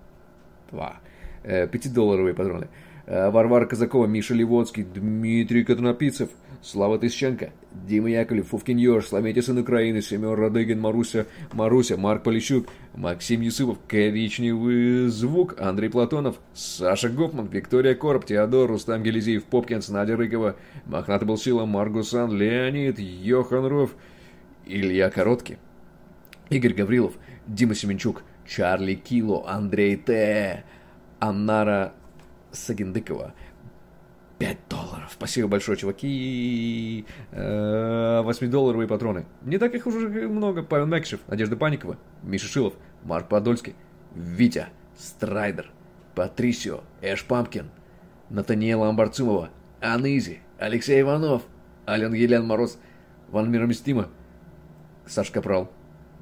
Два. 0.71 0.95
Э, 1.43 1.67
пятидолларовые 1.67 2.33
патроны. 2.33 2.67
Э, 3.05 3.29
Варвара 3.29 3.65
Казакова, 3.65 4.07
Миша 4.07 4.33
Левоцкий, 4.33 4.83
Дмитрий 4.83 5.63
Катунапицев, 5.63 6.29
Слава 6.63 6.99
Тысченко, 6.99 7.51
Дима 7.71 8.11
Яковлев, 8.11 8.49
Фувкин 8.49 8.77
Ёж, 8.77 9.07
Славети 9.07 9.41
сын 9.41 9.57
Украины, 9.57 10.01
Семен 10.01 10.33
Радыгин, 10.33 10.79
Маруся, 10.79 11.25
Маруся, 11.53 11.97
Марк 11.97 12.21
Полищук, 12.21 12.67
Максим 12.93 13.41
Юсупов, 13.41 13.79
Коричневый 13.87 15.07
звук, 15.07 15.59
Андрей 15.59 15.89
Платонов, 15.89 16.39
Саша 16.53 17.09
Гофман, 17.09 17.47
Виктория 17.47 17.95
Короб, 17.95 18.25
Теодор, 18.25 18.69
Рустам 18.69 19.01
Гелизеев, 19.01 19.45
Попкинс, 19.45 19.89
Надя 19.89 20.15
Рыкова, 20.15 20.55
Мохнатый 20.85 21.27
был 21.27 21.37
сила, 21.37 21.65
Маргусан, 21.65 22.31
Леонид, 22.31 22.99
Йохан 22.99 23.65
Ров, 23.65 23.95
Илья 24.67 25.09
Короткий, 25.09 25.57
Игорь 26.51 26.75
Гаврилов, 26.75 27.13
Дима 27.47 27.73
Семенчук, 27.73 28.21
Чарли 28.47 28.93
Кило, 28.93 29.47
Андрей 29.47 29.95
Т. 29.95 30.63
Аннара 31.19 31.93
Сагиндыкова. 32.51 33.33
5 35.11 35.17
долларов. 35.17 35.17
Спасибо 35.17 35.47
большое, 35.47 35.77
чуваки. 35.77 37.05
8-долларовые 37.31 38.85
э, 38.85 38.87
патроны. 38.87 39.25
Не 39.43 39.57
так 39.57 39.73
их 39.75 39.87
уже 39.87 40.07
много. 40.27 40.63
Павел 40.63 40.85
Мекшев, 40.85 41.19
Надежда 41.27 41.55
Паникова, 41.55 41.97
Миша 42.23 42.47
Шилов, 42.47 42.73
Марк 43.03 43.27
Подольский, 43.27 43.75
Витя, 44.15 44.67
Страйдер, 44.97 45.71
Патрисио, 46.15 46.81
Эш 47.01 47.25
Пампкин, 47.25 47.69
Натаниэла 48.29 48.89
Амбарцумова, 48.89 49.49
Анизи, 49.79 50.39
Алексей 50.59 51.01
Иванов, 51.01 51.43
Ален 51.87 52.13
Елян 52.13 52.45
Мороз, 52.45 52.77
Ван 53.29 53.51
Мироместима, 53.51 54.09
Саш 55.05 55.31
Капрал, 55.31 55.71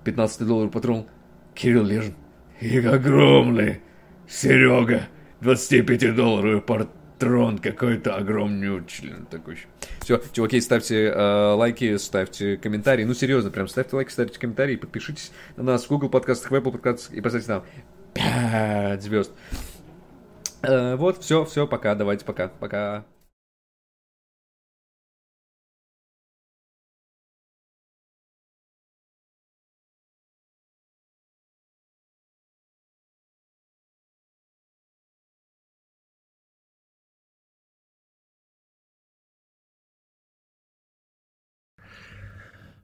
15 0.06 0.48
долларов 0.48 0.72
патрон, 0.72 1.06
Кирилл 1.54 1.84
Лежин. 1.84 2.16
И 2.62 2.80
огромный 2.80 3.82
Серега, 4.28 5.04
25-долларовый 5.42 6.62
патрон, 6.62 6.90
какой-то 7.62 8.16
огромный 8.16 8.86
член 8.88 9.26
такой. 9.26 9.58
Все, 10.02 10.22
чуваки, 10.32 10.60
ставьте 10.62 11.08
э, 11.08 11.54
лайки, 11.54 11.98
ставьте 11.98 12.58
комментарии. 12.58 13.04
Ну, 13.04 13.14
серьезно, 13.14 13.52
прям 13.52 13.68
ставьте 13.68 13.96
лайки, 13.96 14.12
ставьте 14.12 14.40
комментарии, 14.40 14.76
подпишитесь 14.76 15.32
на 15.56 15.64
нас 15.64 15.86
в 15.86 15.90
Google 15.90 16.10
подкастах, 16.10 16.52
в 16.52 16.56
Apple 16.56 16.72
подкастах 16.72 17.14
и 17.14 17.22
поставьте 17.22 17.52
нам 17.52 17.64
5 18.14 19.04
звезд. 19.04 19.32
Э, 20.62 20.96
вот, 20.96 21.24
все, 21.24 21.46
все, 21.46 21.68
пока, 21.68 21.96
давайте, 21.96 22.26
пока, 22.26 22.48
пока. 22.48 23.06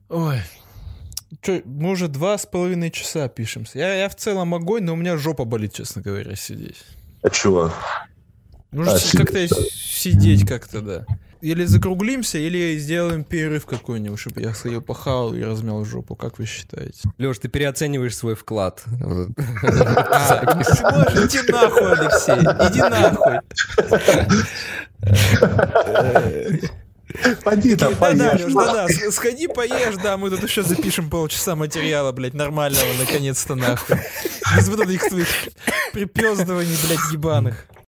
Ой, 0.08 0.40
Че, 1.42 1.62
мы 1.64 1.90
уже 1.90 2.08
два 2.08 2.38
с 2.38 2.46
половиной 2.46 2.90
часа 2.90 3.28
пишемся. 3.28 3.78
Я, 3.78 3.94
я 3.94 4.08
в 4.08 4.14
целом 4.14 4.54
огонь, 4.54 4.84
но 4.84 4.92
у 4.92 4.96
меня 4.96 5.16
жопа 5.16 5.44
болит, 5.44 5.72
честно 5.74 6.02
говоря, 6.02 6.36
сидеть. 6.36 6.82
А 7.22 7.30
чего? 7.30 7.72
Может, 8.70 9.14
а, 9.14 9.16
как-то 9.16 9.48
сидеть 9.48 10.46
как-то, 10.46 10.80
да. 10.80 11.06
Или 11.40 11.64
закруглимся, 11.64 12.38
или 12.38 12.78
сделаем 12.78 13.24
перерыв 13.24 13.66
какой-нибудь, 13.66 14.18
чтобы 14.18 14.40
я 14.40 14.54
сходил 14.54 14.80
похавал 14.82 15.34
и 15.34 15.42
размял 15.42 15.84
жопу. 15.84 16.14
Как 16.14 16.38
вы 16.38 16.46
считаете? 16.46 17.08
Леш, 17.18 17.38
ты 17.38 17.48
переоцениваешь 17.48 18.16
свой 18.16 18.34
вклад. 18.34 18.84
А, 19.00 20.56
иди 21.14 21.40
нахуй, 21.50 21.92
Алексей, 21.92 22.40
иди 22.68 22.80
нахуй. 22.80 23.40
Поди 27.42 27.76
там, 27.76 27.94
поешь. 27.94 28.18
Да, 28.18 28.32
Леш, 28.32 28.52
да, 28.52 28.86
да, 28.86 29.10
сходи 29.10 29.46
поешь, 29.48 29.96
да, 30.02 30.16
мы 30.16 30.30
тут 30.30 30.42
еще 30.42 30.62
запишем 30.62 31.10
полчаса 31.10 31.56
материала, 31.56 32.12
блядь, 32.12 32.34
нормального, 32.34 32.92
наконец-то, 32.98 33.54
нахуй. 33.54 33.96
Без 34.56 34.68
вот 34.68 34.80
этих 34.80 35.08
твоих 35.08 35.28
припездываний, 35.92 36.76
блядь, 36.86 37.12
ебаных. 37.12 37.66